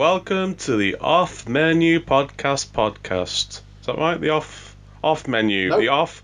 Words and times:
welcome 0.00 0.54
to 0.54 0.76
the 0.78 0.96
Off 0.96 1.46
Menu 1.46 2.00
Podcast 2.00 2.68
podcast. 2.68 3.60
Is 3.80 3.86
that 3.86 3.98
right? 3.98 4.18
The 4.18 4.30
off 4.30 4.74
off 5.04 5.28
menu. 5.28 5.68
Nope. 5.68 5.80
The 5.80 5.88
off 5.88 6.22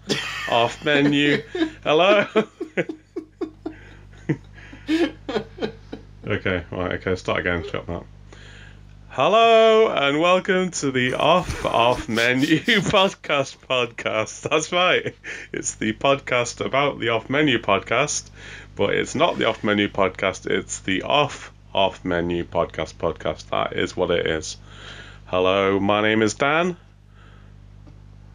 off 0.51 0.83
menu. 0.83 1.43
Hello. 1.85 2.27
okay, 6.27 6.65
right, 6.71 6.93
okay, 6.95 7.17
start 7.17 7.41
again. 7.41 7.65
Stop 7.69 7.87
that. 7.89 8.05
Hello 9.11 9.91
and 9.91 10.23
welcome 10.23 10.71
to 10.71 10.91
the 10.91 11.13
Off 11.13 11.67
Off 11.67 12.09
Menu 12.09 12.47
Podcast 12.81 13.59
podcast. 13.59 14.49
That's 14.49 14.73
right. 14.73 15.15
It's 15.53 15.75
the 15.75 15.93
podcast 15.93 16.65
about 16.65 16.99
the 16.99 17.11
Off 17.11 17.29
Menu 17.29 17.59
podcast, 17.59 18.31
but 18.75 18.95
it's 18.95 19.15
not 19.15 19.37
the 19.37 19.45
Off 19.45 19.63
Menu 19.63 19.89
podcast. 19.89 20.47
It's 20.47 20.81
the 20.81 21.03
Off 21.03 21.53
Off 21.77 22.03
Menu 22.07 22.43
Podcast 22.45 22.95
podcast. 22.95 23.51
That 23.51 23.75
is 23.75 23.95
what 23.95 24.11
it 24.11 24.27
is. 24.27 24.57
Hello, 25.27 25.79
my 25.79 26.01
name 26.01 26.23
is 26.23 26.33
Dan. 26.33 26.77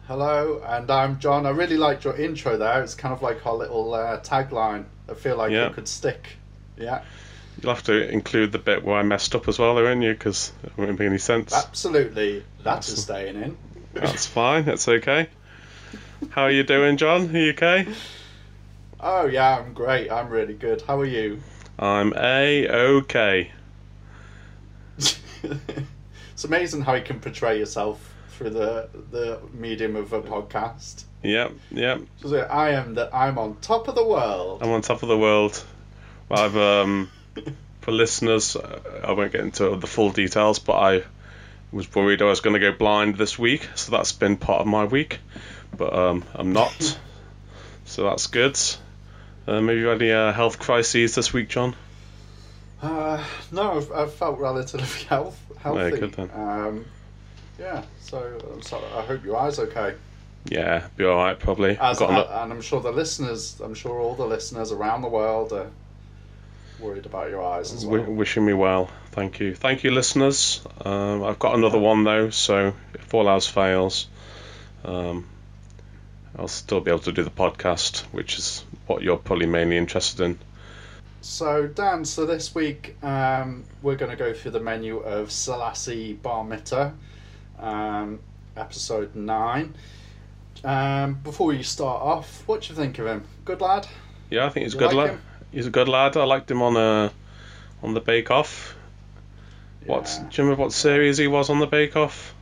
Hello, 0.06 0.62
and 0.64 0.88
I'm 0.88 1.18
John. 1.18 1.44
I 1.44 1.50
really 1.50 1.76
liked 1.76 2.04
your 2.04 2.14
intro 2.16 2.56
there. 2.56 2.82
It's 2.82 2.94
kind 2.94 3.12
of 3.12 3.20
like 3.20 3.44
our 3.44 3.56
little 3.56 3.92
uh, 3.94 4.20
tagline. 4.20 4.84
I 5.10 5.14
feel 5.14 5.36
like 5.36 5.50
Yeah. 5.50 5.66
it 5.66 5.72
could 5.74 5.88
stick. 5.88 6.36
Yeah, 6.76 7.02
You'll 7.60 7.74
have 7.74 7.82
to 7.84 8.08
include 8.10 8.52
the 8.52 8.58
bit 8.58 8.84
where 8.84 8.96
I 8.96 9.02
messed 9.02 9.34
up 9.34 9.46
as 9.48 9.58
well, 9.58 9.74
though, 9.74 9.84
won't 9.84 10.02
you? 10.02 10.12
Because 10.12 10.52
it 10.62 10.72
wouldn't 10.76 10.98
make 11.00 11.06
any 11.08 11.18
sense. 11.18 11.52
absolutely. 11.52 12.44
That 12.62 12.86
is 12.88 13.02
staying 13.02 13.36
in. 13.42 13.56
That's 13.92 14.24
fine. 14.24 14.64
That's 14.64 14.86
okay. 14.88 15.28
How 16.30 16.42
are 16.44 16.50
you 16.50 16.62
doing, 16.62 16.96
John? 16.96 17.28
Are 17.34 17.38
you 17.38 17.50
okay? 17.50 17.88
Oh 19.00 19.26
yeah, 19.26 19.58
I'm 19.58 19.74
great. 19.74 20.10
I'm 20.12 20.28
really 20.30 20.54
good. 20.54 20.82
How 20.82 21.00
are 21.00 21.04
you? 21.04 21.40
I'm 21.82 22.14
a 22.16 22.68
okay. 22.68 23.50
it's 25.42 26.44
amazing 26.44 26.82
how 26.82 26.94
you 26.94 27.02
can 27.02 27.18
portray 27.18 27.58
yourself 27.58 28.14
through 28.28 28.50
the 28.50 28.88
the 29.10 29.40
medium 29.52 29.96
of 29.96 30.12
a 30.12 30.22
podcast. 30.22 31.02
Yep, 31.24 31.50
yep. 31.72 32.02
So 32.18 32.38
I 32.38 32.70
am 32.70 32.94
that 32.94 33.12
I'm 33.12 33.36
on 33.36 33.56
top 33.56 33.88
of 33.88 33.96
the 33.96 34.06
world. 34.06 34.62
I'm 34.62 34.70
on 34.70 34.82
top 34.82 35.02
of 35.02 35.08
the 35.08 35.18
world. 35.18 35.60
I've 36.30 36.56
um, 36.56 37.10
for 37.80 37.90
listeners, 37.90 38.54
uh, 38.54 39.02
I 39.02 39.10
won't 39.10 39.32
get 39.32 39.40
into 39.40 39.74
the 39.74 39.88
full 39.88 40.12
details, 40.12 40.60
but 40.60 40.74
I 40.74 41.02
was 41.72 41.92
worried 41.92 42.22
I 42.22 42.26
was 42.26 42.38
going 42.38 42.54
to 42.54 42.60
go 42.60 42.70
blind 42.70 43.16
this 43.16 43.36
week, 43.36 43.68
so 43.74 43.90
that's 43.90 44.12
been 44.12 44.36
part 44.36 44.60
of 44.60 44.68
my 44.68 44.84
week. 44.84 45.18
But 45.76 45.92
um, 45.92 46.24
I'm 46.32 46.52
not, 46.52 46.96
so 47.86 48.04
that's 48.04 48.28
good. 48.28 48.56
Uh, 49.46 49.60
maybe 49.60 49.80
you 49.80 49.86
had 49.86 50.00
any 50.00 50.12
uh, 50.12 50.32
health 50.32 50.58
crises 50.58 51.14
this 51.14 51.32
week, 51.32 51.48
John? 51.48 51.74
Uh, 52.80 53.22
no, 53.50 53.76
I've, 53.78 53.92
I've 53.92 54.14
felt 54.14 54.38
relatively 54.38 55.04
health, 55.08 55.38
healthy. 55.58 55.98
good 55.98 56.12
then. 56.12 56.30
Um, 56.34 56.84
yeah, 57.58 57.82
so, 58.00 58.38
I'm 58.52 58.62
sorry, 58.62 58.84
I 58.94 59.02
hope 59.02 59.24
your 59.24 59.36
eyes 59.36 59.58
okay. 59.58 59.94
Yeah, 60.46 60.88
be 60.96 61.04
all 61.04 61.16
right 61.16 61.38
probably. 61.38 61.78
As, 61.78 62.00
and 62.00 62.12
I'm 62.52 62.60
sure 62.60 62.80
the 62.80 62.90
listeners, 62.90 63.60
I'm 63.60 63.74
sure 63.74 64.00
all 64.00 64.14
the 64.14 64.26
listeners 64.26 64.72
around 64.72 65.02
the 65.02 65.08
world 65.08 65.52
are 65.52 65.70
worried 66.80 67.06
about 67.06 67.30
your 67.30 67.44
eyes 67.44 67.72
as 67.72 67.86
well. 67.86 68.00
W- 68.00 68.18
wishing 68.18 68.44
me 68.44 68.52
well. 68.52 68.90
Thank 69.12 69.38
you. 69.38 69.54
Thank 69.54 69.84
you, 69.84 69.92
listeners. 69.92 70.60
Um, 70.84 71.22
I've 71.22 71.38
got 71.38 71.54
another 71.54 71.78
one 71.78 72.02
though, 72.02 72.30
so 72.30 72.74
if 72.94 73.14
all 73.14 73.28
else 73.28 73.46
fails, 73.46 74.08
um, 74.84 75.26
I'll 76.38 76.48
still 76.48 76.80
be 76.80 76.90
able 76.90 77.00
to 77.00 77.12
do 77.12 77.22
the 77.22 77.30
podcast, 77.30 78.00
which 78.12 78.38
is 78.38 78.64
what 78.86 79.02
you're 79.02 79.18
probably 79.18 79.46
mainly 79.46 79.76
interested 79.76 80.20
in. 80.24 80.38
So, 81.20 81.68
Dan, 81.68 82.04
so 82.04 82.26
this 82.26 82.54
week 82.54 82.96
um, 83.02 83.64
we're 83.82 83.96
going 83.96 84.10
to 84.10 84.16
go 84.16 84.32
through 84.32 84.52
the 84.52 84.60
menu 84.60 84.98
of 84.98 85.28
Selasi 85.28 86.18
Gbormittah, 86.18 86.94
um, 87.60 88.18
episode 88.56 89.14
9. 89.14 89.74
Um, 90.64 91.14
before 91.14 91.48
we 91.48 91.62
start 91.62 92.02
off, 92.02 92.42
what 92.46 92.62
do 92.62 92.68
you 92.70 92.74
think 92.74 92.98
of 92.98 93.06
him? 93.06 93.24
Good 93.44 93.60
lad? 93.60 93.86
Yeah, 94.30 94.46
I 94.46 94.48
think 94.48 94.64
he's 94.64 94.74
a 94.74 94.78
good 94.78 94.92
like 94.92 94.96
lad. 94.96 95.10
him? 95.10 95.22
He's 95.52 95.66
a 95.66 95.70
good 95.70 95.88
lad. 95.88 96.16
I 96.16 96.24
liked 96.24 96.50
him 96.50 96.62
on 96.62 96.76
uh, 96.76 97.10
on 97.82 97.94
the 97.94 98.00
Bake 98.00 98.30
Off. 98.30 98.74
What? 99.84 100.08
Yeah. 100.08 100.28
Do 100.28 100.42
you 100.42 100.44
remember 100.44 100.62
what 100.62 100.72
series 100.72 101.18
he 101.18 101.26
was 101.26 101.50
on 101.50 101.58
the 101.58 101.66
Bake 101.66 101.96
Off? 101.96 102.34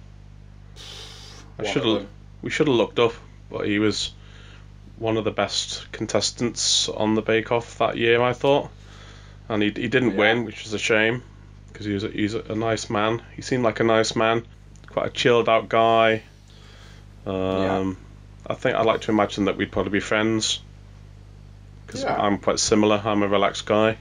I 1.59 1.65
should 1.65 1.84
have. 1.84 2.06
We 2.43 2.50
should 2.50 2.69
have 2.69 2.77
looked 2.77 2.99
up, 2.99 3.12
but 3.50 3.66
he 3.66 3.78
was 3.78 4.12
one 4.99 5.16
of 5.16 5.25
the 5.25 5.31
best 5.31 5.91
contestants 5.93 6.88
on 6.88 7.15
the 7.15 7.22
Bake 7.22 7.50
Off 7.53 7.78
that 7.78 7.97
year. 7.97 8.21
I 8.22 8.33
thought, 8.33 8.71
and 9.49 9.62
he 9.62 9.69
he 9.71 9.88
didn't 9.88 10.12
Yeah. 10.12 10.16
win, 10.19 10.44
which 10.44 10.66
is 10.66 10.72
a 10.75 10.78
shame, 10.78 11.22
because 11.72 11.87
he 11.87 11.93
was 11.93 12.05
a, 12.05 12.09
he's 12.11 12.34
a, 12.34 12.55
nice 12.55 12.91
man. 12.91 13.22
He 13.37 13.43
seemed 13.43 13.62
like 13.65 13.81
a 13.81 13.84
nice 13.84 14.15
man, 14.15 14.44
quite 14.88 15.06
a 15.06 15.11
chilled 15.11 15.49
out 15.49 15.69
guy. 15.69 16.22
Um, 17.27 17.97
I 18.47 18.55
think 18.55 18.77
I'd 18.77 18.87
like 18.87 19.03
to 19.03 19.11
imagine 19.11 19.44
that 19.47 19.56
we'd 19.56 19.71
probably 19.72 19.93
be 19.93 20.00
friends, 20.00 20.61
because 21.87 22.03
Yeah. 22.03 22.15
I'm 22.17 22.38
quite 22.38 22.59
similar. 22.59 23.00
I'm 23.05 23.22
a 23.22 23.28
relaxed 23.28 23.67
guy. 23.67 23.97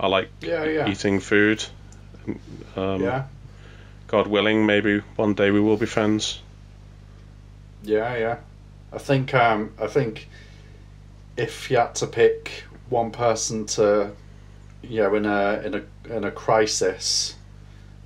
I 0.00 0.06
like 0.08 0.30
Yeah, 0.40 0.64
yeah. 0.64 0.88
eating 0.88 1.20
food. 1.20 1.64
Um, 2.76 3.02
Yeah, 3.02 3.24
God 4.08 4.26
willing, 4.28 4.66
maybe 4.66 5.00
one 5.16 5.34
day 5.34 5.50
we 5.50 5.60
will 5.60 5.76
be 5.76 5.86
friends. 5.86 6.40
yeah, 7.82 8.16
yeah. 8.16 8.36
I 8.92 8.98
think, 8.98 9.34
um, 9.34 9.72
I 9.80 9.86
think 9.86 10.28
if 11.36 11.70
you 11.70 11.78
had 11.78 11.94
to 11.96 12.06
pick 12.06 12.64
one 12.88 13.10
person 13.10 13.66
to, 13.66 14.12
you 14.82 15.02
know, 15.02 15.14
in 15.14 15.26
a 15.26 15.62
in 15.64 15.74
a 15.74 16.16
in 16.16 16.24
a 16.24 16.30
crisis, 16.30 17.34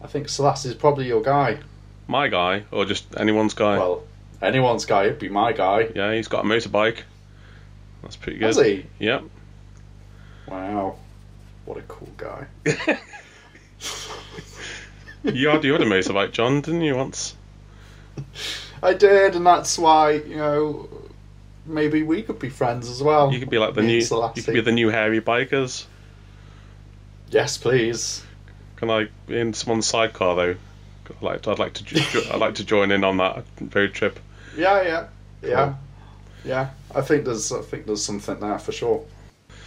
I 0.01 0.07
think 0.07 0.29
Selasi's 0.29 0.75
probably 0.75 1.07
your 1.07 1.23
guy. 1.23 1.59
My 2.07 2.29
guy, 2.29 2.65
or 2.71 2.85
just 2.85 3.07
anyone's 3.19 3.55
guy. 3.55 3.79
Well, 3.79 4.05
anyone's 4.41 4.85
guy, 4.85 5.05
it'd 5.05 5.19
be 5.19 5.29
my 5.29 5.53
guy. 5.53 5.91
Yeah, 5.95 6.15
he's 6.15 6.29
got 6.29 6.45
a 6.45 6.49
motorbike. 6.49 7.01
That's 8.03 8.17
pretty 8.17 8.39
good. 8.39 8.47
Has 8.47 8.57
he? 8.59 8.87
Yep. 9.01 9.25
Wow, 10.47 10.97
what 11.65 11.79
a 11.79 11.83
cool 11.83 12.13
guy. 12.17 12.47
You 15.33 15.49
had, 15.49 15.65
you 15.65 15.73
had 15.73 15.83
a 15.83 15.87
motorbike, 15.87 16.31
John, 16.31 16.61
didn't 16.61 16.83
you, 16.83 16.95
once? 16.95 17.35
I 18.87 18.95
did, 18.95 19.35
and 19.35 19.47
that's 19.47 19.79
why 19.79 20.13
you 20.13 20.37
know 20.37 20.89
maybe 21.67 22.03
we 22.03 22.23
could 22.23 22.39
be 22.39 22.49
friends 22.49 22.89
as 22.89 23.03
well. 23.03 23.33
You 23.33 23.39
could 23.41 23.51
be 23.51 23.59
like 23.59 23.75
the 23.75 23.83
new. 23.83 23.99
You 23.99 24.43
could 24.43 24.55
be 24.55 24.61
the 24.61 24.73
new 24.73 24.89
hairy 24.91 25.21
bikers. 25.21 25.85
Yes, 27.31 27.59
please. 27.59 28.23
Can 28.77 28.91
I 28.91 29.09
be 29.27 29.39
in 29.39 29.53
someone's 29.55 29.87
sidecar 29.87 30.37
though? 30.37 30.55
I'd 31.11 31.23
like 31.23 31.43
to. 31.43 31.51
I'd 31.51 31.59
like 31.59 31.75
to. 31.75 31.85
jo- 31.85 32.23
I'd 32.33 32.41
like 32.41 32.55
to 32.57 32.65
join 32.65 32.91
in 32.91 33.05
on 33.05 33.17
that 33.19 33.45
road 33.75 33.93
trip. 33.95 34.19
Yeah, 34.57 34.83
yeah, 34.83 35.07
yeah, 35.43 35.75
yeah. 36.45 36.71
I 36.95 37.01
think 37.01 37.25
there's 37.25 37.53
I 37.53 37.61
think 37.63 37.87
there's 37.87 38.05
something 38.05 38.39
there 38.41 38.59
for 38.59 38.73
sure. 38.73 39.05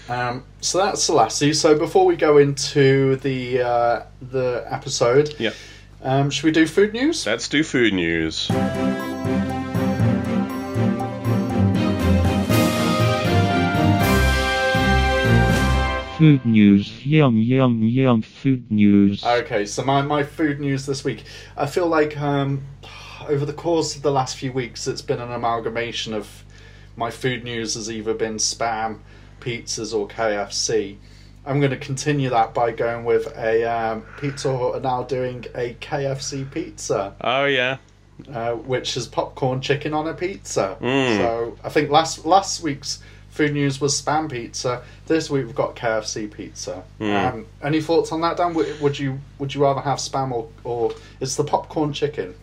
Um, 0.07 0.43
so 0.61 0.79
that's 0.79 1.07
Selasi. 1.07 1.53
So 1.55 1.77
before 1.77 2.05
we 2.05 2.15
go 2.15 2.37
into 2.37 3.17
the 3.17 3.61
uh, 3.61 4.03
the 4.21 4.65
episode, 4.69 5.35
Yep. 5.39 5.53
um, 6.01 6.29
should 6.29 6.45
we 6.45 6.51
do 6.51 6.65
food 6.65 6.93
news? 6.93 7.25
Let's 7.27 7.47
do 7.47 7.63
food 7.63 7.93
news. 7.93 8.49
Food 16.19 16.45
news, 16.45 17.05
yum 17.05 17.37
yum 17.37 17.81
yum 17.81 18.21
food 18.21 18.69
news. 18.69 19.23
Okay, 19.23 19.65
so 19.65 19.85
my, 19.85 20.01
my 20.01 20.21
food 20.21 20.59
news 20.59 20.85
this 20.85 21.05
week. 21.05 21.23
I 21.55 21.65
feel 21.65 21.87
like 21.87 22.19
um, 22.19 22.61
over 23.29 23.45
the 23.45 23.53
course 23.53 23.95
of 23.95 24.01
the 24.01 24.11
last 24.11 24.35
few 24.35 24.51
weeks, 24.51 24.85
it's 24.85 25.01
been 25.01 25.21
an 25.21 25.31
amalgamation 25.31 26.13
of 26.13 26.43
my 26.97 27.09
food 27.09 27.45
news 27.45 27.75
has 27.75 27.89
either 27.89 28.13
been 28.13 28.35
spam, 28.35 28.99
pizzas, 29.39 29.93
or 29.97 30.09
KFC. 30.09 30.97
I'm 31.45 31.59
going 31.61 31.71
to 31.71 31.77
continue 31.77 32.29
that 32.31 32.53
by 32.53 32.71
going 32.73 33.05
with 33.05 33.33
a 33.37 33.63
um, 33.63 34.03
Pizza 34.19 34.57
Hut 34.57 34.75
are 34.75 34.81
now 34.81 35.03
doing 35.03 35.45
a 35.55 35.75
KFC 35.75 36.51
pizza, 36.51 37.15
Oh 37.21 37.45
yeah. 37.45 37.77
uh, 38.29 38.55
which 38.55 38.97
is 38.97 39.07
popcorn 39.07 39.61
chicken 39.61 39.93
on 39.93 40.05
a 40.05 40.13
pizza. 40.13 40.77
Mm. 40.81 41.15
So 41.17 41.57
I 41.63 41.69
think 41.69 41.89
last 41.89 42.25
last 42.25 42.61
week's 42.61 42.99
food 43.39 43.53
news 43.53 43.79
was 43.79 43.99
spam 43.99 44.29
pizza. 44.29 44.81
This 45.07 45.29
week 45.29 45.45
we've 45.45 45.55
got 45.55 45.73
KFC 45.73 46.29
pizza. 46.29 46.83
Mm. 46.99 47.33
Um, 47.33 47.45
any 47.63 47.79
thoughts 47.79 48.11
on 48.11 48.19
that, 48.19 48.35
Dan? 48.35 48.53
Would, 48.53 48.81
would 48.81 48.99
you 48.99 49.17
would 49.37 49.55
you 49.55 49.61
rather 49.63 49.79
have 49.79 49.99
spam 49.99 50.31
or 50.33 50.49
or 50.65 50.91
is 51.21 51.37
the 51.37 51.45
popcorn 51.45 51.93
chicken 51.93 52.35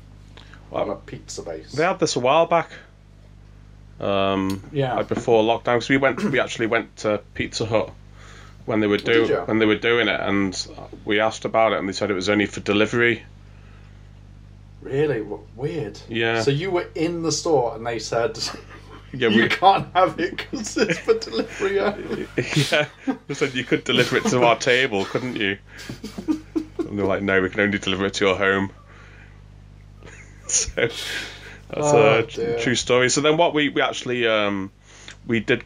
on 0.73 0.89
a 0.89 0.95
pizza 0.95 1.43
base? 1.43 1.73
They 1.73 1.85
had 1.85 1.99
this 1.99 2.17
a 2.17 2.21
while 2.21 2.47
back. 2.47 2.71
Um, 4.01 4.63
Yeah. 4.73 4.95
like 4.95 5.09
before 5.09 5.43
lockdown, 5.45 5.77
because 5.77 5.91
we 5.91 5.99
went, 5.99 6.23
we 6.25 6.41
actually 6.41 6.67
went 6.67 6.97
to 6.99 7.21
Pizza 7.35 7.67
Hut 7.67 7.91
when 8.65 8.81
they 8.81 8.87
were 8.87 8.97
did 8.97 9.29
do 9.29 9.35
when 9.45 9.59
they 9.59 9.67
were 9.67 9.77
doing 9.91 10.09
it, 10.09 10.21
and 10.21 10.67
we 11.05 11.21
asked 11.21 11.45
about 11.45 11.73
it, 11.73 11.79
and 11.79 11.87
they 11.87 11.93
said 11.93 12.11
it 12.11 12.15
was 12.15 12.31
only 12.31 12.47
for 12.47 12.61
delivery. 12.61 13.23
Really 14.81 15.21
weird. 15.57 16.01
Yeah. 16.09 16.41
So 16.41 16.51
you 16.51 16.71
were 16.71 16.89
in 16.95 17.23
the 17.23 17.33
store 17.33 17.75
and 17.75 17.87
they 17.87 17.99
said 17.99 18.39
Yeah, 19.13 19.29
you 19.29 19.43
we, 19.43 19.49
can't 19.49 19.87
have 19.95 20.19
it 20.21 20.37
because 20.37 20.77
it's 20.77 20.99
for 20.99 21.15
delivery. 21.19 21.79
only." 21.79 22.27
yeah, 22.71 22.87
they 23.27 23.35
said 23.35 23.55
you 23.55 23.65
could 23.65 23.85
deliver 23.85 24.17
it 24.17 24.25
to 24.27 24.45
our 24.45 24.57
table, 24.59 25.05
couldn't 25.05 25.37
you? 25.37 25.59
And 26.27 26.45
And 26.89 26.99
they're 26.99 27.07
like, 27.07 27.23
no, 27.23 27.41
we 27.41 27.49
can 27.51 27.61
only 27.61 27.79
deliver 27.79 28.07
it 28.07 28.15
to 28.15 28.25
your 28.27 28.37
home. 28.37 28.71
so 30.47 30.83
that's 30.83 31.93
Oh, 31.93 32.19
a 32.19 32.23
dear. 32.23 32.59
true 32.59 32.75
story. 32.75 33.09
So 33.11 33.21
then 33.21 33.37
what 33.37 33.55
we, 33.55 33.69
we 33.69 33.81
actually 33.83 34.27
um, 34.27 34.71
we 35.27 35.41
did 35.41 35.65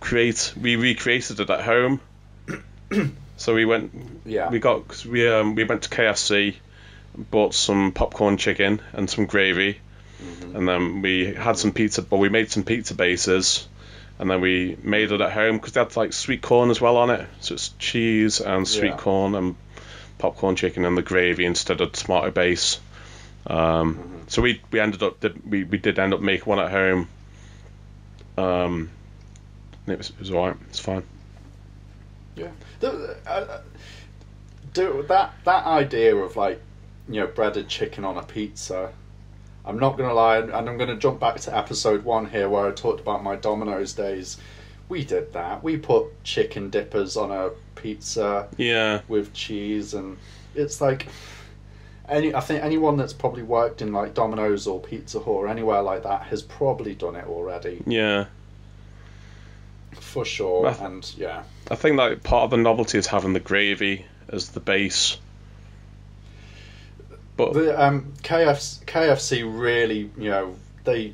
create 0.00 0.52
we 0.60 0.76
recreated 0.76 1.40
it 1.40 1.48
at 1.50 1.62
home. 1.62 2.00
so 3.36 3.54
we 3.54 3.64
went 3.64 3.92
Yeah. 4.24 4.50
we 4.50 4.58
got 4.58 4.86
'cause 4.86 5.06
we 5.06 5.26
um, 5.28 5.54
we 5.54 5.64
went 5.64 5.82
to 5.82 5.88
KFC, 5.88 6.56
bought 7.16 7.54
some 7.54 7.92
popcorn 7.92 8.36
chicken 8.36 8.80
and 8.92 9.08
some 9.08 9.26
gravy, 9.26 9.78
Mm-hmm. 10.20 10.56
and 10.56 10.68
then 10.68 11.02
we 11.02 11.32
had 11.34 11.56
some 11.56 11.72
pizza. 11.72 12.02
But 12.02 12.18
we 12.18 12.28
made 12.28 12.50
some 12.50 12.62
pizza 12.64 12.94
bases, 12.94 13.66
and 14.18 14.30
then 14.30 14.40
we 14.40 14.76
made 14.82 15.12
it 15.12 15.20
at 15.20 15.32
home 15.32 15.56
because 15.56 15.72
they 15.72 15.80
had 15.80 15.96
like 15.96 16.12
sweet 16.12 16.42
corn 16.42 16.70
as 16.70 16.80
well 16.80 16.96
on 16.98 17.10
it. 17.10 17.26
So 17.40 17.54
it's 17.54 17.70
cheese 17.78 18.40
and 18.40 18.66
sweet 18.68 18.88
Yeah. 18.90 18.96
corn 18.96 19.34
and 19.34 19.56
popcorn 20.18 20.56
chicken 20.56 20.84
and 20.84 20.96
the 20.96 21.02
gravy 21.02 21.44
instead 21.46 21.80
of 21.80 21.92
tomato 21.92 22.30
base. 22.30 22.78
Um, 23.46 23.94
Mm-hmm. 23.94 24.16
So 24.28 24.42
we 24.42 24.60
we 24.70 24.78
ended 24.80 25.02
up 25.02 25.18
did- 25.20 25.50
we 25.50 25.64
we 25.64 25.78
did 25.78 25.98
end 25.98 26.12
up 26.14 26.20
making 26.20 26.44
one 26.46 26.58
at 26.60 26.70
home. 26.70 27.08
Um, 28.38 28.90
it 29.86 29.98
was 29.98 30.10
it 30.10 30.18
was 30.20 30.30
alright. 30.30 30.56
It's 30.68 30.78
fine. 30.78 31.02
Yeah. 32.36 32.48
The, 32.80 33.16
uh, 33.26 33.30
uh, 33.30 33.60
do 34.72 35.04
that 35.08 35.34
that 35.44 35.64
idea 35.66 36.14
of 36.16 36.36
like, 36.36 36.60
you 37.08 37.20
know, 37.20 37.26
breaded 37.26 37.68
chicken 37.68 38.04
on 38.04 38.16
a 38.16 38.22
pizza. 38.22 38.92
I'm 39.64 39.78
not 39.78 39.96
gonna 39.98 40.14
lie, 40.14 40.38
and 40.38 40.52
I'm 40.68 40.78
gonna 40.78 40.96
jump 40.96 41.20
back 41.20 41.36
to 41.40 41.56
episode 41.56 42.04
one 42.04 42.26
here 42.30 42.48
where 42.48 42.66
I 42.66 42.70
talked 42.72 43.00
about 43.00 43.22
my 43.22 43.36
Domino's 43.36 43.92
days. 43.92 44.36
We 44.88 45.04
did 45.04 45.32
that. 45.34 45.62
We 45.62 45.76
put 45.76 46.22
chicken 46.24 46.70
dippers 46.70 47.16
on 47.16 47.30
a 47.30 47.50
pizza 47.76 48.48
Yeah. 48.56 49.02
with 49.08 49.32
cheese, 49.32 49.94
and 49.94 50.16
it's 50.54 50.80
like. 50.80 51.06
Any, 52.08 52.34
I 52.34 52.40
think 52.40 52.64
anyone 52.64 52.96
that's 52.96 53.12
probably 53.12 53.44
worked 53.44 53.82
in 53.82 53.92
like 53.92 54.14
Domino's 54.14 54.66
or 54.66 54.80
Pizza 54.80 55.18
Hut 55.20 55.28
or 55.28 55.46
anywhere 55.46 55.80
like 55.80 56.02
that 56.02 56.22
has 56.22 56.42
probably 56.42 56.92
done 56.92 57.14
it 57.14 57.24
already, 57.28 57.80
Yeah. 57.86 58.24
for 59.92 60.24
sure. 60.24 60.62
Well- 60.62 60.76
And 60.80 61.08
yeah, 61.16 61.44
I 61.70 61.76
think 61.76 61.96
like 61.96 62.24
part 62.24 62.44
of 62.44 62.50
the 62.50 62.56
novelty 62.56 62.98
is 62.98 63.06
having 63.06 63.32
the 63.32 63.38
gravy 63.38 64.06
as 64.28 64.48
the 64.48 64.58
base. 64.58 65.18
But 67.46 67.54
The 67.54 67.82
um, 67.82 68.12
KFC, 68.22 68.84
KFC 68.84 69.60
really, 69.60 70.10
you 70.18 70.30
know, 70.30 70.56
they 70.84 71.12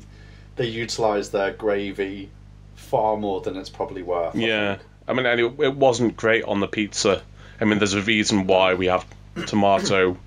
they 0.55 0.67
utilize 0.67 1.29
their 1.31 1.51
gravy 1.51 2.29
far 2.75 3.17
more 3.17 3.41
than 3.41 3.57
it's 3.57 3.69
probably 3.69 4.03
worth. 4.03 4.35
I 4.35 4.39
yeah, 4.39 4.75
think. 4.75 4.87
I 5.07 5.13
mean, 5.13 5.25
and 5.25 5.39
it, 5.39 5.59
it 5.59 5.75
wasn't 5.75 6.17
great 6.17 6.43
on 6.43 6.59
the 6.59 6.67
pizza. 6.67 7.21
I 7.61 7.65
mean, 7.65 7.77
there's 7.79 7.93
a 7.93 8.01
reason 8.01 8.47
why 8.47 8.73
we 8.73 8.87
have 8.87 9.05
tomato 9.45 10.17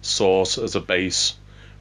sauce 0.00 0.58
as 0.58 0.74
a 0.74 0.80
base 0.80 1.34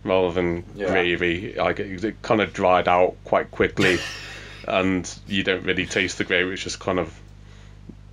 rather 0.03 0.31
than 0.33 0.63
Yeah. 0.75 0.87
gravy. 0.87 1.53
Like 1.53 1.79
it, 1.79 2.03
it 2.03 2.21
kind 2.21 2.41
of 2.41 2.53
dried 2.53 2.87
out 2.87 3.15
quite 3.23 3.51
quickly, 3.51 3.99
and 4.67 5.09
you 5.27 5.43
don't 5.43 5.63
really 5.63 5.85
taste 5.85 6.17
the 6.17 6.23
gravy. 6.23 6.53
It's 6.53 6.63
just 6.63 6.79
kind 6.79 6.99
of 6.99 7.13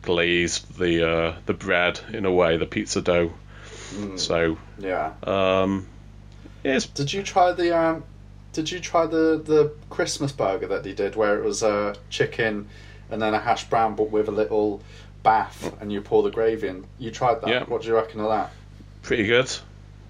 glazed 0.02 0.78
the 0.78 1.08
uh, 1.08 1.34
the 1.46 1.54
bread 1.54 2.00
in 2.12 2.24
a 2.24 2.32
way, 2.32 2.56
the 2.56 2.66
pizza 2.66 3.00
dough. 3.00 3.32
Mm, 3.94 4.18
So 4.18 4.58
yeah. 4.78 5.12
um, 5.22 5.86
yeah, 6.64 6.76
it's 6.76 6.86
Did 6.86 7.12
you 7.12 7.22
try 7.22 7.52
the 7.52 7.76
um? 7.76 8.04
Did 8.52 8.70
you 8.70 8.80
try 8.80 9.06
the 9.06 9.40
the 9.42 9.72
Christmas 9.90 10.32
burger 10.32 10.66
that 10.68 10.82
they 10.82 10.92
did, 10.92 11.16
where 11.16 11.38
it 11.38 11.44
was 11.44 11.62
a 11.62 11.96
chicken 12.10 12.68
and 13.10 13.22
then 13.22 13.34
a 13.34 13.38
hash 13.38 13.68
brown, 13.68 13.94
but 13.94 14.10
with 14.10 14.28
a 14.28 14.32
little 14.32 14.82
bath, 15.22 15.74
and 15.80 15.92
you 15.92 16.00
pour 16.00 16.22
the 16.22 16.30
gravy 16.30 16.68
in? 16.68 16.86
You 16.98 17.10
tried 17.10 17.40
that? 17.42 17.48
Yeah. 17.48 17.64
What 17.64 17.82
do 17.82 17.88
you 17.88 17.94
reckon 17.94 18.20
of 18.20 18.28
that? 18.28 18.50
pretty 19.02 19.26
good, 19.26 19.50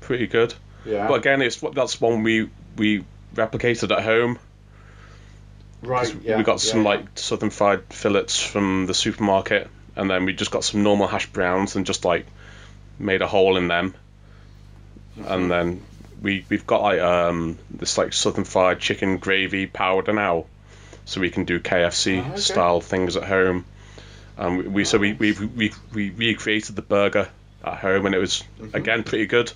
pretty 0.01 0.27
good. 0.27 0.55
Yeah. 0.85 1.07
But 1.09 1.15
again, 1.15 1.43
it's 1.43 1.61
that's 1.75 2.01
one 2.01 2.23
we 2.23 2.51
we 2.77 3.05
replicated 3.35 3.97
at 3.97 4.03
home. 4.03 4.39
right. 5.83 6.15
Yeah. 6.23 6.37
we 6.37 6.43
got 6.43 6.61
some 6.61 6.83
yeah. 6.83 6.91
like 6.91 7.19
southern 7.19 7.51
fried 7.51 7.85
fillets 7.93 8.41
from 8.41 8.87
the 8.87 8.95
supermarket, 8.95 9.69
and 9.97 10.11
then 10.11 10.25
we 10.25 10.33
just 10.33 10.51
got 10.51 10.65
some 10.65 10.83
normal 10.83 11.07
hash 11.07 11.27
browns 11.27 11.77
and 11.77 11.87
just 11.87 12.05
like 12.05 12.27
made 12.99 13.23
a 13.23 13.27
hole 13.27 13.57
in 13.57 13.69
them, 13.69 13.95
and 15.27 15.51
then 15.51 15.83
we 16.23 16.45
we've 16.49 16.67
got 16.67 16.83
like 16.83 17.01
um 17.01 17.59
this 17.71 17.97
like 17.99 18.13
southern 18.13 18.45
fried 18.45 18.81
chicken 18.81 19.19
gravy 19.19 19.67
powder 19.67 20.13
now, 20.13 20.47
so 21.05 21.21
we 21.21 21.31
can 21.31 21.45
do 21.45 21.61
KFC 21.61 22.25
Oh, 22.25 22.31
okay. 22.33 22.41
style 22.41 22.81
things 22.81 23.17
at 23.17 23.25
home. 23.25 23.65
And 24.37 24.59
we, 24.59 24.69
we 24.69 24.85
so 24.85 24.99
we 24.99 25.13
we 25.15 25.33
we 25.33 25.73
we 25.95 26.11
recreated 26.11 26.77
the 26.77 26.83
burger 26.83 27.29
at 27.65 27.79
home, 27.79 28.07
and 28.07 28.15
it 28.15 28.19
was 28.19 28.43
Mm-hmm. 28.61 28.77
again 28.77 29.03
pretty 29.05 29.27
good. 29.27 29.53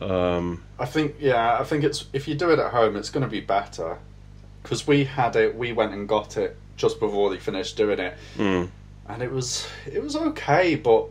Um, 0.00 0.62
I 0.78 0.84
think 0.86 1.16
yeah, 1.18 1.58
I 1.58 1.64
think 1.64 1.82
it's 1.84 2.06
if 2.12 2.28
you 2.28 2.34
do 2.34 2.50
it 2.50 2.58
at 2.58 2.70
home, 2.72 2.96
it's 2.96 3.10
going 3.10 3.24
to 3.24 3.30
be 3.30 3.40
better. 3.40 3.98
Because 4.62 4.86
we 4.86 5.04
had 5.04 5.34
it, 5.36 5.56
we 5.56 5.72
went 5.72 5.92
and 5.92 6.06
got 6.08 6.36
it 6.36 6.56
just 6.76 7.00
before 7.00 7.30
they 7.30 7.38
finished 7.38 7.76
doing 7.76 7.98
it, 7.98 8.16
mm, 8.36 8.68
and 9.08 9.22
it 9.22 9.30
was 9.32 9.66
it 9.86 10.02
was 10.02 10.14
okay. 10.14 10.74
But 10.74 11.06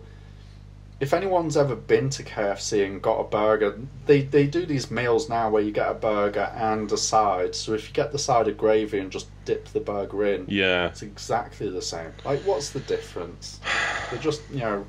if 0.99 1.13
anyone's 1.13 1.55
ever 1.55 1.75
been 1.75 2.09
to 2.09 2.23
KFC 2.23 2.83
and 2.85 3.01
got 3.01 3.19
a 3.19 3.23
burger, 3.23 3.79
they 4.07 4.23
they 4.23 4.47
do 4.47 4.65
these 4.65 4.89
meals 4.89 5.29
now 5.29 5.49
where 5.49 5.61
you 5.61 5.71
get 5.71 5.89
a 5.91 5.93
burger 5.93 6.51
and 6.55 6.91
a 6.91 6.97
side. 6.97 7.53
So 7.55 7.73
if 7.73 7.87
you 7.87 7.93
get 7.93 8.11
the 8.11 8.17
side 8.19 8.47
of 8.47 8.57
gravy 8.57 8.99
and 8.99 9.11
just 9.11 9.27
dip 9.45 9.67
the 9.69 9.79
burger 9.79 10.25
in, 10.25 10.45
yeah, 10.47 10.87
it's 10.87 11.03
exactly 11.03 11.69
the 11.69 11.81
same. 11.83 12.11
Like, 12.25 12.39
what's 12.41 12.71
the 12.71 12.79
difference? 12.79 13.59
They're 14.09 14.19
just, 14.19 14.41
you 14.51 14.61
know, 14.61 14.85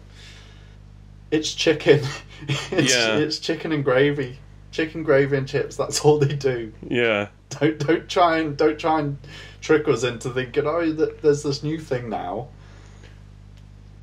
it's 1.30 1.52
chicken. 1.52 2.00
it's, 2.48 2.94
Yeah. 2.94 3.16
it's 3.18 3.38
chicken 3.38 3.72
and 3.72 3.84
gravy, 3.84 4.38
chicken 4.70 5.02
gravy 5.02 5.36
and 5.36 5.46
chips. 5.46 5.76
That's 5.76 6.00
all 6.00 6.18
they 6.18 6.34
do. 6.34 6.72
yeah. 6.88 7.28
Don't 7.50 7.78
don't 7.78 8.08
try 8.08 8.38
and 8.38 8.56
don't 8.56 8.78
try 8.78 9.00
and 9.00 9.16
trick 9.62 9.88
us 9.88 10.04
into 10.04 10.30
thinking, 10.30 10.66
oh, 10.66 10.84
th- 10.84 11.16
there's 11.22 11.42
this 11.42 11.62
new 11.62 11.78
thing 11.78 12.08
now. 12.10 12.48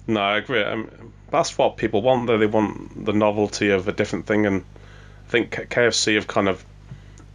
No, 0.08 0.20
I 0.20 0.38
agree. 0.38 0.64
Um, 0.64 1.14
that's 1.36 1.58
what 1.58 1.78
people 1.78 2.02
want, 2.02 2.28
though. 2.28 2.38
They 2.38 2.46
want 2.46 3.06
the 3.06 3.14
novelty 3.14 3.70
of 3.70 3.88
a 3.88 3.92
different 3.92 4.26
thing, 4.26 4.46
and 4.46 4.64
I 5.28 5.30
think 5.30 5.52
KFC 5.52 6.16
have 6.16 6.28
kind 6.28 6.48
of 6.48 6.66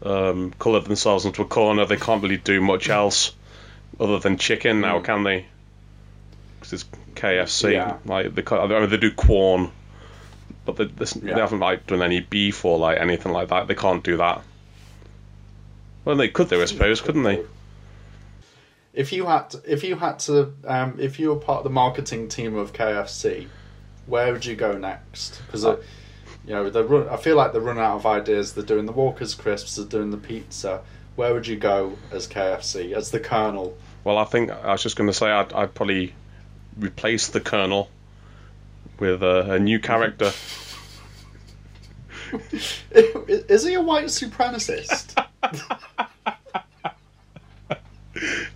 um, 0.03 0.53
coloured 0.59 0.85
themselves 0.85 1.25
into 1.27 1.43
a 1.43 1.45
corner. 1.47 1.85
They 1.87 1.97
can't 1.97 2.23
really 2.23 2.37
do 2.39 2.61
much 2.61 2.89
else 2.89 3.35
other 3.99 4.19
than 4.19 4.39
chicken 4.39 4.81
now, 4.81 4.99
Mm. 5.01 5.05
can 5.05 5.23
they? 5.25 5.47
Because 6.59 6.73
it's 6.73 6.85
KFC. 7.15 7.73
Yeah. 7.73 7.99
Like 8.05 8.35
they, 8.35 8.43
I 8.57 8.67
mean, 8.67 8.89
they 8.91 8.97
do 8.97 9.13
corn, 9.13 9.71
but 10.65 10.77
they, 10.77 10.85
they, 10.87 11.05
Yeah. 11.23 11.35
they 11.35 11.41
haven't 11.41 11.61
like 11.61 11.87
done 11.87 12.03
any 12.03 12.21
beef 12.21 12.65
or 12.65 12.79
like 12.79 12.99
anything 12.99 13.33
like 13.33 13.49
that. 13.49 13.67
They 13.69 13.75
can't 13.75 14.03
do 14.03 14.17
that. 14.19 14.43
Well, 16.05 16.17
they 16.17 16.29
could 16.29 16.49
do, 16.49 16.63
I 16.63 16.65
suppose, 16.65 17.01
couldn't 17.03 17.25
they? 17.25 17.43
If 18.93 19.13
you 19.13 19.27
had 19.27 19.51
to, 19.51 19.63
if 19.67 19.85
you 19.85 19.97
had 19.97 20.19
to 20.21 20.53
um, 20.65 20.97
if 20.99 21.21
you 21.21 21.29
were 21.29 21.37
part 21.37 21.59
of 21.59 21.65
the 21.65 21.71
marketing 21.71 22.29
team 22.29 22.57
of 22.57 22.73
KFC, 22.73 23.47
where 24.11 24.33
would 24.33 24.45
you 24.45 24.57
go 24.57 24.77
next? 24.77 25.41
Because 25.47 25.65
Uh, 25.65 25.77
you 26.47 26.55
know 26.55 26.69
they 26.69 26.83
run. 26.83 27.09
I 27.09 27.17
feel 27.17 27.37
like 27.37 27.53
they're 27.53 27.61
running 27.61 27.83
out 27.83 27.97
of 27.97 28.07
ideas. 28.07 28.53
They're 28.55 28.65
doing 28.65 28.87
the 28.87 28.93
Walker's 28.93 29.35
crisps. 29.35 29.77
They're 29.77 29.85
doing 29.87 30.11
the 30.11 30.17
pizza. 30.19 30.83
Where 31.17 31.33
would 31.35 31.47
you 31.47 31.57
go 31.57 31.97
as 32.13 32.27
KFC 32.27 32.93
as 32.93 33.11
the 33.11 33.21
Colonel? 33.21 33.77
Well, 34.05 34.19
I 34.19 34.25
think 34.25 34.51
I 34.51 34.73
was 34.73 34.83
just 34.83 34.97
going 34.97 35.09
to 35.09 35.15
say 35.15 35.31
I'd, 35.31 35.53
I'd 35.53 35.75
probably 35.75 36.15
replace 36.79 37.29
the 37.29 37.41
Colonel 37.41 37.91
with 38.99 39.23
a, 39.23 39.53
a 39.53 39.59
new 39.59 39.79
character. 39.79 40.33
Is 42.93 43.65
he 43.65 43.75
a 43.75 43.81
white 43.83 44.07
supremacist? 44.07 45.15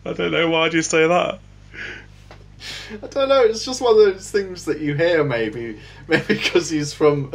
I 0.06 0.12
don't 0.12 0.30
know 0.32 0.49
why 0.50 0.68
do 0.68 0.76
you 0.76 0.82
say 0.82 1.06
that. 1.08 1.40
I 3.02 3.06
don't 3.06 3.28
know. 3.28 3.42
It's 3.42 3.64
just 3.64 3.80
one 3.80 3.92
of 3.92 3.99
those 3.99 4.30
things 4.30 4.64
that 4.64 4.80
you 4.80 4.94
hear. 4.94 5.25
Maybe, 5.25 5.80
maybe 6.09 6.35
because 6.35 6.71
he's 6.71 6.92
from, 6.92 7.30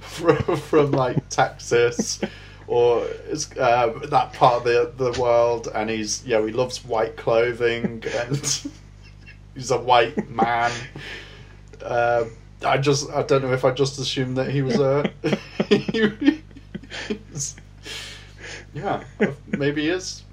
from, 0.00 0.56
from 0.56 0.90
like 0.92 1.28
Texas, 1.28 2.20
or 2.66 3.02
um, 3.60 4.02
that 4.10 4.32
part 4.32 4.54
of 4.54 4.64
the 4.64 4.92
the 4.96 5.20
world, 5.20 5.68
and 5.74 5.90
he's 5.90 6.26
know 6.26 6.44
he 6.44 6.52
loves 6.52 6.84
white 6.84 7.16
clothing 7.16 8.02
and 8.16 8.66
he's 9.54 9.70
a 9.70 9.78
white 9.78 10.28
man. 10.28 10.72
Um, 11.82 12.32
I 12.64 12.78
just 12.78 13.10
I 13.10 13.22
don't 13.22 13.42
know 13.42 13.52
if 13.52 13.64
I 13.64 13.70
just 13.70 13.98
assumed 13.98 14.36
that 14.38 14.50
he 14.50 14.62
was 14.62 14.78
a. 14.78 15.10
yeah, 18.74 19.04
maybe 19.46 19.82
he 19.82 19.88
is. 19.88 20.23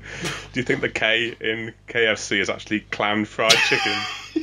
Do 0.54 0.60
you 0.60 0.64
think 0.64 0.82
the 0.82 0.90
K 0.90 1.36
in 1.40 1.74
KFC 1.88 2.40
is 2.40 2.50
actually 2.50 2.82
clan 2.92 3.26
fried 3.26 3.52
chicken? 3.52 3.94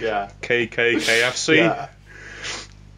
yeah. 0.00 0.30
KKKFC? 0.42 1.56
Yeah. 1.56 1.88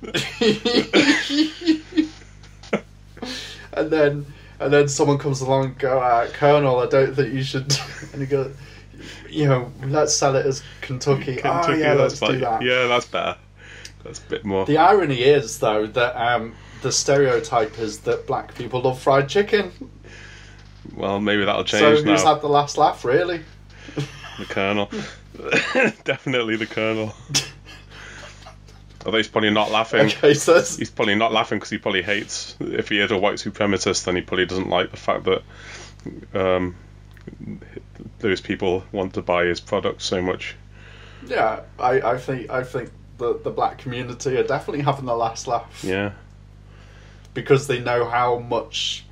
and 3.73 3.91
then 3.91 4.27
and 4.61 4.73
then 4.73 4.88
someone 4.88 5.19
comes 5.19 5.41
along 5.41 5.67
and 5.67 5.79
go, 5.79 6.00
uh, 6.00 6.29
Colonel, 6.33 6.81
I 6.81 6.87
don't 6.87 7.15
think 7.15 7.33
you 7.33 7.43
should. 7.43 7.77
And 8.12 8.23
he 8.23 8.27
goes, 8.27 8.55
you 9.29 9.47
know, 9.47 9.73
let's 9.85 10.15
sell 10.15 10.35
it 10.37 10.47
as 10.47 10.62
Kentucky. 10.81 11.38
oh 11.38 11.43
Kentucky, 11.43 11.81
yeah, 11.81 11.95
that's 11.95 12.21
let's 12.21 12.35
do 12.35 12.41
that. 12.41 12.62
Yeah, 12.62 12.87
that's 12.87 13.07
better. 13.07 13.37
That's 14.05 14.19
a 14.19 14.23
bit 14.23 14.45
more. 14.45 14.67
The 14.67 14.79
irony 14.79 15.23
is, 15.23 15.59
though, 15.59 15.87
that 15.87 16.17
um, 16.17 16.55
the 16.82 16.92
stereotype 16.92 17.78
is 17.78 18.00
that 18.00 18.26
black 18.26 18.54
people 18.54 18.80
love 18.82 19.00
fried 19.00 19.28
chicken. 19.28 19.73
Well, 20.94 21.20
maybe 21.20 21.44
that'll 21.44 21.64
change. 21.64 21.80
So 21.80 21.90
who's 22.04 22.25
now. 22.25 22.35
had 22.35 22.42
the 22.42 22.49
last 22.49 22.78
laugh, 22.78 23.04
really? 23.04 23.42
The 24.38 24.44
Colonel. 24.44 24.90
Definitely 26.04 26.56
the 26.56 26.66
Colonel. 26.66 27.14
Although 29.04 29.18
he's 29.18 29.28
probably 29.28 29.50
not 29.50 29.70
laughing. 29.70 30.06
Okay, 30.06 30.35
so 30.35 30.54
that's, 30.54 30.76
He's 30.76 30.90
probably 30.90 31.14
not 31.14 31.32
laughing 31.32 31.58
because 31.58 31.70
he 31.70 31.78
probably 31.78 32.02
hates. 32.02 32.56
If 32.61 32.88
he 32.88 33.00
is 33.00 33.11
a 33.11 33.18
white 33.18 33.35
supremacist, 33.37 34.04
then 34.04 34.16
he 34.16 34.23
probably 34.23 34.47
doesn't 34.47 34.68
like 34.68 34.90
the 34.90 34.97
fact 34.97 35.25
that 35.25 35.42
um, 36.35 36.75
those 38.18 38.40
people 38.40 38.85
want 38.92 39.14
to 39.14 39.23
buy 39.23 39.44
his 39.44 39.61
products 39.61 40.04
so 40.04 40.20
much. 40.23 40.56
yeah, 41.26 41.61
I, 41.78 42.00
I 42.00 42.18
think 42.18 42.50
I 42.50 42.62
think 42.64 42.90
the 43.18 43.38
the 43.42 43.50
black 43.50 43.78
community 43.78 44.37
are 44.37 44.44
definitely 44.44 44.82
having 44.85 45.04
the 45.06 45.16
last 45.16 45.47
laugh 45.47 45.82
Yeah. 45.85 46.12
Because 47.38 47.68
they 47.68 47.78
know 47.78 48.04
how 48.04 48.40
much 48.40 49.04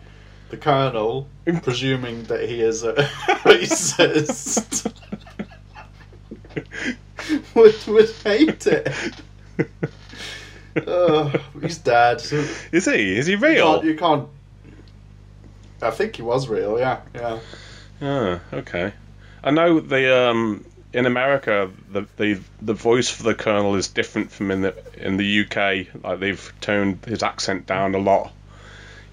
the 0.51 0.57
Colonel, 0.57 1.29
presuming 1.63 2.25
that 2.25 2.49
he 2.49 2.61
is 2.61 2.83
a 2.83 2.93
racist, 3.45 4.93
would 7.55 7.87
would 7.87 8.11
hate 8.25 8.67
it. 8.67 8.93
Oh, 10.89 11.33
he's 11.63 11.79
dead. 11.79 12.21
You 12.33 12.45
Is 12.73 12.87
he? 12.87 13.17
Is 13.17 13.27
he 13.27 13.37
real? 13.37 13.75
can't, 13.75 13.85
you 13.85 13.97
can't. 13.97 14.29
I 15.81 15.93
think 15.93 16.17
he 16.17 16.23
was 16.23 16.49
real. 16.49 16.81
Yeah, 16.81 17.03
yeah. 17.15 17.39
Ah, 18.03 18.41
okay. 18.53 18.93
I 19.45 19.53
know 19.53 19.79
the 19.79 20.31
um 20.31 20.65
in 20.93 21.05
America 21.07 21.71
the 21.91 22.07
the 22.17 22.41
the 22.63 22.75
voice 22.75 23.11
for 23.11 23.23
the 23.25 23.35
colonel 23.35 23.75
is 23.77 23.89
different 23.89 24.31
from 24.33 24.51
in 24.51 24.63
the 24.63 24.75
in 24.97 25.17
the 25.17 25.41
UK. 25.43 26.03
Like 26.05 26.21
they've 26.21 26.53
toned 26.61 27.05
his 27.07 27.23
accent 27.23 27.67
down 27.67 27.95
a 27.95 27.99
lot 27.99 28.33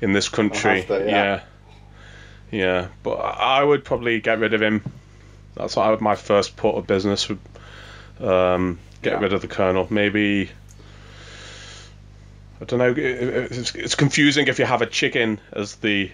in 0.01 0.13
this 0.13 0.29
country. 0.29 0.81
they? 0.81 1.09
yeah. 1.09 1.41
Yeah. 2.51 2.59
yeah. 2.59 2.87
But 3.03 3.15
I 3.15 3.63
would 3.63 3.83
probably 3.83 4.19
get 4.21 4.39
rid 4.39 4.53
of 4.53 4.61
him. 4.61 4.83
That's 5.55 5.75
what 5.75 5.85
I 5.87 5.91
would, 5.91 6.01
my 6.01 6.15
first 6.15 6.55
port 6.57 6.77
of 6.77 6.87
business 6.87 7.27
would 7.29 7.39
um 8.19 8.79
get 9.01 9.13
Yeah. 9.13 9.19
rid 9.19 9.33
of 9.33 9.41
the 9.41 9.47
colonel. 9.47 9.87
Maybe 9.89 10.49
I 12.61 12.65
don't 12.65 12.79
know. 12.79 12.91
it- 12.91 12.97
it- 12.97 13.51
It's, 13.51 13.75
it's 13.75 13.95
confusing 13.95 14.47
if 14.47 14.59
you 14.59 14.65
have 14.65 14.81
a 14.81 14.85
chicken 14.85 15.39
as 15.51 15.75
the 15.75 16.11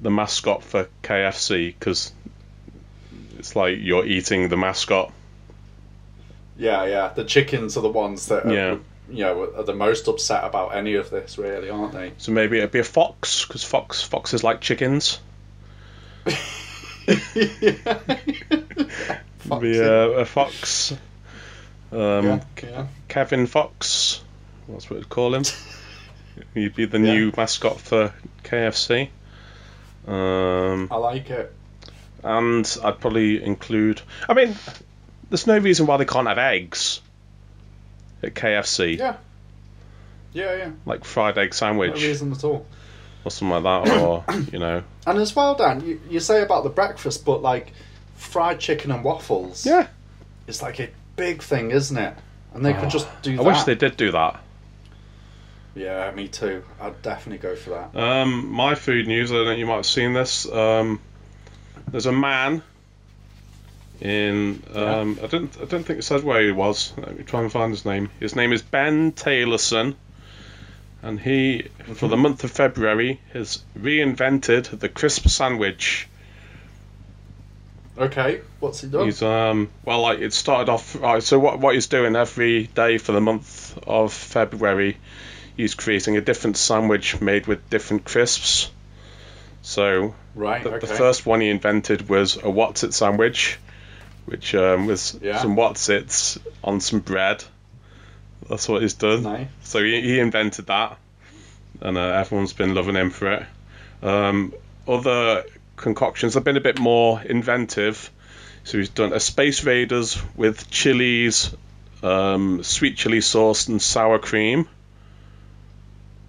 the 0.00 0.10
mascot 0.10 0.62
for 0.62 0.88
KFC 1.02 1.74
because 1.78 2.12
it's 3.44 3.54
like 3.54 3.76
you're 3.78 4.06
eating 4.06 4.48
the 4.48 4.56
mascot. 4.56 5.12
Yeah, 6.56 6.86
yeah. 6.86 7.08
The 7.14 7.24
chickens 7.24 7.76
are 7.76 7.82
the 7.82 7.90
ones 7.90 8.28
that 8.28 8.46
are, 8.46 8.52
Yeah. 8.54 8.76
you 9.10 9.22
know, 9.24 9.52
are 9.54 9.62
the 9.64 9.74
most 9.74 10.08
upset 10.08 10.44
about 10.44 10.74
any 10.74 10.94
of 10.94 11.10
this, 11.10 11.36
really, 11.36 11.68
aren't 11.68 11.92
they? 11.92 12.12
So 12.16 12.32
maybe 12.32 12.56
it'd 12.56 12.70
be 12.70 12.78
a 12.78 12.84
fox 12.84 13.44
because 13.44 13.62
fox 13.62 14.00
foxes 14.00 14.42
like 14.42 14.62
chickens. 14.62 15.18
Be 19.60 19.76
a, 19.78 20.10
a 20.20 20.24
fox. 20.24 20.92
Um, 21.92 22.24
yeah, 22.24 22.40
yeah. 22.62 22.86
Kevin 23.08 23.46
Fox. 23.46 24.22
That's 24.68 24.88
what 24.88 25.00
we'd 25.00 25.08
call 25.10 25.34
him. 25.34 25.44
He'd 26.54 26.74
be 26.74 26.86
the 26.86 26.98
Yeah. 26.98 27.12
new 27.14 27.32
mascot 27.36 27.78
for 27.78 28.14
KFC. 28.42 29.10
Um, 30.08 30.88
I 30.90 30.96
like 30.96 31.28
it. 31.28 31.52
And 32.24 32.76
I'd 32.82 32.98
probably 33.00 33.42
include. 33.42 34.00
I 34.28 34.34
mean, 34.34 34.56
there's 35.30 35.46
no 35.46 35.58
reason 35.58 35.86
why 35.86 35.96
they 35.98 36.04
can't 36.04 36.26
have 36.26 36.38
eggs 36.38 37.00
at 38.22 38.34
KFC, 38.34 38.98
Yeah. 38.98 39.16
Yeah, 40.32 40.56
yeah. 40.56 40.70
like 40.84 41.04
fried 41.04 41.38
egg 41.38 41.54
sandwich. 41.54 41.94
No 41.94 42.08
reason 42.08 42.32
at 42.32 42.42
all. 42.42 42.66
or 43.24 43.30
something 43.30 43.62
like 43.62 43.84
that, 43.86 44.00
or 44.00 44.24
you 44.52 44.58
know, 44.58 44.82
And 45.06 45.18
as 45.18 45.36
well, 45.36 45.54
Dan, 45.54 45.86
you, 45.86 46.00
you 46.10 46.18
say 46.20 46.42
about 46.42 46.64
the 46.64 46.70
breakfast, 46.70 47.24
but 47.24 47.40
like 47.42 47.72
fried 48.16 48.58
chicken 48.58 48.90
and 48.90 49.04
waffles 49.04 49.64
yeah. 49.66 49.86
It's 50.46 50.60
like 50.62 50.80
a 50.80 50.88
big 51.16 51.42
thing, 51.42 51.70
isn't 51.70 51.96
it? 51.96 52.14
And 52.52 52.64
they 52.64 52.72
could 52.74 52.90
just 52.90 53.06
do 53.22 53.32
I 53.34 53.36
that. 53.36 53.44
wish 53.44 53.62
they 53.64 53.74
did 53.76 53.96
do 53.96 54.10
that. 54.12 54.40
Yeah, 55.76 56.10
me 56.12 56.28
too. 56.28 56.62
I'd 56.80 57.00
definitely 57.02 57.38
go 57.38 57.56
for 57.56 57.70
that. 57.70 57.96
Um, 58.00 58.48
my 58.48 58.74
food 58.76 59.06
news. 59.08 59.32
I 59.32 59.34
don't 59.36 59.44
know. 59.46 59.52
You 59.52 59.66
might 59.66 59.76
have 59.76 59.86
seen 59.86 60.12
this. 60.12 60.48
Um, 60.50 61.00
there's 61.94 62.06
a 62.06 62.12
man 62.12 62.60
in. 64.00 64.60
Um, 64.74 65.16
I 65.22 65.28
don't. 65.28 65.56
I 65.62 65.64
don't 65.66 65.84
think 65.84 66.00
it 66.00 66.02
says 66.02 66.24
where 66.24 66.42
he 66.42 66.50
was. 66.50 66.92
Let 66.96 67.16
me 67.16 67.22
try 67.22 67.40
and 67.40 67.52
find 67.52 67.70
his 67.70 67.84
name. 67.84 68.10
His 68.18 68.34
name 68.34 68.52
is 68.52 68.62
Ben 68.62 69.12
Taylorson, 69.12 69.94
and 71.02 71.20
he, 71.20 71.68
for 71.94 72.08
the 72.08 72.16
month 72.16 72.42
of 72.42 72.50
February, 72.50 73.20
has 73.32 73.62
reinvented 73.78 74.76
the 74.76 74.88
crisp 74.88 75.28
sandwich. 75.28 76.08
Okay, 77.96 78.40
what's 78.58 78.80
he 78.80 78.88
done? 78.88 79.04
He's 79.04 79.22
um 79.22 79.70
well 79.84 80.00
like 80.00 80.18
it 80.18 80.32
started 80.32 80.72
off 80.72 80.96
right. 80.96 81.22
So 81.22 81.38
what 81.38 81.60
what 81.60 81.74
he's 81.74 81.86
doing 81.86 82.16
every 82.16 82.66
day 82.66 82.98
for 82.98 83.12
the 83.12 83.20
month 83.20 83.78
of 83.86 84.12
February, 84.12 84.96
he's 85.56 85.76
creating 85.76 86.16
a 86.16 86.20
different 86.20 86.56
sandwich 86.56 87.20
made 87.20 87.46
with 87.46 87.70
different 87.70 88.04
crisps. 88.04 88.68
So 89.62 90.16
right, 90.34 90.62
the, 90.62 90.70
okay. 90.74 90.86
the 90.86 90.94
first 90.94 91.26
one 91.26 91.40
he 91.40 91.48
invented 91.50 92.08
was 92.08 92.42
a 92.42 92.50
what's 92.50 92.84
it 92.84 92.94
sandwich, 92.94 93.58
which 94.26 94.54
um, 94.54 94.86
was 94.86 95.18
Yeah. 95.22 95.38
some 95.38 95.56
what's 95.56 95.88
its 95.88 96.38
on 96.62 96.80
some 96.80 97.00
bread. 97.00 97.44
That's 98.48 98.68
what 98.68 98.82
he's 98.82 98.94
done. 98.94 99.22
Nice. 99.22 99.48
So 99.62 99.82
he, 99.82 100.00
he 100.02 100.18
invented 100.20 100.66
that, 100.66 100.98
and 101.80 101.96
uh, 101.96 102.00
everyone's 102.00 102.52
been 102.52 102.74
loving 102.74 102.94
him 102.94 103.10
for 103.10 103.32
it. 103.32 103.46
Um, 104.02 104.52
other 104.86 105.44
concoctions 105.76 106.34
have 106.34 106.44
been 106.44 106.56
a 106.56 106.60
bit 106.60 106.78
more 106.78 107.20
inventive. 107.22 108.10
So 108.64 108.78
he's 108.78 108.88
done 108.88 109.12
a 109.12 109.20
Space 109.20 109.64
Raiders 109.64 110.20
with 110.36 110.70
chilies, 110.70 111.54
um, 112.02 112.62
sweet 112.62 112.96
chili 112.96 113.20
sauce, 113.20 113.68
and 113.68 113.80
sour 113.80 114.18
cream. 114.18 114.68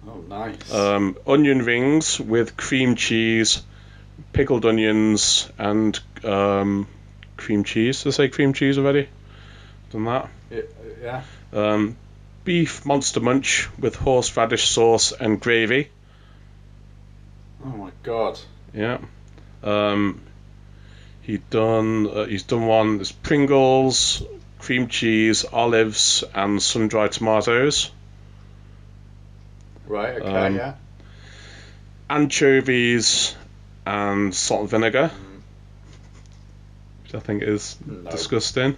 Oh, 0.06 0.22
nice. 0.28 0.72
Um, 0.72 1.16
onion 1.26 1.62
rings 1.64 2.20
with 2.20 2.56
cream 2.56 2.94
cheese, 2.94 3.62
pickled 4.36 4.66
onions, 4.66 5.50
and 5.58 5.98
um, 6.22 6.86
cream 7.38 7.64
cheese. 7.64 8.02
Did 8.02 8.10
I 8.10 8.12
say 8.12 8.28
cream 8.28 8.52
cheese 8.52 8.76
already? 8.78 9.08
Done 9.90 10.04
that. 10.04 10.28
Yeah. 11.02 11.22
Um, 11.52 11.96
beef 12.44 12.84
monster 12.84 13.20
munch 13.20 13.68
with 13.78 13.96
horseradish 13.96 14.68
sauce 14.68 15.12
and 15.12 15.40
gravy. 15.40 15.88
Oh 17.64 17.70
my 17.70 17.90
god. 18.02 18.38
Yeah. 18.74 18.98
Um, 19.62 20.20
he 21.22 21.38
done. 21.38 22.06
Uh, 22.06 22.24
he's 22.26 22.42
done 22.42 22.66
one. 22.66 22.98
There's 22.98 23.12
Pringles, 23.12 24.22
cream 24.58 24.88
cheese, 24.88 25.46
olives, 25.50 26.24
and 26.34 26.62
sun-dried 26.62 27.12
tomatoes. 27.12 27.90
Right. 29.86 30.20
Okay. 30.20 30.28
Um, 30.28 30.56
yeah. 30.56 30.74
Anchovies 32.10 33.34
and 33.86 34.34
salt 34.34 34.62
and 34.62 34.70
vinegar, 34.70 35.10
which 37.04 37.14
I 37.14 37.20
think 37.20 37.42
is 37.42 37.76
No. 37.86 38.10
disgusting. 38.10 38.76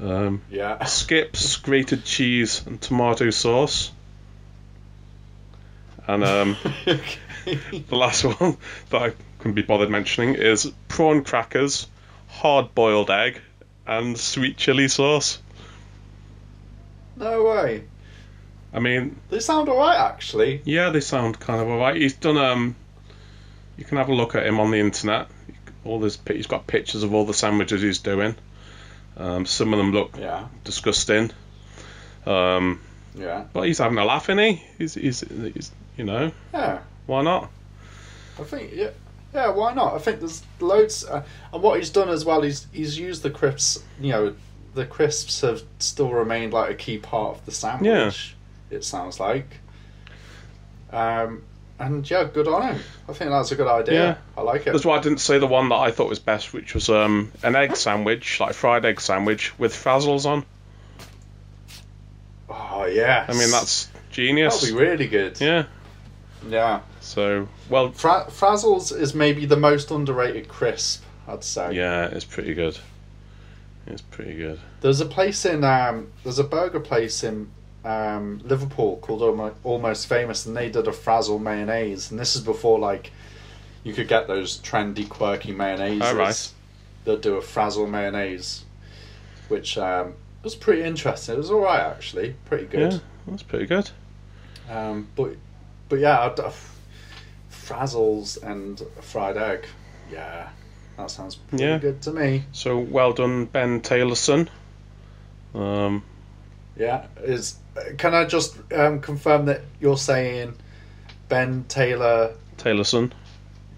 Um, 0.00 0.42
Yeah. 0.50 0.82
skips, 0.86 1.56
grated 1.58 2.04
cheese, 2.04 2.66
and 2.66 2.80
tomato 2.80 3.30
sauce. 3.30 3.92
And 6.06 6.24
um, 6.24 6.56
the 7.44 7.96
last 7.96 8.24
one 8.24 8.56
that 8.88 9.02
I 9.02 9.12
couldn't 9.38 9.54
be 9.54 9.62
bothered 9.62 9.90
mentioning 9.90 10.34
is 10.34 10.72
prawn 10.88 11.22
crackers, 11.22 11.86
hard 12.28 12.74
boiled 12.74 13.10
egg, 13.10 13.40
and 13.86 14.18
sweet 14.18 14.56
chili 14.56 14.88
sauce. 14.88 15.40
no 17.16 17.44
way. 17.44 17.84
I 18.72 18.78
mean, 18.80 19.16
They 19.28 19.40
sound 19.40 19.68
alright, 19.68 19.98
actually. 19.98 20.62
yeah, 20.64 20.90
they 20.90 21.00
sound 21.00 21.38
kind 21.38 21.60
of 21.60 21.68
alright. 21.68 21.96
He's 21.96 22.14
done 22.14 22.38
um, 22.38 22.76
you 23.80 23.84
can 23.86 23.96
have 23.98 24.08
a 24.08 24.14
look 24.14 24.34
at 24.36 24.46
him 24.46 24.60
on 24.60 24.70
the 24.70 24.78
internet. 24.78 25.26
All 25.84 26.00
his 26.02 26.18
he's 26.28 26.46
got 26.46 26.66
pictures 26.68 27.02
of 27.02 27.12
all 27.14 27.24
the 27.24 27.34
sandwiches 27.34 27.80
he's 27.82 27.98
doing. 27.98 28.36
Um, 29.16 29.46
some 29.46 29.72
of 29.72 29.78
them 29.78 29.90
look 29.92 30.16
Yeah. 30.18 30.46
disgusting. 30.62 31.30
Um, 32.26 32.80
Yeah. 33.14 33.44
but 33.52 33.62
he's 33.62 33.78
having 33.78 33.98
a 33.98 34.04
laugh, 34.04 34.28
isn't 34.28 34.38
he? 34.38 34.62
He's, 34.78 34.94
he's, 34.94 35.20
he's 35.20 35.72
you 35.96 36.04
know, 36.04 36.30
Yeah. 36.52 36.80
why 37.06 37.22
not? 37.22 37.50
I 38.38 38.42
think 38.44 38.70
yeah, 38.74 38.90
yeah. 39.34 39.48
Why 39.48 39.72
not? 39.74 39.94
I 39.94 39.98
think 39.98 40.20
there's 40.20 40.42
loads, 40.60 41.04
uh, 41.04 41.22
and 41.52 41.62
what 41.62 41.78
he's 41.78 41.90
done 41.90 42.08
as 42.10 42.24
well, 42.24 42.42
he's 42.42 42.66
he's 42.72 42.98
used 42.98 43.22
the 43.22 43.30
crisps. 43.30 43.82
You 44.00 44.12
know, 44.12 44.34
the 44.74 44.86
crisps 44.86 45.40
have 45.40 45.62
still 45.78 46.10
remained 46.10 46.52
like 46.52 46.70
a 46.70 46.74
key 46.74 46.98
part 46.98 47.36
of 47.38 47.44
the 47.46 47.52
sandwich. 47.52 48.36
Yeah. 48.70 48.76
It 48.76 48.84
sounds 48.84 49.18
like. 49.18 49.58
Um, 50.92 51.42
and 51.80 52.08
yeah, 52.08 52.24
good 52.24 52.46
on 52.46 52.62
him. 52.74 52.82
I 53.08 53.12
think 53.12 53.30
that's 53.30 53.50
a 53.52 53.56
good 53.56 53.66
idea. 53.66 53.94
Yeah. 53.94 54.16
I 54.36 54.42
like 54.42 54.66
it. 54.66 54.72
That's 54.72 54.84
why 54.84 54.98
I 54.98 55.00
didn't 55.00 55.18
say 55.18 55.38
the 55.38 55.46
one 55.46 55.70
that 55.70 55.76
I 55.76 55.90
thought 55.90 56.08
was 56.08 56.18
best, 56.18 56.52
which 56.52 56.74
was 56.74 56.88
um, 56.88 57.32
an 57.42 57.56
egg 57.56 57.76
sandwich, 57.76 58.38
like 58.38 58.54
fried 58.54 58.84
egg 58.84 59.00
sandwich 59.00 59.58
with 59.58 59.72
frazzles 59.72 60.26
on. 60.26 60.44
Oh 62.48 62.84
yeah. 62.84 63.24
I 63.28 63.32
mean, 63.32 63.50
that's 63.50 63.88
genius. 64.10 64.60
that'll 64.60 64.76
be 64.76 64.80
really 64.84 65.06
good. 65.06 65.40
Yeah. 65.40 65.64
Yeah. 66.48 66.80
So, 67.00 67.48
well, 67.68 67.92
Fra- 67.92 68.26
Frazzles 68.28 68.96
is 68.96 69.14
maybe 69.14 69.46
the 69.46 69.56
most 69.56 69.90
underrated 69.90 70.48
crisp, 70.48 71.02
I'd 71.26 71.44
say. 71.44 71.72
yeah, 71.74 72.06
it's 72.06 72.24
pretty 72.24 72.54
good. 72.54 72.78
It's 73.86 74.02
pretty 74.02 74.36
good. 74.36 74.60
There's 74.80 75.00
a 75.00 75.06
place 75.06 75.44
in 75.44 75.64
um, 75.64 76.12
there's 76.24 76.38
a 76.38 76.44
burger 76.44 76.80
place 76.80 77.24
in 77.24 77.50
um, 77.84 78.40
Liverpool 78.44 78.96
called 78.98 79.22
Almost 79.64 80.06
Famous, 80.06 80.46
and 80.46 80.56
they 80.56 80.70
did 80.70 80.86
a 80.86 80.92
Frazzle 80.92 81.38
mayonnaise, 81.38 82.10
and 82.10 82.18
this 82.20 82.36
is 82.36 82.42
before 82.42 82.78
like 82.78 83.10
you 83.84 83.92
could 83.94 84.08
get 84.08 84.26
those 84.26 84.58
trendy, 84.58 85.08
quirky 85.08 85.52
mayonnaises. 85.52 86.02
Oh, 86.02 86.16
right. 86.16 86.52
They'll 87.04 87.16
do 87.16 87.36
a 87.36 87.42
Frazzle 87.42 87.86
mayonnaise, 87.86 88.64
which 89.48 89.78
um, 89.78 90.14
was 90.42 90.54
pretty 90.54 90.82
interesting. 90.82 91.36
It 91.36 91.38
was 91.38 91.50
all 91.50 91.60
right 91.60 91.80
actually, 91.80 92.34
pretty 92.44 92.66
good. 92.66 92.92
Yeah, 92.92 92.98
that's 93.26 93.42
pretty 93.42 93.66
good. 93.66 93.90
Um, 94.68 95.08
but 95.16 95.36
but 95.88 95.98
yeah, 95.98 96.20
I'd, 96.20 96.38
uh, 96.38 96.52
Frazzles 97.50 98.42
and 98.42 98.80
a 98.98 99.02
fried 99.02 99.36
egg. 99.36 99.66
Yeah, 100.12 100.48
that 100.96 101.10
sounds 101.10 101.36
pretty 101.36 101.64
Yeah. 101.64 101.78
good 101.78 102.02
to 102.02 102.12
me. 102.12 102.44
So, 102.52 102.78
well 102.78 103.12
done, 103.12 103.46
Ben 103.46 103.80
Taylorson. 103.80 104.48
Um, 105.54 106.02
Yeah, 106.76 107.06
is 107.22 107.56
can 107.98 108.14
I 108.14 108.24
just 108.24 108.56
um, 108.72 109.00
confirm 109.00 109.46
that 109.46 109.62
you're 109.80 109.96
saying 109.96 110.54
Ben 111.28 111.64
Taylor, 111.68 112.34
Taylorson. 112.56 113.12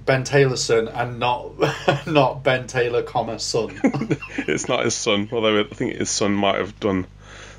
Ben 0.04 0.24
Taylorson, 0.24 0.90
and 0.92 1.18
not 1.18 2.06
not 2.06 2.42
Ben 2.42 2.66
Taylor, 2.66 3.02
comma 3.02 3.38
son? 3.38 3.78
it's 4.38 4.68
not 4.68 4.84
his 4.84 4.94
son, 4.94 5.28
although 5.32 5.60
I 5.60 5.64
think 5.64 5.96
his 5.96 6.10
son 6.10 6.32
might 6.34 6.56
have 6.56 6.78
done 6.80 7.06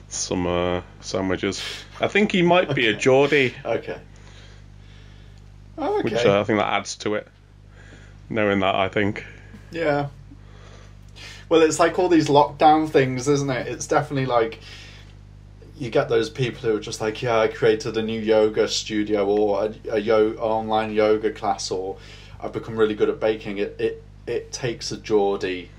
some 0.10 0.48
uh, 0.48 0.82
sandwiches. 1.02 1.64
I 2.00 2.08
think 2.08 2.32
he 2.32 2.42
might 2.42 2.74
be 2.76 2.88
a 2.88 2.92
Okay. 2.92 3.00
Geordie, 3.00 3.56
okay. 3.66 4.00
Oh, 5.78 6.00
okay. 6.00 6.04
which 6.04 6.26
uh, 6.26 6.42
I 6.42 6.44
think 6.44 6.60
that 6.60 6.72
adds 6.72 6.96
to 6.98 7.16
it. 7.16 7.28
Knowing 8.30 8.60
that, 8.60 8.76
I 8.76 8.90
think. 8.90 9.26
Yeah. 9.72 10.08
Well, 11.50 11.62
it's 11.62 11.80
like 11.80 12.00
all 12.00 12.10
these 12.10 12.28
lockdown 12.28 12.90
things, 12.90 13.28
isn't 13.28 13.50
it? 13.50 13.68
It's 13.68 13.88
definitely 13.88 14.26
like 14.26 14.60
you 15.84 15.90
get 15.90 16.08
those 16.08 16.30
people 16.30 16.62
who 16.62 16.78
are 16.78 16.80
just 16.80 17.02
like, 17.02 17.22
yeah, 17.22 17.38
I 17.40 17.50
created 17.50 17.98
a 17.98 18.02
new 18.02 18.20
yoga 18.20 18.70
studio 18.70 19.28
or 19.28 19.66
a, 19.66 19.96
a 19.96 20.00
yo- 20.00 20.34
online 20.36 20.94
yoga 20.94 21.30
class, 21.32 21.72
or 21.72 21.98
I've 22.40 22.54
become 22.54 22.78
really 22.78 22.96
good 22.96 23.10
at 23.10 23.20
baking. 23.20 23.58
It 23.58 23.76
it 23.80 24.04
it 24.26 24.52
takes 24.54 24.94
a 24.94 24.98
Geordie 24.98 25.70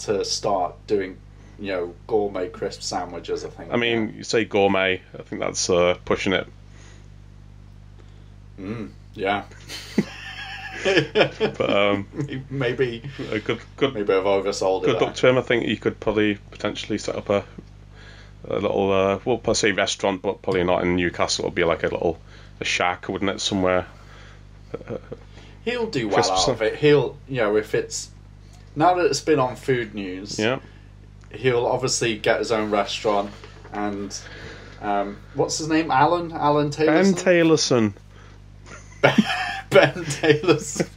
to 0.00 0.22
start 0.24 0.74
doing, 0.86 1.16
you 1.58 1.72
know, 1.72 1.94
gourmet 2.06 2.50
crisp 2.50 2.82
sandwiches. 2.82 3.42
I 3.42 3.48
think. 3.48 3.72
I 3.72 3.76
mean, 3.76 4.12
you 4.18 4.22
say 4.22 4.44
gourmet, 4.44 5.00
I 5.18 5.22
think 5.22 5.40
that's 5.40 5.70
uh, 5.70 5.96
pushing 6.04 6.34
it. 6.34 6.46
Mm, 8.60 8.90
yeah. 9.14 9.44
But 10.84 11.70
um, 11.70 12.08
maybe 12.50 13.02
a 13.30 13.38
good, 13.38 13.60
good, 13.76 13.94
maybe 13.94 14.12
I've 14.12 14.24
oversold 14.24 14.82
it. 14.82 14.86
good 14.86 15.00
luck 15.00 15.14
to 15.14 15.28
him. 15.28 15.38
I 15.38 15.42
think 15.42 15.64
he 15.64 15.76
could 15.76 16.00
probably 16.00 16.38
potentially 16.50 16.98
set 16.98 17.14
up 17.14 17.30
a, 17.30 17.44
a 18.48 18.54
little, 18.58 18.92
uh, 18.92 19.18
well, 19.24 19.38
per 19.38 19.54
se 19.54 19.72
restaurant, 19.72 20.22
but 20.22 20.42
probably 20.42 20.64
not 20.64 20.82
in 20.82 20.96
Newcastle. 20.96 21.44
It'll 21.44 21.54
be 21.54 21.64
like 21.64 21.82
a 21.82 21.88
little, 21.88 22.18
a 22.60 22.64
shack, 22.64 23.08
wouldn't 23.08 23.30
it, 23.30 23.40
somewhere? 23.40 23.86
He'll 25.64 25.86
do 25.86 26.08
well 26.08 26.30
out 26.30 26.48
of 26.48 26.62
it. 26.62 26.76
He'll, 26.76 27.16
you 27.28 27.36
know, 27.36 27.56
if 27.56 27.74
it's 27.74 28.10
now 28.74 28.94
that 28.94 29.06
it's 29.06 29.20
been 29.20 29.38
on 29.38 29.54
food 29.56 29.94
news, 29.94 30.38
Yeah. 30.38 30.58
he'll 31.30 31.66
obviously 31.66 32.16
get 32.16 32.38
his 32.38 32.50
own 32.50 32.70
restaurant. 32.70 33.30
And 33.72 34.16
um, 34.80 35.18
what's 35.34 35.58
his 35.58 35.68
name? 35.68 35.90
Alan. 35.90 36.32
Alan 36.32 36.70
Taylor. 36.70 37.02
Ben 37.02 37.14
Taylorson. 37.14 37.92
ben 39.02 39.12
Taylorson. 39.70 40.88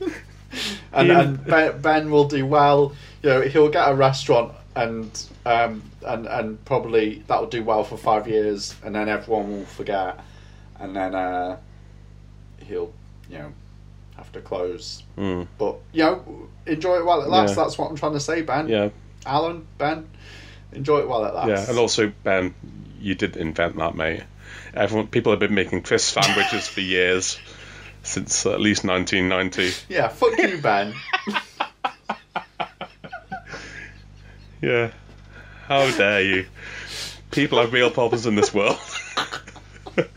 and 0.93 1.11
and 1.11 1.45
ben, 1.45 1.81
ben 1.81 2.11
will 2.11 2.27
do 2.27 2.45
well. 2.45 2.93
You 3.21 3.29
know, 3.29 3.41
he'll 3.41 3.69
get 3.69 3.89
a 3.89 3.93
restaurant 3.93 4.53
and 4.75 5.25
um 5.45 5.81
and 6.05 6.25
and 6.27 6.65
probably 6.65 7.23
that'll 7.27 7.47
do 7.47 7.63
well 7.63 7.83
for 7.83 7.97
five 7.97 8.27
years, 8.27 8.75
and 8.83 8.93
then 8.95 9.07
everyone 9.09 9.51
will 9.51 9.65
forget, 9.65 10.19
and 10.79 10.95
then 10.95 11.15
uh, 11.15 11.57
he'll 12.67 12.91
you 13.29 13.37
know 13.37 13.51
have 14.17 14.31
to 14.33 14.41
close. 14.41 15.03
Mm, 15.17 15.47
But 15.57 15.75
you 15.93 16.03
know, 16.03 16.47
enjoy 16.65 16.97
it 16.99 17.05
while 17.05 17.21
it 17.21 17.29
lasts. 17.29 17.55
Yeah. 17.57 17.63
That's 17.63 17.77
what 17.77 17.89
I'm 17.89 17.95
trying 17.97 18.13
to 18.13 18.19
say, 18.19 18.41
Ben. 18.41 18.67
yeah, 18.69 18.89
Alan, 19.25 19.67
Ben, 19.77 20.07
enjoy 20.71 20.99
it 20.99 21.07
while 21.07 21.25
it 21.25 21.33
lasts. 21.33 21.49
yeah. 21.49 21.69
And 21.69 21.77
also, 21.79 22.11
Ben, 22.23 22.53
you 23.01 23.15
did 23.15 23.35
invent 23.37 23.75
that, 23.77 23.95
mate. 23.95 24.23
Everyone, 24.73 25.07
people 25.07 25.31
have 25.31 25.39
been 25.39 25.53
making 25.53 25.81
crisp 25.83 26.13
sandwiches 26.13 26.67
for 26.67 26.81
years, 26.81 27.37
since 28.03 28.45
at 28.45 28.59
least 28.61 28.83
1990. 28.85 29.71
yeah, 29.93 30.07
fuck 30.09 30.37
you, 30.37 30.57
Ben. 30.59 30.93
Yeah. 34.65 34.89
How 35.67 35.91
dare 35.95 36.23
you? 36.23 36.47
People 37.29 37.59
have 37.59 37.71
real 37.71 37.91
problems 37.91 38.25
in 38.25 38.33
this 38.33 38.51
world. 38.51 38.79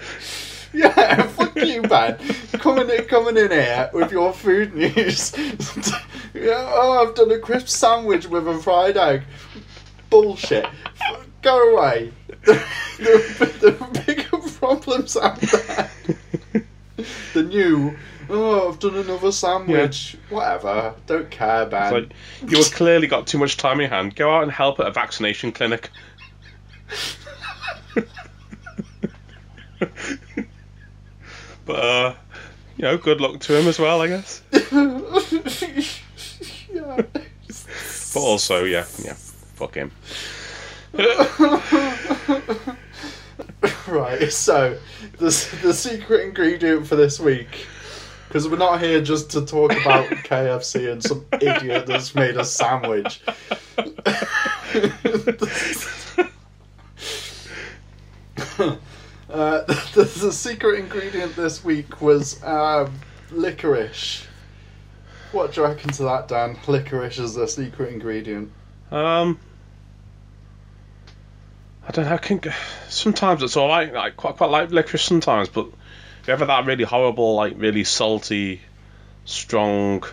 Yeah, 0.75 1.23
fuck 1.29 1.57
you, 1.57 1.81
man. 1.81 2.19
Coming 2.53 2.91
in, 2.91 3.07
coming 3.07 3.39
in 3.39 3.51
here 3.51 3.91
with 3.95 4.13
your 4.13 4.35
food 4.35 4.75
news. 4.75 5.33
yeah, 6.35 6.71
oh, 6.75 7.07
I've 7.09 7.15
done 7.15 7.31
a 7.31 7.39
crisp 7.39 7.69
sandwich 7.69 8.27
with 8.27 8.47
a 8.47 8.59
fried 8.59 8.99
egg. 8.99 9.23
Bullshit. 10.11 10.67
Go 11.41 11.75
away. 11.75 12.13
The, 12.45 12.63
the, 12.99 13.47
the 13.61 14.03
bigger 14.07 14.51
problems 14.59 15.17
out 15.17 15.41
there. 15.41 15.91
The 17.33 17.43
new. 17.43 17.97
Oh, 18.29 18.69
I've 18.69 18.79
done 18.79 18.97
another 18.97 19.33
sandwich. 19.33 20.17
Whatever. 20.29 20.95
Don't 21.07 21.31
care, 21.31 21.67
man. 21.67 21.93
like, 21.93 22.13
you 22.47 22.59
have 22.59 22.73
clearly 22.73 23.07
got 23.07 23.27
too 23.27 23.39
much 23.39 23.57
time 23.57 23.75
in 23.75 23.83
your 23.83 23.91
hand. 23.91 24.17
Go 24.17 24.31
out 24.35 24.43
and 24.43 24.53
help 24.53 24.81
at 24.81 24.87
a 24.87 24.91
vaccination 24.91 25.53
clinic. 25.53 25.91
but, 31.65 31.77
uh, 31.77 32.15
you 32.77 32.83
know, 32.83 32.99
good 32.99 33.21
luck 33.21 33.41
to 33.41 33.57
him 33.59 33.69
as 33.69 33.79
well, 33.79 34.03
I 34.03 34.09
guess. 34.09 34.43
yeah. 36.73 37.03
But 38.15 38.21
also, 38.21 38.65
yeah, 38.65 38.87
yeah, 39.05 39.13
fuck 39.15 39.75
him. 39.75 39.93
Right, 43.89 44.31
so 44.31 44.79
the 45.13 45.59
the 45.63 45.73
secret 45.73 46.27
ingredient 46.27 46.87
for 46.87 46.97
this 46.97 47.19
week, 47.19 47.67
because 48.29 48.47
we're 48.47 48.59
not 48.59 48.81
here 48.81 49.01
just 49.01 49.31
to 49.31 49.45
talk 49.45 49.73
about 49.73 50.07
KFC 50.11 50.93
and 50.93 51.03
some 51.03 51.25
idiot 51.41 51.87
that's 51.87 52.15
made 52.15 52.37
a 52.37 52.45
sandwich. 52.45 53.23
uh, 53.29 53.35
the, 59.65 60.19
the 60.21 60.33
secret 60.33 60.81
ingredient 60.81 61.35
this 61.35 61.65
week 61.65 62.03
was 62.03 62.43
um, 62.45 62.93
licorice. 63.31 64.27
What 65.33 65.53
do 65.53 65.61
you 65.61 65.67
reckon 65.67 65.91
to 65.93 66.03
that, 66.05 66.29
Dan? 66.29 66.57
Licorice 66.67 67.19
is 67.19 67.35
the 67.35 67.49
secret 67.49 67.93
ingredient. 67.93 68.51
Um, 68.91 69.39
I 71.89 71.91
don't 71.91 72.05
know. 72.05 72.13
I 72.13 72.19
can, 72.19 72.41
sometimes 72.91 73.43
it's 73.43 73.57
alright. 73.57 73.95
I 73.97 74.11
quite 74.11 74.37
quite 74.37 74.51
like 74.51 74.71
licorice 74.71 75.03
sometimes, 75.03 75.49
but 75.49 75.69
if 76.21 76.29
you 76.29 76.35
ever 76.35 76.45
that 76.45 76.67
really 76.67 76.85
horrible, 76.85 77.35
like 77.35 77.55
really 77.57 77.85
salty, 77.85 78.61
strong, 79.25 80.05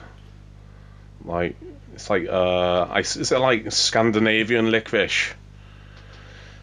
like 1.25 1.57
it's 1.93 2.09
like 2.09 2.27
uh, 2.29 2.83
I, 2.83 2.99
is 2.99 3.31
it 3.33 3.39
like 3.39 3.73
Scandinavian 3.73 4.71
licorice? 4.71 5.33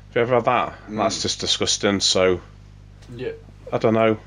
If 0.08 0.16
you 0.16 0.22
ever 0.22 0.36
had 0.36 0.46
that, 0.46 0.74
that's 0.88 1.20
just 1.20 1.40
disgusting. 1.40 2.00
So 2.00 2.40
Yeah. 3.14 3.32
I 3.70 3.76
don't 3.76 3.94
know. 3.94 4.18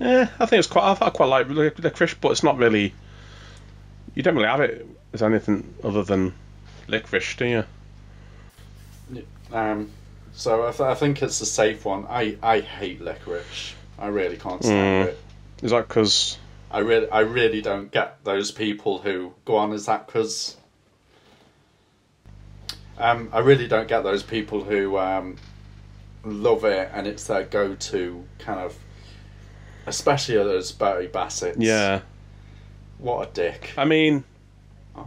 Yeah, 0.00 0.28
I 0.38 0.46
think 0.46 0.60
it's 0.60 0.68
quite. 0.68 0.84
I, 0.84 1.06
I 1.06 1.10
quite 1.10 1.26
like 1.26 1.48
licorice, 1.50 2.14
but 2.14 2.32
it's 2.32 2.42
not 2.42 2.56
really. 2.56 2.94
You 4.14 4.22
don't 4.22 4.36
really 4.36 4.48
have 4.48 4.60
it 4.60 4.86
as 5.12 5.22
anything 5.22 5.74
other 5.84 6.02
than 6.02 6.32
licorice, 6.88 7.36
do 7.36 7.44
you? 7.44 7.64
Um, 9.52 9.90
so 10.32 10.66
I, 10.66 10.70
th- 10.70 10.80
I 10.80 10.94
think 10.94 11.22
it's 11.22 11.40
a 11.40 11.46
safe 11.46 11.84
one. 11.84 12.06
I, 12.08 12.36
I 12.42 12.60
hate 12.60 13.00
licorice. 13.00 13.74
I 13.98 14.08
really 14.08 14.36
can't 14.36 14.62
stand 14.62 15.06
Mm. 15.08 15.10
it. 15.10 15.18
Is 15.62 15.70
that 15.70 15.86
because? 15.88 16.38
I 16.70 16.78
really 16.80 17.08
I 17.10 17.20
really 17.20 17.62
don't 17.62 17.90
get 17.92 18.22
those 18.24 18.50
people 18.50 18.98
who 18.98 19.32
go 19.44 19.56
on. 19.56 19.72
Is 19.72 19.86
that 19.86 20.06
because? 20.06 20.56
Um, 22.98 23.28
I 23.32 23.38
really 23.40 23.68
don't 23.68 23.86
get 23.88 24.02
those 24.02 24.22
people 24.22 24.62
who 24.64 24.98
um, 24.98 25.36
love 26.24 26.64
it 26.64 26.90
and 26.92 27.06
it's 27.06 27.26
their 27.26 27.44
go-to 27.44 28.24
kind 28.38 28.60
of 28.60 28.76
Especially 29.86 30.36
those 30.36 30.72
Bertie 30.72 31.08
Bassett. 31.08 31.56
Yeah. 31.60 32.00
What 32.98 33.28
a 33.28 33.32
dick. 33.32 33.74
I 33.76 33.84
mean, 33.84 34.24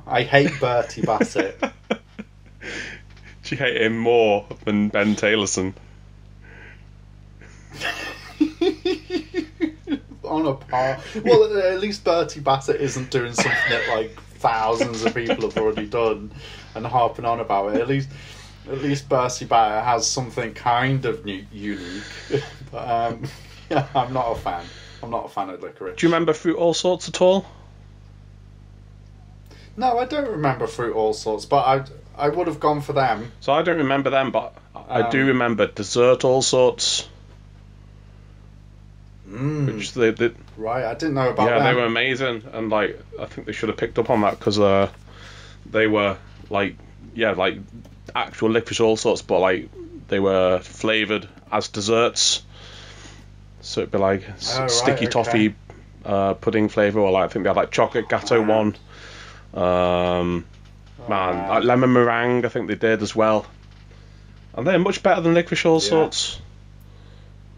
I 0.06 0.21
hate 0.21 0.52
Bertie 0.60 1.02
Bassett. 1.02 1.60
do 3.47 3.55
you 3.55 3.60
hate 3.60 3.81
him 3.81 3.97
more 3.97 4.45
than 4.65 4.89
Ben 4.89 5.15
Taylorson? 5.15 5.73
On 10.23 10.45
a 10.45 10.53
par. 10.53 10.99
Well, 11.23 11.57
at 11.57 11.79
least 11.79 12.03
Bertie 12.03 12.41
Bassett 12.41 12.81
isn't 12.81 13.10
doing 13.10 13.33
something 13.33 13.53
that 13.69 13.88
like 13.89 14.21
thousands 14.39 15.03
of 15.03 15.15
people 15.15 15.49
have 15.49 15.57
already 15.57 15.88
done 15.88 16.31
and 16.75 16.86
harping 16.86 17.23
on 17.23 17.39
about 17.39 17.73
it. 17.73 17.81
At 17.81 17.88
least, 17.88 18.10
at 18.69 18.81
least 18.81 19.07
Bertie 19.07 19.45
Bassett 19.45 19.83
has 19.86 20.05
something 20.05 20.53
kind 20.53 21.05
of 21.05 21.23
new, 21.23 21.45
unique. 21.53 22.03
but 22.71 22.89
um, 22.89 23.23
yeah, 23.69 23.88
I'm 23.95 24.12
not 24.12 24.33
a 24.33 24.36
fan. 24.36 24.65
I'm 25.01 25.10
not 25.10 25.25
a 25.25 25.29
fan 25.29 25.49
of 25.49 25.62
licorice. 25.62 25.95
Do 25.95 26.05
you 26.05 26.12
remember 26.12 26.33
Fruit 26.33 26.57
Allsorts 26.57 27.07
at 27.07 27.21
all? 27.21 27.45
No, 29.77 29.99
I 29.99 30.05
don't 30.05 30.27
remember 30.27 30.65
fruit 30.65 30.95
all 30.95 31.13
sorts, 31.13 31.45
but 31.45 31.63
I 31.67 31.86
I 32.17 32.30
would 32.30 32.47
have 32.47 32.60
gone 32.60 32.82
for 32.82 32.93
them. 32.93 33.32
So 33.41 33.53
I 33.53 33.62
don't 33.62 33.77
remember 33.77 34.10
them, 34.10 34.32
but 34.32 34.56
I 34.89 35.10
do 35.12 35.21
Um, 35.21 35.27
remember 35.27 35.67
Dessert 35.67 36.21
Allsorts, 36.21 37.06
Mm, 39.30 39.67
which 39.67 39.93
they, 39.93 40.12
they 40.12 40.32
right, 40.56 40.86
I 40.86 40.93
didn't 40.93 41.15
know 41.15 41.30
about 41.30 41.49
yeah, 41.49 41.60
them. 41.60 41.67
they 41.67 41.73
were 41.73 41.86
amazing, 41.86 42.43
and 42.53 42.69
like 42.69 42.97
I 43.19 43.25
think 43.25 43.45
they 43.45 43.53
should 43.53 43.69
have 43.69 43.77
picked 43.77 43.99
up 43.99 44.10
on 44.10 44.21
that 44.21 44.39
because 44.39 44.58
uh, 44.58 44.89
they 45.69 45.86
were 45.88 46.17
like 46.49 46.77
yeah, 47.13 47.32
like 47.32 47.58
actual 48.15 48.49
licorice 48.51 48.80
all 48.80 48.95
sorts, 48.95 49.21
but 49.21 49.39
like 49.39 49.69
they 50.08 50.19
were 50.19 50.60
flavored 50.60 51.27
as 51.51 51.67
desserts. 51.67 52.43
So 53.62 53.82
it'd 53.82 53.91
be 53.91 53.97
like 53.97 54.23
Oh, 54.30 54.32
right, 54.34 54.69
sticky 54.71 55.06
okay. 55.06 55.12
toffee 55.12 55.56
uh, 56.06 56.36
pudding 56.36 56.69
flavor, 56.69 56.99
or 57.01 57.12
like 57.12 57.25
I 57.25 57.27
think 57.27 57.43
they 57.43 57.49
had 57.49 57.58
like 57.58 57.71
chocolate 57.71 58.08
gateau 58.08 58.41
Wow. 58.41 58.71
one. 59.53 59.63
Um, 59.63 60.45
man, 61.10 61.48
like 61.50 61.63
lemon 61.63 61.93
meringue, 61.93 62.46
I 62.46 62.50
think 62.50 62.67
they 62.67 62.76
did 62.76 63.02
as 63.02 63.15
well. 63.15 63.46
And 64.54 64.65
they're 64.65 64.80
much 64.80 65.04
better 65.04 65.22
than 65.22 65.34
licorice 65.34 65.65
all 65.65 65.80
Yeah. 65.80 65.89
sorts. 65.89 66.39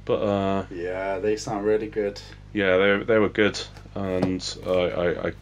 But 0.06 0.22
uh, 0.24 0.64
Yeah, 0.72 1.20
they 1.20 1.38
sound 1.38 1.66
really 1.66 1.88
good. 1.88 2.20
yeah, 2.54 2.78
they 2.78 3.04
they 3.04 3.18
were 3.20 3.30
good, 3.30 3.60
and 3.96 4.44
uh, 4.66 4.84
I 4.86 5.28
I 5.28 5.34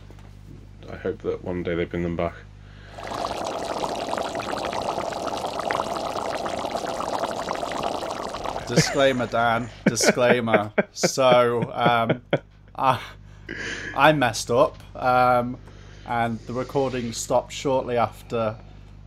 I 0.92 0.96
hope 0.98 1.20
that 1.24 1.44
one 1.44 1.64
day 1.64 1.76
they 1.76 1.86
bring 1.86 2.04
them 2.04 2.16
back. 2.16 2.34
Disclaimer, 8.68 9.28
Dan. 9.28 9.70
Disclaimer. 9.86 10.74
so, 10.92 11.72
um, 11.74 12.22
I, 12.76 13.00
I 13.96 14.12
messed 14.12 14.52
up, 14.52 14.78
um, 14.96 15.58
and 16.08 16.40
the 16.42 16.54
recording 16.54 17.12
stopped 17.14 17.52
shortly 17.54 17.98
after 17.98 18.56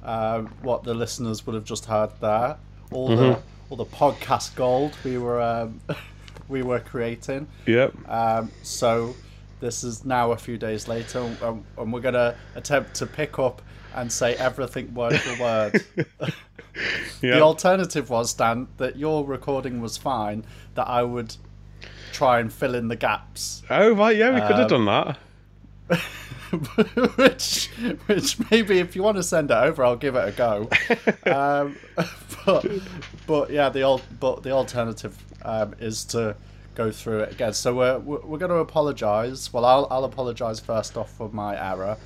um, 0.04 0.46
what 0.62 0.84
the 0.84 0.94
listeners 0.94 1.46
would 1.46 1.54
have 1.54 1.64
just 1.64 1.86
heard 1.86 2.10
there. 2.20 2.56
All 2.92 3.08
the 3.08 3.38
all 3.68 3.76
the 3.76 3.84
podcast 3.84 4.54
gold 4.56 4.96
we 5.04 5.16
were 5.18 5.40
um, 5.40 5.80
we 6.48 6.62
were 6.62 6.80
creating. 6.80 7.46
Yep. 7.66 7.94
Um, 8.08 8.50
so 8.62 9.14
this 9.60 9.84
is 9.84 10.04
now 10.04 10.32
a 10.32 10.36
few 10.36 10.56
days 10.58 10.88
later, 10.88 11.20
and, 11.20 11.64
and 11.78 11.92
we're 11.92 12.00
gonna 12.00 12.34
attempt 12.54 12.94
to 12.94 13.06
pick 13.06 13.38
up 13.38 13.62
and 13.94 14.10
say 14.10 14.34
everything 14.36 14.92
word 14.94 15.18
for 15.20 15.42
word. 15.42 15.84
Yeah. 15.96 16.28
The 17.22 17.40
alternative 17.42 18.08
was, 18.08 18.32
Dan, 18.32 18.68
that 18.78 18.96
your 18.96 19.26
recording 19.26 19.82
was 19.82 19.98
fine, 19.98 20.44
that 20.76 20.86
I 20.88 21.02
would 21.02 21.34
try 22.12 22.38
and 22.38 22.50
fill 22.50 22.74
in 22.74 22.88
the 22.88 22.96
gaps. 22.96 23.62
oh 23.68 23.92
right, 23.92 24.16
yeah, 24.16 24.32
we 24.32 24.40
could 24.40 24.56
have 24.56 24.72
Um, 24.72 24.86
done 24.86 25.16
that. 25.88 26.00
which, 27.16 27.68
which 28.06 28.50
maybe 28.50 28.78
if 28.78 28.96
you 28.96 29.02
want 29.02 29.16
to 29.16 29.22
send 29.22 29.50
it 29.50 29.54
over, 29.54 29.84
I'll 29.84 29.96
give 29.96 30.16
it 30.16 30.28
a 30.28 30.32
go. 30.32 30.68
um, 31.26 31.76
but, 32.44 32.66
but 33.26 33.50
yeah, 33.50 33.68
the 33.68 33.82
old, 33.82 34.02
but 34.18 34.42
the 34.42 34.50
alternative 34.50 35.16
um, 35.42 35.74
is 35.78 36.04
to 36.06 36.36
go 36.74 36.90
through 36.90 37.20
it 37.20 37.32
again. 37.32 37.52
So 37.52 37.74
we're 37.74 37.98
we're, 37.98 38.38
going 38.38 38.50
to 38.50 38.56
apologise. 38.56 39.52
Well, 39.52 39.64
I'll 39.64 39.86
I'll 39.90 40.04
apologise 40.04 40.60
first 40.60 40.96
off 40.96 41.12
for 41.12 41.28
my 41.28 41.54
error, 41.72 41.96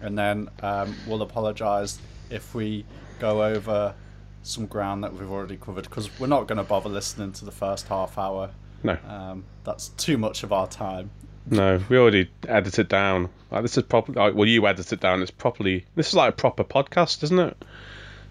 and 0.00 0.18
then 0.18 0.48
um, 0.62 0.94
we'll 1.06 1.22
apologise 1.22 1.98
if 2.30 2.54
we 2.54 2.84
go 3.18 3.42
over 3.42 3.94
some 4.42 4.66
ground 4.66 5.04
that 5.04 5.12
we've 5.12 5.30
already 5.30 5.56
covered 5.56 5.84
because 5.84 6.08
we're 6.18 6.26
not 6.26 6.46
going 6.46 6.56
to 6.56 6.64
bother 6.64 6.88
listening 6.88 7.32
to 7.32 7.44
the 7.44 7.52
first 7.52 7.88
half 7.88 8.16
hour. 8.16 8.50
No, 8.82 8.96
Um, 9.06 9.44
that's 9.64 9.88
too 9.88 10.16
much 10.16 10.42
of 10.42 10.52
our 10.52 10.66
time. 10.66 11.10
No, 11.50 11.80
we 11.88 11.98
already 11.98 12.30
edited 12.48 12.88
down. 12.88 13.28
Like 13.50 13.62
this 13.62 13.76
is 13.76 13.82
proper. 13.82 14.12
Like, 14.12 14.34
well, 14.34 14.48
you 14.48 14.66
edit 14.66 14.92
it 14.92 15.00
down. 15.00 15.22
It's 15.22 15.30
properly. 15.30 15.84
This 15.96 16.08
is 16.08 16.14
like 16.14 16.30
a 16.30 16.36
proper 16.36 16.64
podcast, 16.64 17.22
isn't 17.24 17.38
it? 17.38 17.64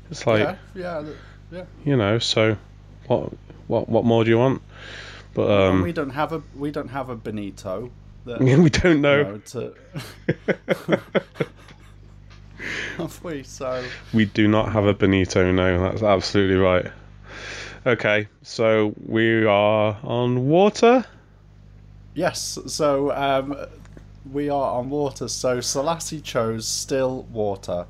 It's 0.09 0.25
like 0.25 0.39
yeah, 0.39 0.55
yeah, 0.73 1.03
yeah. 1.51 1.65
you 1.83 1.97
know. 1.97 2.19
So, 2.19 2.57
what 3.07 3.33
what 3.67 3.89
what 3.89 4.05
more 4.05 4.23
do 4.23 4.29
you 4.29 4.37
want? 4.37 4.61
But 5.33 5.51
And 5.51 5.77
um, 5.77 5.81
we 5.83 5.93
don't 5.93 6.09
have 6.11 6.33
a 6.33 6.41
we 6.55 6.71
don't 6.71 6.89
have 6.89 7.09
a 7.09 7.15
Benito. 7.15 7.91
That, 8.25 8.39
we 8.41 8.69
don't 8.69 8.95
you 8.95 9.01
know. 9.01 9.23
know, 9.23 9.37
to 9.37 9.73
have 12.97 13.23
we? 13.23 13.43
So 13.43 13.83
We 14.13 14.25
do 14.25 14.47
not 14.47 14.71
have 14.71 14.85
a 14.85 14.93
Benito, 14.93 15.51
no, 15.51 15.81
that's 15.81 16.03
absolutely 16.03 16.57
right. 16.57 16.91
Okay, 17.85 18.27
so 18.41 18.93
we 19.05 19.45
are 19.45 19.97
on 20.03 20.47
water. 20.47 21.05
Yes, 22.13 22.57
so 22.67 23.11
um, 23.11 23.55
we 24.31 24.49
are 24.49 24.73
on 24.73 24.89
water. 24.89 25.27
So 25.27 25.61
Selassie 25.61 26.21
chose 26.21 26.67
still 26.67 27.23
water. 27.31 27.85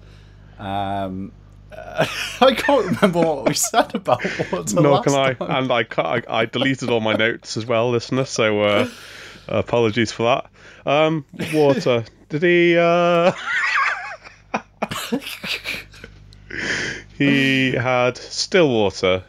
Um, 0.58 1.32
I 1.72 2.54
can't 2.56 2.86
remember 2.86 3.20
what 3.20 3.48
we 3.48 3.54
said 3.54 3.94
about 3.96 4.24
water. 4.52 4.82
Nor 4.82 5.02
can 5.04 5.14
I, 5.14 5.34
time. 5.34 5.52
and 5.52 5.72
I, 5.72 5.86
I 5.98 6.24
I 6.28 6.46
deleted 6.46 6.90
all 6.90 7.00
my 7.00 7.14
notes 7.14 7.58
as 7.58 7.66
well, 7.66 7.92
listener. 7.92 8.26
So 8.26 8.62
uh, 8.62 8.90
apologies 9.48 10.12
for 10.12 10.24
that. 10.24 10.50
Um, 10.90 11.26
water. 11.54 12.06
Did 12.30 12.44
he? 12.44 12.78
Uh... 12.78 13.32
he 17.18 17.72
had 17.72 18.18
still 18.18 18.70
water. 18.70 19.24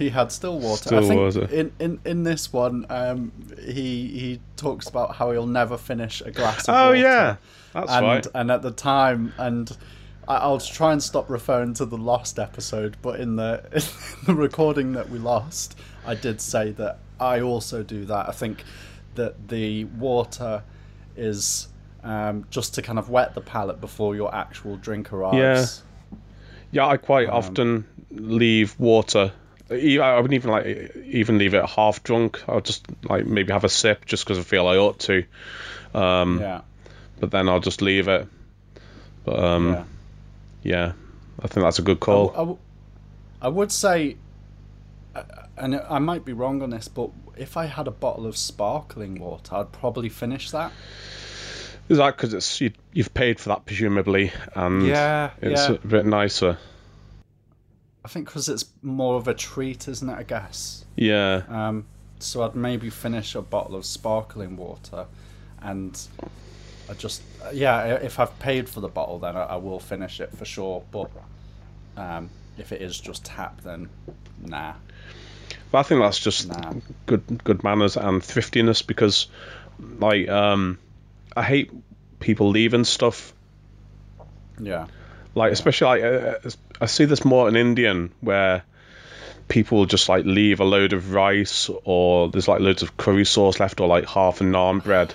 He 0.00 0.08
had 0.10 0.32
still 0.32 0.58
water. 0.58 0.96
I 0.96 1.00
think. 1.02 1.52
In, 1.52 1.72
in 1.78 2.00
in 2.04 2.22
this 2.24 2.52
one, 2.52 2.86
um, 2.90 3.30
he 3.60 4.08
he 4.08 4.40
talks 4.56 4.88
about 4.88 5.14
how 5.16 5.30
he'll 5.30 5.46
never 5.46 5.76
finish 5.76 6.20
a 6.22 6.30
glass 6.30 6.66
of 6.68 6.74
Oh 6.74 6.86
water. 6.88 6.96
yeah, 6.98 7.36
that's 7.74 7.92
and 7.92 8.06
right. 8.06 8.26
and 8.34 8.50
at 8.50 8.62
the 8.62 8.70
time 8.72 9.32
and 9.38 9.76
I'll 10.26 10.58
try 10.60 10.92
and 10.92 11.02
stop 11.02 11.28
referring 11.28 11.74
to 11.74 11.84
the 11.84 11.96
lost 11.98 12.38
episode, 12.38 12.96
but 13.02 13.20
in 13.20 13.36
the 13.36 13.62
in 13.72 14.26
the 14.26 14.34
recording 14.34 14.92
that 14.92 15.10
we 15.10 15.18
lost, 15.18 15.76
I 16.06 16.14
did 16.14 16.40
say 16.40 16.70
that 16.72 16.98
I 17.20 17.40
also 17.40 17.82
do 17.82 18.04
that. 18.06 18.28
I 18.28 18.32
think 18.32 18.64
that 19.16 19.48
the 19.48 19.84
water 19.84 20.62
is 21.16 21.68
um, 22.04 22.46
just 22.48 22.74
to 22.76 22.82
kind 22.82 22.98
of 22.98 23.10
wet 23.10 23.34
the 23.34 23.40
palate 23.42 23.80
before 23.80 24.14
your 24.16 24.34
actual 24.34 24.76
drink 24.76 25.12
arrives. 25.12 25.82
Yeah, 26.72 26.86
I 26.86 26.96
quite 26.96 27.28
Um, 27.28 27.34
often 27.34 27.84
leave 28.10 28.78
water. 28.78 29.32
I 29.70 30.16
wouldn't 30.16 30.34
even 30.34 30.50
like 30.50 30.96
even 31.04 31.38
leave 31.38 31.54
it 31.54 31.64
half 31.64 32.02
drunk. 32.02 32.42
I'll 32.48 32.60
just 32.60 32.84
like 33.04 33.26
maybe 33.26 33.52
have 33.52 33.64
a 33.64 33.68
sip 33.68 34.04
just 34.06 34.24
because 34.24 34.38
I 34.38 34.42
feel 34.42 34.66
I 34.66 34.76
ought 34.76 34.98
to. 35.00 35.24
Um, 35.94 36.40
Yeah. 36.40 36.60
But 37.20 37.30
then 37.30 37.48
I'll 37.48 37.60
just 37.60 37.82
leave 37.82 38.08
it. 38.08 38.26
But 39.24 39.38
um, 39.38 39.68
yeah. 39.72 39.84
yeah. 40.62 40.92
I 41.42 41.46
think 41.48 41.64
that's 41.64 41.78
a 41.78 41.82
good 41.82 42.00
call. 42.00 42.28
w- 42.28 42.34
I 42.36 42.40
w- 42.40 42.58
I 43.42 43.48
would 43.48 43.70
say, 43.72 44.16
uh, 45.14 45.22
and 45.56 45.76
I 45.76 45.98
might 45.98 46.24
be 46.24 46.32
wrong 46.32 46.62
on 46.62 46.70
this, 46.70 46.88
but 46.88 47.10
if 47.36 47.56
I 47.56 47.66
had 47.66 47.86
a 47.86 47.90
bottle 47.90 48.26
of 48.26 48.36
sparkling 48.36 49.20
water, 49.20 49.54
I'd 49.56 49.72
probably 49.72 50.08
finish 50.08 50.50
that. 50.50 50.72
Is 51.88 51.98
that 51.98 52.16
because 52.16 52.34
it's 52.34 52.60
you, 52.60 52.72
you've 52.92 53.12
paid 53.14 53.40
for 53.40 53.48
that 53.50 53.64
presumably, 53.66 54.32
and 54.54 54.86
Yeah, 54.86 55.30
it's 55.40 55.68
yeah. 55.68 55.74
a 55.74 55.78
bit 55.86 56.06
nicer. 56.06 56.58
I 58.04 58.08
think 58.08 58.26
because 58.26 58.48
it's 58.48 58.64
more 58.82 59.16
of 59.16 59.28
a 59.28 59.34
treat, 59.34 59.88
isn't 59.88 60.08
it? 60.08 60.14
I 60.14 60.22
guess. 60.22 60.84
Yeah, 60.96 61.42
Um, 61.48 61.86
so 62.18 62.42
I'd 62.42 62.54
maybe 62.54 62.90
finish 62.90 63.34
a 63.34 63.42
bottle 63.42 63.76
of 63.76 63.84
sparkling 63.86 64.56
water, 64.56 65.06
and 65.62 65.98
I 66.88 66.94
just 66.94 67.22
yeah, 67.52 67.94
if 67.96 68.18
I've 68.18 68.38
paid 68.38 68.68
for 68.68 68.80
the 68.80 68.88
bottle, 68.88 69.18
then 69.18 69.36
I, 69.36 69.42
I 69.42 69.56
will 69.56 69.80
finish 69.80 70.20
it 70.20 70.36
for 70.36 70.44
sure. 70.44 70.82
But 70.90 71.10
um, 71.96 72.30
if 72.58 72.72
it 72.72 72.82
is 72.82 72.98
just 72.98 73.24
tap, 73.24 73.60
then 73.62 73.88
nah. 74.42 74.74
but 75.70 75.78
I 75.78 75.82
think 75.82 76.00
that's 76.00 76.18
just 76.18 76.48
Nah. 76.48 76.72
good 77.06 77.42
good 77.44 77.62
manners 77.64 77.96
and 77.96 78.22
thriftiness 78.22 78.82
because, 78.86 79.26
like, 79.98 80.28
um, 80.28 80.78
I 81.36 81.42
hate 81.42 81.70
people 82.18 82.50
leaving 82.50 82.84
stuff 82.84 83.32
Yeah, 84.58 84.86
like 85.34 85.52
especially 85.52 86.02
like 86.02 86.02
uh, 86.02 86.48
uh, 86.48 86.50
I 86.80 86.86
see 86.86 87.04
this 87.04 87.24
more 87.24 87.48
in 87.48 87.56
Indian 87.56 88.12
where 88.20 88.62
people 89.48 89.84
just 89.86 90.08
like 90.08 90.24
leave 90.24 90.60
a 90.60 90.64
load 90.64 90.92
of 90.92 91.12
rice 91.12 91.68
or 91.84 92.28
there's 92.30 92.46
like 92.48 92.60
loads 92.60 92.82
of 92.82 92.96
curry 92.96 93.24
sauce 93.24 93.58
left 93.58 93.80
or 93.80 93.88
like 93.88 94.06
half 94.06 94.40
a 94.40 94.44
naan 94.44 94.82
bread 94.82 95.12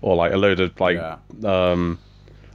or 0.00 0.14
like 0.16 0.32
a 0.32 0.36
load 0.36 0.60
of 0.60 0.78
like 0.80 0.96
Yeah. 0.96 1.16
um 1.44 1.98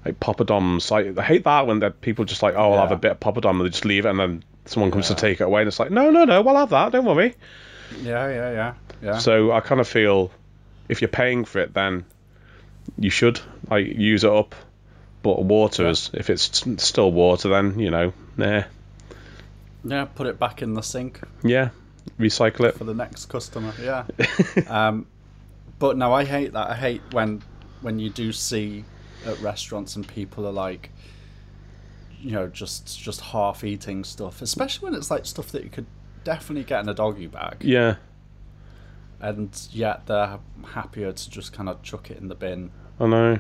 like 0.06 0.20
poppadoms. 0.20 0.90
Like 0.92 1.18
I 1.18 1.24
hate 1.24 1.44
that 1.44 1.68
when 1.68 1.80
that 1.80 2.00
people 2.02 2.26
just 2.26 2.42
like 2.42 2.56
oh 2.56 2.72
I'll 2.74 2.82
have 2.82 2.92
a 2.92 2.96
bit 2.98 3.12
of 3.12 3.20
poppadom 3.20 3.52
and 3.52 3.62
they 3.66 3.70
just 3.70 3.86
leave 3.86 4.06
it 4.06 4.10
and 4.10 4.20
then 4.20 4.44
someone 4.66 4.92
comes 4.92 5.10
Yeah. 5.10 5.16
to 5.16 5.22
take 5.22 5.42
it 5.42 5.44
away 5.44 5.62
and 5.62 5.68
it's 5.68 5.80
like 5.80 5.92
no 5.92 6.10
no 6.10 6.24
no 6.26 6.42
we'll 6.42 6.56
have 6.56 6.70
that 6.70 6.92
don't 6.94 7.06
worry. 7.06 7.36
Yeah, 8.02 8.30
yeah, 8.30 8.52
yeah, 8.52 8.74
yeah. 9.02 9.18
So 9.18 9.52
I 9.52 9.60
kind 9.62 9.82
of 9.82 9.88
feel 9.88 10.32
if 10.88 11.02
you're 11.02 11.08
paying 11.10 11.44
for 11.46 11.60
it 11.60 11.74
then 11.74 12.06
you 12.98 13.10
should 13.10 13.42
like 13.70 13.88
use 13.88 14.24
it 14.24 14.32
up. 14.32 14.56
But 15.22 15.44
water 15.44 15.86
is 15.90 16.12
if 16.14 16.30
it's 16.30 16.64
still 16.78 17.12
water 17.12 17.50
then 17.50 17.78
you 17.80 17.92
know 17.92 18.14
nah 18.40 18.64
yeah, 19.84 20.06
put 20.06 20.28
it 20.28 20.40
back 20.40 20.62
in 20.62 20.74
the 20.74 20.82
sink 20.82 21.22
yeah 21.44 21.70
recycle 22.18 22.66
it. 22.66 22.76
for 22.76 22.84
the 22.86 22.94
next 22.94 23.28
customer. 23.28 23.72
Yeah. 23.82 24.04
um, 24.68 25.06
but 25.78 25.96
no, 25.96 26.12
I 26.12 26.26
hate 26.26 26.54
that. 26.54 26.70
I 26.72 26.76
hate 26.76 27.02
when 27.12 27.42
when 27.82 28.00
you 28.00 28.10
do 28.10 28.32
see 28.34 28.84
at 29.26 29.40
restaurants 29.42 29.96
and 29.96 30.06
people 30.08 30.46
are 30.48 30.52
like, 30.52 30.90
you 32.20 32.32
know, 32.32 32.48
just 32.48 33.00
just 33.00 33.22
half 33.22 33.64
eating 33.64 34.04
stuff, 34.04 34.42
especially 34.42 34.90
when 34.90 34.96
it's 34.98 35.12
like 35.12 35.26
stuff 35.26 35.52
that 35.52 35.64
you 35.64 35.70
could 35.70 35.86
definitely 36.24 36.64
get 36.66 36.82
in 36.82 36.90
a 36.90 36.94
doggy 36.94 37.28
bag, 37.28 37.58
Yeah. 37.62 37.96
and 39.22 39.68
yet 39.72 40.06
they're 40.08 40.40
happier 40.74 41.12
to 41.12 41.30
just 41.30 41.54
kind 41.54 41.70
of 41.70 41.82
chuck 41.84 42.10
it 42.12 42.18
in 42.18 42.28
the 42.28 42.36
bin. 42.36 42.72
I 43.00 43.06
know. 43.08 43.40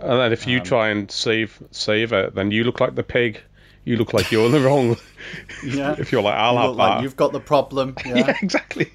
And 0.00 0.20
then 0.20 0.32
if 0.32 0.46
you 0.46 0.58
Um, 0.58 0.64
try 0.64 0.88
and 0.88 1.10
save 1.10 1.62
save 1.70 2.12
it, 2.12 2.34
then 2.34 2.50
you 2.50 2.64
look 2.64 2.80
like 2.80 2.94
the 2.94 3.02
pig. 3.04 3.40
You 3.84 3.96
look 3.96 4.12
like 4.12 4.30
you're 4.30 4.46
in 4.46 4.52
the 4.52 4.60
wrong. 4.60 4.96
Yeah. 5.64 5.96
if 5.98 6.12
you're 6.12 6.22
like, 6.22 6.34
I'll 6.34 6.52
You 6.54 6.58
have 6.60 6.68
look 6.70 6.78
like 6.78 6.98
that. 6.98 7.02
you've 7.02 7.16
got 7.16 7.32
the 7.32 7.40
problem. 7.40 7.96
yeah. 8.06 8.16
Yeah. 8.16 8.36
exactly. 8.42 8.92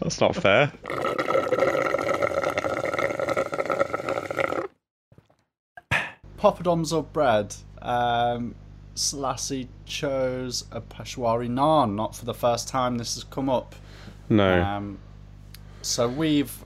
That's 0.00 0.20
not 0.20 0.36
fair. 0.36 0.72
poppadoms 6.38 6.92
or 6.92 7.02
bread. 7.02 7.54
Um, 7.82 8.54
Selasi 8.94 9.68
chose 9.86 10.64
a 10.70 10.80
Peshwari 10.80 11.48
naan. 11.48 11.94
Not 11.94 12.14
for 12.14 12.24
the 12.24 12.34
first 12.34 12.68
time 12.68 12.98
this 12.98 13.14
has 13.14 13.24
come 13.24 13.48
up. 13.48 13.74
No. 14.28 14.62
Um, 14.62 14.98
so 15.82 16.08
we've 16.08 16.64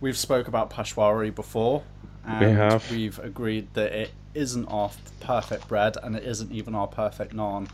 we've 0.00 0.16
spoke 0.18 0.48
about 0.48 0.70
Peshwari 0.70 1.34
before, 1.34 1.82
and 2.24 2.46
We 2.46 2.52
have. 2.52 2.90
we've 2.90 3.18
agreed 3.18 3.68
that 3.74 3.92
it 3.92 4.10
isn't 4.34 4.66
our 4.66 4.90
perfect 5.20 5.68
bread, 5.68 5.96
and 6.02 6.16
it 6.16 6.24
isn't 6.24 6.52
even 6.52 6.74
our 6.74 6.86
perfect 6.86 7.34
naan. 7.34 7.68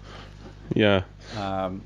yeah. 0.75 1.03
Um, 1.37 1.83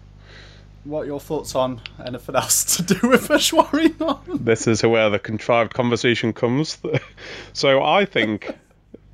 what 0.85 1.03
are 1.03 1.07
your 1.07 1.21
thoughts 1.21 1.55
on 1.55 1.81
anything 2.05 2.35
else 2.35 2.77
to 2.77 2.83
do 2.83 3.09
with 3.09 3.29
Peshwari 3.29 3.89
naan? 3.95 4.45
This 4.45 4.67
is 4.67 4.83
where 4.83 5.11
the 5.11 5.19
contrived 5.19 5.75
conversation 5.75 6.33
comes. 6.33 6.79
so 7.53 7.83
I 7.83 8.05
think 8.05 8.55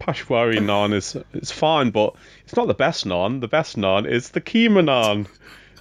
Pashwari 0.00 0.58
naan 0.58 0.92
is 0.92 1.16
it's 1.32 1.50
fine, 1.50 1.90
but 1.90 2.14
it's 2.44 2.56
not 2.56 2.68
the 2.68 2.74
best 2.74 3.06
naan. 3.06 3.40
The 3.40 3.48
best 3.48 3.76
naan 3.76 4.08
is 4.08 4.30
the 4.30 4.40
keema 4.40 4.84
naan, 4.84 5.26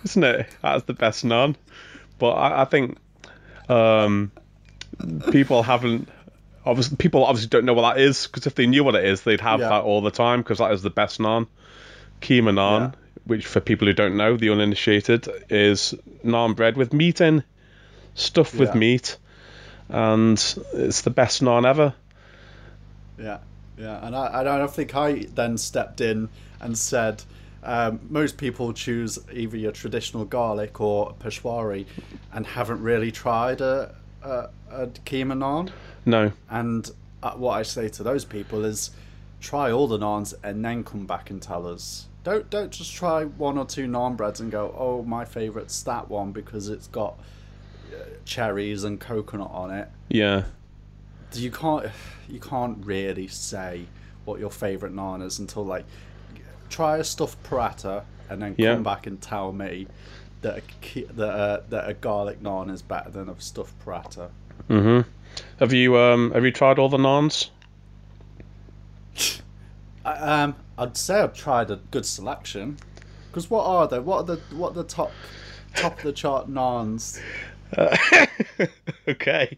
isn't 0.03 0.23
it? 0.23 0.47
That's 0.61 0.83
the 0.85 0.93
best 0.93 1.25
naan. 1.25 1.55
But 2.17 2.31
I, 2.31 2.61
I 2.61 2.65
think 2.65 2.97
um, 3.69 4.31
people 5.31 5.63
haven't. 5.63 6.09
Obviously, 6.65 6.97
people 6.97 7.23
obviously 7.25 7.49
don't 7.49 7.65
know 7.65 7.73
what 7.73 7.93
that 7.93 8.01
is 8.01 8.25
because 8.27 8.47
if 8.47 8.55
they 8.55 8.65
knew 8.67 8.83
what 8.83 8.95
it 8.95 9.05
is, 9.05 9.21
they'd 9.21 9.41
have 9.41 9.59
Yeah. 9.59 9.69
that 9.69 9.83
all 9.83 10.01
the 10.01 10.11
time 10.11 10.41
because 10.41 10.57
that 10.57 10.71
is 10.71 10.81
the 10.81 10.89
best 10.89 11.19
naan. 11.19 11.47
Keema 12.21 12.51
naan, 12.53 12.79
Yeah. 12.81 12.91
which 13.25 13.45
for 13.45 13.59
people 13.59 13.87
who 13.87 13.93
don't 13.93 14.17
know, 14.17 14.35
the 14.37 14.49
uninitiated, 14.49 15.27
is 15.49 15.93
naan 16.23 16.55
bread 16.55 16.75
with 16.77 16.91
meat 16.93 17.21
in, 17.21 17.43
stuffed 18.15 18.55
with 18.55 18.73
meat, 18.73 19.17
and 19.89 20.37
it's 20.73 21.01
the 21.01 21.09
best 21.11 21.43
naan 21.43 21.67
ever. 21.67 21.93
Yeah, 23.19 23.37
yeah, 23.77 24.05
and 24.05 24.15
I, 24.15 24.41
I 24.41 24.43
don't 24.43 24.71
think 24.73 24.95
I 24.95 25.25
then 25.35 25.57
stepped 25.57 26.01
in 26.01 26.29
and 26.59 26.77
said 26.77 27.23
um, 27.63 27.99
most 28.09 28.37
people 28.37 28.73
choose 28.73 29.17
either 29.31 29.57
your 29.57 29.71
traditional 29.71 30.23
garlic 30.25 30.79
or 30.81 31.13
Peshwari, 31.19 31.85
and 32.33 32.45
haven't 32.45 32.81
really 32.81 33.11
tried 33.11 33.61
a 33.61 33.95
a, 34.25 34.49
a 34.71 34.87
keema 34.87 35.33
naan. 35.37 35.71
No, 36.05 36.31
And 36.49 36.89
uh, 37.23 37.31
what 37.33 37.53
I 37.53 37.63
say 37.63 37.89
to 37.89 38.03
those 38.03 38.25
people 38.25 38.65
is, 38.65 38.91
try 39.41 39.71
all 39.71 39.87
the 39.87 39.97
naans 39.97 40.33
and 40.43 40.63
then 40.63 40.83
come 40.83 41.05
back 41.05 41.29
and 41.29 41.41
tell 41.41 41.67
us. 41.67 42.07
Don't 42.23 42.49
don't 42.49 42.71
just 42.71 42.93
try 42.93 43.23
one 43.25 43.57
or 43.57 43.65
two 43.65 43.87
naan 43.87 44.17
breads 44.17 44.39
and 44.39 44.51
go, 44.51 44.73
oh, 44.77 45.03
my 45.03 45.25
favourite's 45.25 45.83
that 45.83 46.09
one 46.09 46.31
because 46.31 46.69
it's 46.69 46.87
got 46.87 47.19
uh, 47.93 47.97
cherries 48.25 48.83
and 48.83 48.99
coconut 48.99 49.51
on 49.51 49.69
it 49.71 49.87
yeah, 50.09 50.43
you 51.33 51.51
can't 51.51 51.85
you 52.29 52.39
can't 52.39 52.83
really 52.85 53.27
say 53.27 53.85
what 54.25 54.39
your 54.39 54.49
favorite 54.49 54.93
naan 54.93 55.21
is 55.23 55.37
until 55.39 55.63
like 55.65 55.85
try 56.69 56.97
a 56.97 57.03
stuffed 57.03 57.41
paratha 57.43 58.03
and 58.29 58.41
then 58.41 58.55
Yeah. 58.57 58.73
come 58.73 58.83
back 58.83 59.05
and 59.05 59.21
tell 59.21 59.51
me 59.53 59.87
that 60.45 60.59
a, 60.59 61.01
that 61.13 61.35
a, 61.35 61.63
that 61.69 61.89
a 61.89 61.93
garlic 61.95 62.41
naan 62.41 62.71
is 62.71 62.83
better 62.83 63.09
than 63.09 63.27
a 63.29 63.41
stuffed 63.41 63.77
paratha. 63.83 64.29
hmm 64.67 65.01
Have 65.59 65.73
you 65.73 65.97
um 65.97 66.31
have 66.31 66.45
you 66.45 66.51
tried 66.51 66.77
all 66.77 66.89
the 66.89 66.97
naans? 66.97 67.49
I, 70.05 70.11
um, 70.13 70.55
I'd 70.77 70.95
say 70.95 71.21
I've 71.21 71.33
tried 71.33 71.71
a 71.71 71.77
good 71.89 72.05
selection. 72.05 72.77
Because 73.27 73.49
what 73.49 73.65
are 73.65 73.87
they? 73.87 73.99
What 73.99 74.17
are 74.19 74.35
the 74.35 74.41
what 74.55 74.71
are 74.71 74.75
the 74.75 74.83
top 74.83 75.11
top 75.75 75.97
of 75.97 76.03
the 76.03 76.13
chart 76.13 76.47
naans? 76.47 77.19
okay. 79.07 79.57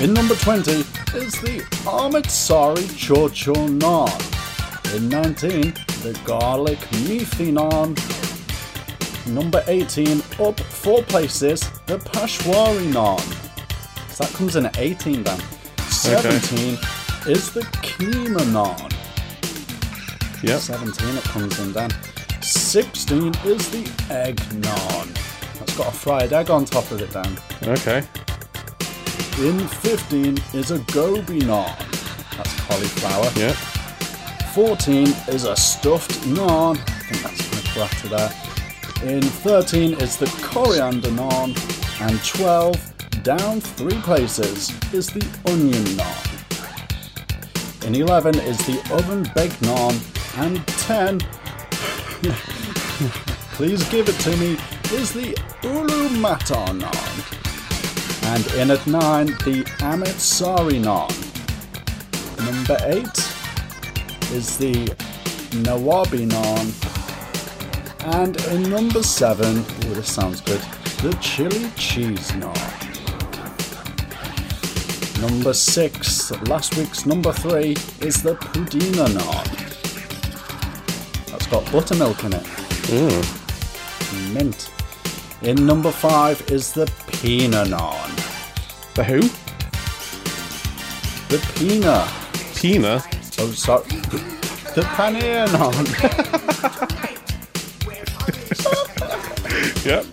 In 0.00 0.14
number 0.14 0.36
20 0.36 0.70
is 0.70 1.32
the 1.40 1.64
Amritsari 1.84 2.84
Churchur 2.94 3.80
Naan. 3.80 4.37
In 4.94 5.08
19, 5.08 5.60
the 6.02 6.18
Garlic 6.24 6.78
Methi 7.04 7.52
Naan. 7.52 7.96
Number 9.26 9.62
18, 9.66 10.22
up 10.40 10.58
four 10.60 11.02
places, 11.02 11.60
the 11.86 11.98
Pashwari 11.98 12.90
Naan. 12.92 13.20
So 14.10 14.24
that 14.24 14.32
comes 14.34 14.56
in 14.56 14.66
at 14.66 14.78
18 14.78 15.22
then. 15.22 15.40
17 15.88 16.78
is 17.26 17.52
the 17.52 17.60
Keema 17.82 18.44
Naan. 18.52 18.92
Yep. 20.42 20.60
17 20.60 21.16
it 21.16 21.24
comes 21.24 21.58
in 21.58 21.72
then. 21.72 21.90
16 22.40 23.34
is 23.44 23.70
the 23.70 23.84
Egg 24.10 24.36
Naan. 24.62 25.14
That's 25.58 25.76
got 25.76 25.88
a 25.88 25.96
fried 25.96 26.32
egg 26.32 26.50
on 26.50 26.64
top 26.64 26.90
of 26.90 27.02
it 27.02 27.10
then. 27.10 27.36
Okay. 27.62 27.98
In 29.40 29.58
15 29.58 30.38
is 30.54 30.70
a 30.70 30.78
gobi 30.92 31.40
naan. 31.40 31.76
That's 32.36 32.60
cauliflower. 32.60 33.30
Yep. 33.36 33.56
14 34.58 35.06
is 35.28 35.44
a 35.44 35.54
stuffed 35.54 36.10
naan. 36.22 36.76
I 36.76 36.82
think 37.06 37.22
that's 37.22 37.46
my 37.52 37.60
butter 37.76 38.08
there. 38.08 38.32
In 39.08 39.22
13 39.22 39.94
is 40.00 40.16
the 40.16 40.26
coriander 40.42 41.10
naan. 41.10 41.54
And 42.00 42.20
12, 42.24 43.22
down 43.22 43.60
three 43.60 44.00
places, 44.00 44.72
is 44.92 45.06
the 45.06 45.24
onion 45.46 45.84
naan. 45.94 46.26
In 47.86 47.94
11 47.94 48.40
is 48.40 48.58
the 48.66 48.80
oven 48.92 49.22
baked 49.36 49.60
naan. 49.60 49.94
And 50.38 50.66
10, 50.66 51.20
please 53.52 53.88
give 53.90 54.08
it 54.08 54.18
to 54.22 54.36
me, 54.38 54.58
is 54.92 55.12
the 55.12 55.36
ulu 55.62 56.08
matar 56.18 56.76
naan. 56.76 57.22
And 58.34 58.44
in 58.54 58.72
at 58.72 58.84
9, 58.88 59.26
the 59.46 59.62
Amritsari 59.78 60.80
naan. 60.82 61.14
Number 62.44 62.76
8 62.82 63.37
is 64.32 64.58
the 64.58 64.74
Nawabi 65.64 66.28
naan. 66.28 66.68
And 68.20 68.36
in 68.52 68.70
number 68.70 69.02
7, 69.02 69.46
oh 69.46 69.94
this 69.94 70.12
sounds 70.12 70.40
good, 70.40 70.60
the 71.02 71.16
chili 71.20 71.70
cheese 71.76 72.30
naan. 72.32 72.78
Number 75.20 75.52
6, 75.52 76.30
last 76.48 76.76
week's 76.76 77.06
number 77.06 77.32
3, 77.32 77.70
is 78.00 78.22
the 78.22 78.34
Pudina 78.34 79.06
naan. 79.08 79.46
That's 81.30 81.46
got 81.46 81.70
buttermilk 81.72 82.22
in 82.24 82.34
it. 82.34 82.44
Mm. 82.88 84.32
Mint. 84.32 84.70
In 85.42 85.66
number 85.66 85.90
5 85.90 86.50
is 86.50 86.72
the 86.72 86.86
Pina 87.12 87.64
naan. 87.64 88.10
The 88.94 89.04
who? 89.04 89.20
The 91.28 91.38
Pina. 91.54 92.08
Tina. 92.54 93.02
Oh, 93.40 93.52
sorry. 93.52 93.84
The 94.74 94.82
paneer 94.96 95.46
naan. 95.48 95.86
Yep. 99.84 100.04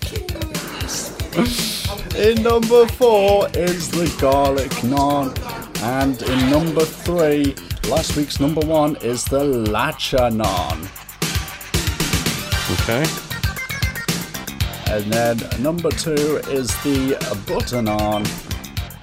In 2.15 2.41
number 2.43 2.87
four 2.87 3.49
is 3.55 3.89
the 3.91 4.07
garlic 4.21 4.71
naan. 4.83 5.35
And 5.83 6.21
in 6.21 6.49
number 6.49 6.85
three, 6.85 7.55
last 7.89 8.15
week's 8.15 8.39
number 8.39 8.61
one 8.61 8.95
is 8.97 9.25
the 9.25 9.43
lacha 9.43 10.31
naan. 10.31 10.87
Okay. 12.75 13.03
And 14.93 15.11
then 15.11 15.61
number 15.61 15.89
two 15.91 16.37
is 16.49 16.67
the 16.83 17.17
butter 17.47 17.81
naan. 17.81 18.23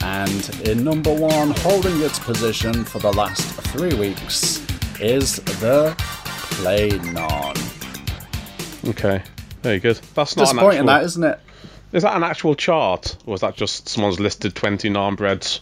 And 0.03 0.69
in 0.69 0.85
number 0.85 1.15
one, 1.15 1.51
holding 1.59 2.01
its 2.03 2.19
position 2.19 2.85
for 2.85 2.99
the 2.99 3.13
last 3.13 3.43
three 3.69 3.95
weeks, 3.95 4.59
is 5.01 5.37
the 5.37 5.95
plain 5.99 6.99
naan. 7.15 7.59
Okay. 8.89 9.23
Very 9.63 9.79
good. 9.79 9.97
That's 10.15 10.37
not 10.37 10.45
Disappointing, 10.45 10.81
actual. 10.81 10.87
that 10.87 11.05
isn't 11.05 11.25
it? 11.25 11.41
Is 11.93 12.03
that 12.03 12.17
an 12.17 12.23
actual 12.25 12.55
chart, 12.55 13.17
or 13.27 13.35
is 13.35 13.43
that 13.43 13.55
just 13.55 13.89
someone's 13.89 14.19
listed 14.19 14.55
twenty 14.55 14.91
naan 14.91 15.17
breads? 15.17 15.61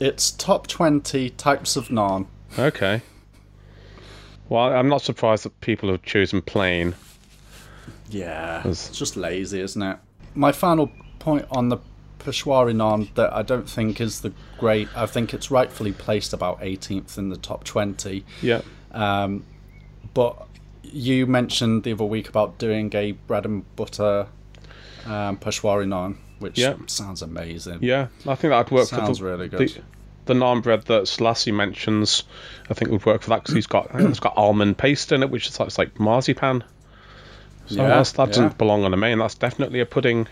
It's 0.00 0.32
top 0.32 0.66
20 0.66 1.30
types 1.30 1.76
of 1.76 1.86
naan. 1.88 2.26
Okay. 2.58 3.00
Well, 4.48 4.72
I'm 4.72 4.88
not 4.88 5.02
surprised 5.02 5.44
that 5.44 5.60
people 5.60 5.88
have 5.88 6.02
chosen 6.02 6.42
plain. 6.42 6.94
Yeah, 8.10 8.66
it's 8.66 8.90
just 8.90 9.16
lazy, 9.16 9.60
isn't 9.60 9.80
it? 9.82 9.96
My 10.34 10.50
final 10.52 10.90
point 11.20 11.46
on 11.50 11.68
the 11.68 11.78
Peshwari 12.24 12.74
naan 12.74 13.12
that 13.14 13.32
I 13.32 13.42
don't 13.42 13.68
think 13.68 14.00
is 14.00 14.20
the 14.22 14.32
great. 14.58 14.88
I 14.96 15.06
think 15.06 15.34
it's 15.34 15.50
rightfully 15.50 15.92
placed 15.92 16.32
about 16.32 16.60
18th 16.60 17.18
in 17.18 17.28
the 17.28 17.36
top 17.36 17.64
20. 17.64 18.24
Yeah. 18.42 18.62
Um, 18.92 19.44
but 20.14 20.46
you 20.82 21.26
mentioned 21.26 21.82
the 21.84 21.92
other 21.92 22.04
week 22.04 22.28
about 22.28 22.58
doing 22.58 22.94
a 22.94 23.12
bread 23.12 23.44
and 23.44 23.64
butter 23.76 24.26
um, 25.06 25.36
Peshwari 25.38 25.86
naan, 25.86 26.16
which 26.38 26.58
Yeah. 26.58 26.76
sounds 26.86 27.20
amazing. 27.22 27.78
Yeah, 27.82 28.08
I 28.26 28.34
think 28.36 28.50
that'd 28.52 28.70
work 28.70 28.86
Sounds 28.88 29.18
for 29.18 29.24
the, 29.24 29.30
really 29.30 29.48
good. 29.48 29.68
the 29.68 29.80
the 30.26 30.32
naan 30.34 30.62
bread 30.62 30.82
that 30.86 31.02
Selasi 31.02 31.52
mentions. 31.52 32.22
I 32.70 32.74
think 32.74 32.90
would 32.90 33.04
work 33.04 33.20
for 33.22 33.30
that 33.30 33.42
because 33.42 33.54
he's 33.54 33.66
got 33.66 33.90
it's 33.94 34.20
got 34.20 34.36
almond 34.38 34.78
paste 34.78 35.12
in 35.12 35.22
it, 35.22 35.30
which 35.30 35.48
is 35.48 35.58
like, 35.60 35.66
it's 35.68 35.78
like 35.78 36.00
marzipan. 36.00 36.64
So 37.66 37.76
Yeah, 37.82 37.88
that's, 37.88 38.12
that 38.12 38.22
yeah. 38.28 38.34
doesn't 38.34 38.58
belong 38.58 38.84
on 38.84 38.94
a 38.94 38.96
main. 38.96 39.18
That's 39.18 39.34
definitely 39.34 39.80
a 39.80 39.86
pudding. 39.86 40.26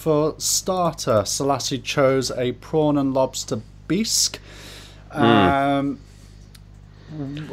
For 0.00 0.36
starter, 0.38 1.22
Selasi 1.22 1.82
chose 1.82 2.30
a 2.30 2.52
prawn 2.52 2.96
and 2.96 3.12
lobster 3.12 3.62
bisque. 3.88 4.38
Hmm. 5.10 5.98
Um, 7.10 7.50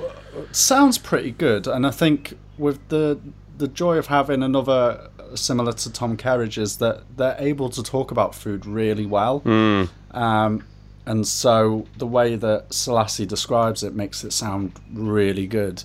sounds 0.51 0.99
pretty 0.99 1.31
good, 1.31 1.65
and 1.65 1.87
I 1.87 1.89
think 1.89 2.37
with 2.59 2.87
the 2.89 3.19
the 3.57 3.67
joy 3.67 3.97
of 3.97 4.07
having 4.07 4.43
another 4.43 5.09
similar 5.33 5.73
to 5.73 5.91
Tom 5.91 6.17
Kerridge 6.17 6.59
is 6.59 6.77
that 6.77 7.17
they're 7.17 7.35
able 7.39 7.71
to 7.71 7.81
talk 7.81 8.11
about 8.11 8.35
food 8.35 8.67
really 8.67 9.07
well. 9.07 9.39
Hmm. 9.39 9.85
Um, 10.11 10.63
and 11.07 11.27
so 11.27 11.87
the 11.97 12.05
way 12.05 12.35
that 12.35 12.69
Selasi 12.69 13.27
describes 13.27 13.81
it 13.81 13.95
makes 13.95 14.23
it 14.23 14.33
sound 14.33 14.79
really 14.93 15.47
good. 15.47 15.83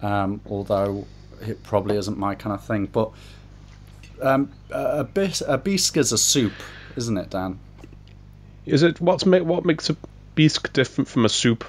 Um, 0.00 0.40
although 0.48 1.06
it 1.42 1.62
probably 1.62 1.98
isn't 1.98 2.16
my 2.16 2.34
kind 2.34 2.54
of 2.54 2.64
thing, 2.64 2.86
but 2.86 3.10
um, 4.22 4.50
a 4.70 5.04
bis- 5.04 5.42
a 5.46 5.58
bisque 5.58 5.96
is 5.96 6.12
a 6.12 6.18
soup, 6.18 6.52
isn't 6.96 7.16
it, 7.16 7.30
Dan? 7.30 7.58
Is 8.66 8.82
it 8.82 9.00
what's 9.00 9.26
ma- 9.26 9.38
what 9.38 9.64
makes 9.64 9.90
a 9.90 9.96
bisque 10.34 10.72
different 10.72 11.08
from 11.08 11.24
a 11.24 11.28
soup? 11.28 11.64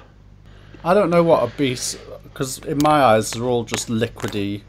I 0.84 0.94
don't 0.94 1.10
know 1.10 1.22
what 1.22 1.42
a 1.42 1.56
bisque, 1.56 1.98
because 2.22 2.58
in 2.58 2.78
my 2.82 3.02
eyes 3.02 3.30
they're 3.30 3.44
all 3.44 3.64
just 3.64 3.88
liquidy, 3.88 4.62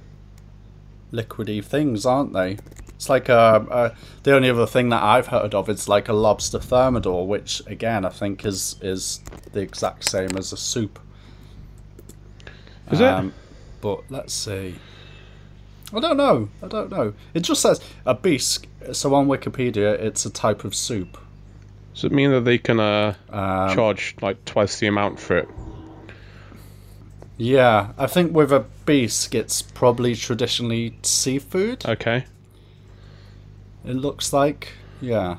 liquidy 1.12 1.64
things, 1.64 2.06
aren't 2.06 2.34
they? 2.34 2.58
It's 2.96 3.10
like 3.10 3.28
a, 3.28 3.68
a, 3.70 3.96
the 4.24 4.34
only 4.34 4.50
other 4.50 4.66
thing 4.66 4.90
that 4.90 5.04
I've 5.04 5.28
heard 5.28 5.54
of 5.54 5.70
is 5.70 5.90
like 5.90 6.08
a 6.08 6.14
lobster 6.14 6.60
thermidor, 6.60 7.28
which 7.28 7.62
again 7.68 8.06
I 8.06 8.10
think 8.10 8.46
is 8.46 8.78
is 8.82 9.20
the 9.52 9.60
exact 9.60 10.10
same 10.10 10.38
as 10.38 10.54
a 10.54 10.58
soup. 10.58 11.00
Is 12.92 13.02
Um, 13.02 13.34
But 13.82 14.04
let's 14.10 14.34
see. 14.34 14.76
I 15.96 16.00
don't 16.00 16.18
know. 16.18 16.50
I 16.62 16.68
don't 16.68 16.92
know. 16.92 17.14
It 17.34 17.42
just 17.42 17.62
says 17.62 17.80
a 18.06 18.14
bisque. 18.14 18.68
So 18.92 19.14
on 19.16 19.28
Wikipedia, 19.28 19.94
it's 20.00 20.26
a 20.26 20.30
type 20.30 20.64
of 20.64 20.76
soup. 20.76 21.18
Does 21.94 22.04
it 22.04 22.12
mean 22.12 22.32
that 22.32 22.42
they 22.42 22.58
can 22.58 22.80
uh, 22.80 23.16
Um, 23.30 23.74
charge 23.74 24.16
like 24.22 24.44
twice 24.46 24.80
the 24.80 24.88
amount 24.88 25.20
for 25.20 25.38
it? 25.38 25.48
Yeah, 27.38 27.92
I 27.98 28.08
think 28.08 28.34
with 28.34 28.52
a 28.52 28.66
bisque, 28.86 29.36
it's 29.36 29.62
probably 29.62 30.16
traditionally 30.16 30.98
seafood. 31.02 31.86
Okay. 31.86 32.26
It 33.86 33.96
looks 33.96 34.32
like, 34.34 34.70
yeah. 35.02 35.38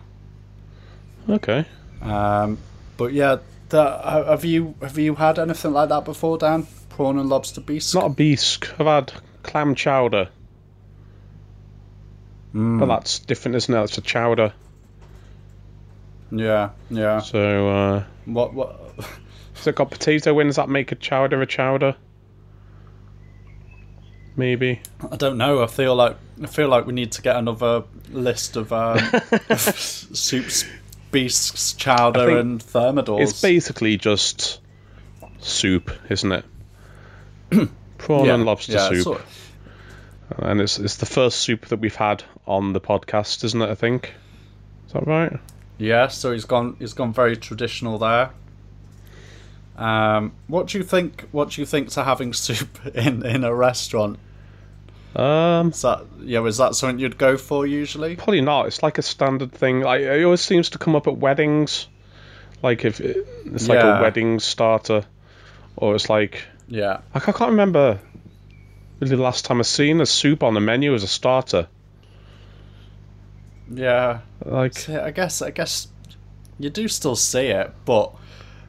Okay. 1.28 1.66
Um, 2.02 2.58
but 2.96 3.12
yeah, 3.12 3.38
that, 3.70 4.04
have 4.04 4.44
you 4.44 4.74
have 4.80 4.98
you 4.98 5.14
had 5.14 5.38
anything 5.38 5.72
like 5.72 5.88
that 5.88 6.04
before, 6.04 6.38
Dan? 6.38 6.66
Prawn 6.90 7.18
and 7.18 7.28
lobster 7.28 7.60
bisque. 7.60 7.94
Not 7.94 8.06
a 8.06 8.10
bisque. 8.10 8.68
I've 8.78 8.86
had 8.86 9.12
clam 9.42 9.74
chowder, 9.74 10.28
Mm, 12.56 12.80
but 12.80 12.86
that's 12.86 13.18
different, 13.18 13.56
isn't 13.56 13.74
it? 13.74 13.82
It's 13.84 13.98
a 13.98 14.00
chowder. 14.00 14.52
yeah, 16.32 16.70
yeah. 16.90 17.18
So, 17.20 17.68
uh, 17.68 18.04
What 18.24 18.54
what? 18.54 18.80
has 19.54 19.66
it 19.66 19.74
got 19.74 19.90
potato 19.90 20.38
in? 20.40 20.46
Does 20.46 20.56
that 20.56 20.68
make 20.70 20.90
a 20.90 20.94
chowder 20.94 21.42
a 21.42 21.46
chowder? 21.46 21.94
Maybe. 24.36 24.80
I 25.10 25.16
don't 25.16 25.38
know. 25.38 25.62
I 25.62 25.66
feel 25.66 25.94
like 25.94 26.16
I 26.42 26.46
feel 26.46 26.68
like 26.68 26.86
we 26.86 26.92
need 26.92 27.12
to 27.12 27.22
get 27.22 27.36
another 27.36 27.84
list 28.10 28.56
of 28.56 28.72
um, 28.72 28.98
soups, 29.56 30.64
bisques, 31.10 31.72
chowder, 31.72 32.38
and 32.38 32.60
thermidors. 32.62 33.22
It's 33.22 33.40
basically 33.40 33.96
just 33.96 34.60
soup, 35.38 35.90
isn't 36.10 36.32
it? 36.32 36.44
Prawn 37.98 38.26
Yeah, 38.26 38.34
and 38.34 38.44
lobster 38.44 38.72
yeah, 38.74 38.88
soup. 38.88 39.02
sort- 39.04 39.22
And 40.30 40.60
it's 40.60 40.78
it's 40.78 40.96
the 40.96 41.06
first 41.06 41.38
soup 41.40 41.66
that 41.66 41.78
we've 41.80 41.94
had 41.94 42.24
on 42.46 42.72
the 42.72 42.80
podcast, 42.80 43.44
isn't 43.44 43.62
it? 43.62 43.70
I 43.70 43.74
think. 43.74 44.12
Is 44.86 44.92
that 44.92 45.06
right? 45.06 45.38
Yeah, 45.78 46.08
so 46.08 46.32
he's 46.32 46.44
gone. 46.44 46.76
He's 46.78 46.94
gone 46.94 47.12
very 47.12 47.36
traditional 47.36 47.98
there. 47.98 48.30
Um, 49.76 50.32
what 50.46 50.68
do 50.68 50.78
you 50.78 50.84
think? 50.84 51.28
What 51.32 51.50
do 51.50 51.60
you 51.60 51.66
think 51.66 51.90
to 51.90 52.04
having 52.04 52.32
soup 52.32 52.84
in 52.94 53.24
in 53.24 53.44
a 53.44 53.54
restaurant? 53.54 54.18
Um, 55.14 55.70
Is 55.70 55.82
that 55.82 56.04
yeah? 56.22 56.44
Is 56.44 56.58
that 56.58 56.74
something 56.74 56.98
you'd 56.98 57.18
go 57.18 57.36
for 57.36 57.66
usually? 57.66 58.16
probably 58.16 58.40
not. 58.42 58.66
It's 58.66 58.82
like 58.82 58.98
a 58.98 59.02
standard 59.02 59.52
thing. 59.52 59.80
Like 59.80 60.00
it 60.02 60.24
always 60.24 60.40
seems 60.40 60.70
to 60.70 60.78
come 60.78 60.94
up 60.96 61.06
at 61.06 61.16
weddings. 61.18 61.86
Like 62.62 62.84
if 62.84 63.00
it, 63.00 63.26
it's 63.44 63.68
like 63.68 63.78
Yeah. 63.78 63.98
a 63.98 64.02
wedding 64.02 64.40
starter, 64.40 65.04
or 65.76 65.94
it's 65.94 66.08
like 66.10 66.42
Yeah, 66.68 66.98
ca- 67.14 67.30
I 67.30 67.32
can't 67.32 67.50
remember 67.50 67.98
really 69.00 69.16
the 69.16 69.22
last 69.22 69.44
time 69.44 69.58
I 69.60 69.62
seen 69.62 70.00
a 70.00 70.06
soup 70.06 70.42
on 70.42 70.54
the 70.54 70.60
menu 70.60 70.94
as 70.94 71.02
a 71.02 71.08
starter. 71.08 71.68
yeah. 73.72 74.20
Like 74.44 74.88
I 74.88 75.10
guess 75.10 75.42
I 75.42 75.50
guess 75.50 75.88
you 76.58 76.70
do 76.70 76.88
still 76.88 77.16
see 77.16 77.46
it, 77.48 77.72
but 77.84 78.12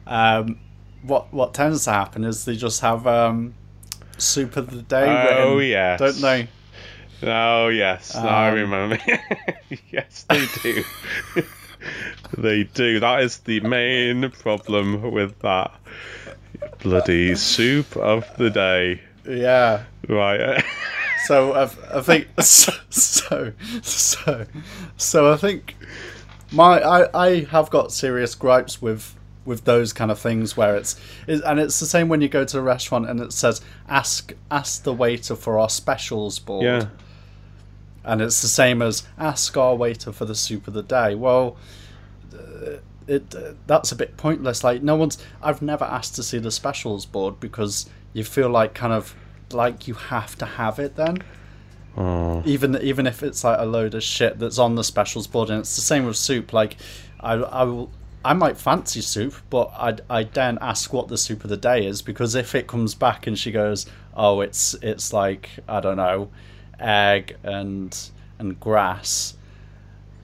um, 0.06 0.58
what 1.02 1.32
what 1.32 1.54
tends 1.54 1.84
to 1.84 1.92
happen 1.92 2.24
is 2.24 2.44
they 2.44 2.56
just 2.56 2.80
have 2.80 3.06
um, 3.06 3.54
soup 4.16 4.56
of 4.56 4.70
the 4.70 4.82
day. 4.82 5.06
Oh, 5.30 5.58
yeah, 5.58 5.96
don't 5.96 6.20
they? 6.20 6.48
Oh 7.22 7.68
yes, 7.68 8.14
now 8.14 8.28
I 8.28 8.48
Um, 8.48 8.54
remember. 8.54 8.98
yes, 9.90 10.24
they 10.28 10.46
do. 10.62 10.84
they 12.38 12.64
do. 12.64 13.00
That 13.00 13.22
is 13.22 13.38
the 13.38 13.60
main 13.60 14.30
problem 14.30 15.10
with 15.12 15.38
that 15.40 15.72
bloody 16.80 17.34
soup 17.34 17.96
of 17.96 18.24
the 18.36 18.50
day. 18.50 19.00
Yeah. 19.28 19.84
Right. 20.08 20.64
So 21.24 21.52
I, 21.52 21.64
I 21.98 22.00
think 22.00 22.28
so, 22.40 22.72
so 22.88 23.52
so 23.82 24.46
so 24.96 25.30
I 25.30 25.36
think 25.36 25.76
my 26.52 26.80
I, 26.80 27.26
I 27.26 27.44
have 27.44 27.68
got 27.68 27.92
serious 27.92 28.34
gripes 28.34 28.80
with 28.80 29.14
with 29.44 29.64
those 29.64 29.92
kind 29.92 30.10
of 30.10 30.18
things 30.18 30.56
where 30.56 30.76
it's 30.76 30.98
it, 31.26 31.42
and 31.44 31.60
it's 31.60 31.80
the 31.80 31.86
same 31.86 32.08
when 32.08 32.22
you 32.22 32.28
go 32.28 32.44
to 32.44 32.58
a 32.58 32.62
restaurant 32.62 33.10
and 33.10 33.20
it 33.20 33.32
says 33.34 33.60
ask 33.88 34.32
ask 34.50 34.84
the 34.84 34.92
waiter 34.94 35.36
for 35.36 35.58
our 35.58 35.68
specials 35.68 36.38
board 36.38 36.64
yeah. 36.64 36.86
and 38.04 38.22
it's 38.22 38.40
the 38.40 38.48
same 38.48 38.80
as 38.80 39.06
ask 39.18 39.56
our 39.56 39.74
waiter 39.74 40.12
for 40.12 40.24
the 40.24 40.34
soup 40.34 40.66
of 40.66 40.74
the 40.74 40.82
day 40.82 41.14
well 41.14 41.56
uh, 42.32 42.78
it 43.06 43.34
uh, 43.34 43.52
that's 43.66 43.90
a 43.92 43.96
bit 43.96 44.16
pointless 44.16 44.62
like 44.64 44.82
no 44.82 44.96
one's 44.96 45.18
I've 45.42 45.62
never 45.62 45.84
asked 45.84 46.14
to 46.16 46.22
see 46.22 46.38
the 46.38 46.50
specials 46.50 47.06
board 47.06 47.40
because 47.40 47.88
you 48.12 48.24
feel 48.24 48.48
like 48.48 48.74
kind 48.74 48.92
of 48.92 49.14
like 49.52 49.88
you 49.88 49.94
have 49.94 50.36
to 50.36 50.46
have 50.46 50.78
it 50.78 50.96
then 50.96 51.18
Oh. 51.96 52.42
even 52.46 52.76
even 52.80 53.08
if 53.08 53.24
it's 53.24 53.42
like 53.42 53.58
a 53.58 53.64
load 53.64 53.94
of 53.94 54.04
shit 54.04 54.38
that's 54.38 54.58
on 54.58 54.76
the 54.76 54.84
specials 54.84 55.26
board 55.26 55.50
and 55.50 55.58
it's 55.60 55.74
the 55.74 55.82
same 55.82 56.06
with 56.06 56.16
soup 56.16 56.52
like 56.52 56.76
i 57.18 57.32
i 57.32 57.64
will 57.64 57.90
I 58.24 58.32
might 58.32 58.58
fancy 58.58 59.00
soup, 59.00 59.34
but 59.48 59.70
I 59.76 59.96
I 60.10 60.24
then 60.24 60.58
ask 60.60 60.92
what 60.92 61.08
the 61.08 61.16
soup 61.16 61.44
of 61.44 61.50
the 61.50 61.56
day 61.56 61.86
is 61.86 62.02
because 62.02 62.34
if 62.34 62.54
it 62.54 62.66
comes 62.66 62.94
back 62.94 63.26
and 63.26 63.38
she 63.38 63.52
goes, 63.52 63.86
oh, 64.14 64.40
it's 64.40 64.74
it's 64.82 65.12
like 65.12 65.48
I 65.68 65.80
don't 65.80 65.96
know, 65.96 66.28
egg 66.80 67.36
and 67.44 67.96
and 68.38 68.58
grass, 68.58 69.36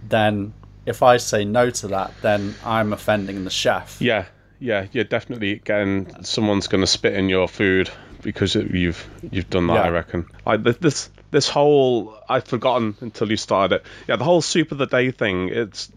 then 0.09 0.55
if 0.87 1.03
I 1.03 1.17
say 1.19 1.45
no 1.45 1.71
to 1.71 1.89
that, 1.89 2.13
then 2.21 2.57
I'm 2.65 2.93
offending 2.93 3.45
the 3.45 3.51
chef. 3.51 4.03
Yeah. 4.03 4.27
Yeah, 4.65 4.87
you're 4.93 5.05
definitely 5.05 5.57
getting 5.57 6.25
someone's 6.25 6.69
going 6.69 6.81
to 6.81 6.87
spit 6.87 7.15
in 7.15 7.29
your 7.29 7.49
food 7.49 7.91
because 8.23 8.55
you've 8.55 9.07
you've 9.31 9.51
done 9.51 9.67
that. 9.67 9.75
Yeah. 9.75 9.83
I 9.83 9.89
reckon. 9.91 10.27
Th- 10.47 10.79
this 10.79 11.11
this 11.31 11.49
whole 11.49 12.17
I'd 12.29 12.49
forgotten 12.49 12.97
until 13.01 13.31
you 13.31 13.37
started 13.37 13.77
it. 13.77 13.87
Yeah, 14.09 14.17
the 14.17 14.25
whole 14.25 14.41
soup 14.41 14.73
of 14.73 14.79
the 14.79 14.87
day 14.87 15.11
thing. 15.11 15.51
It's 15.51 15.93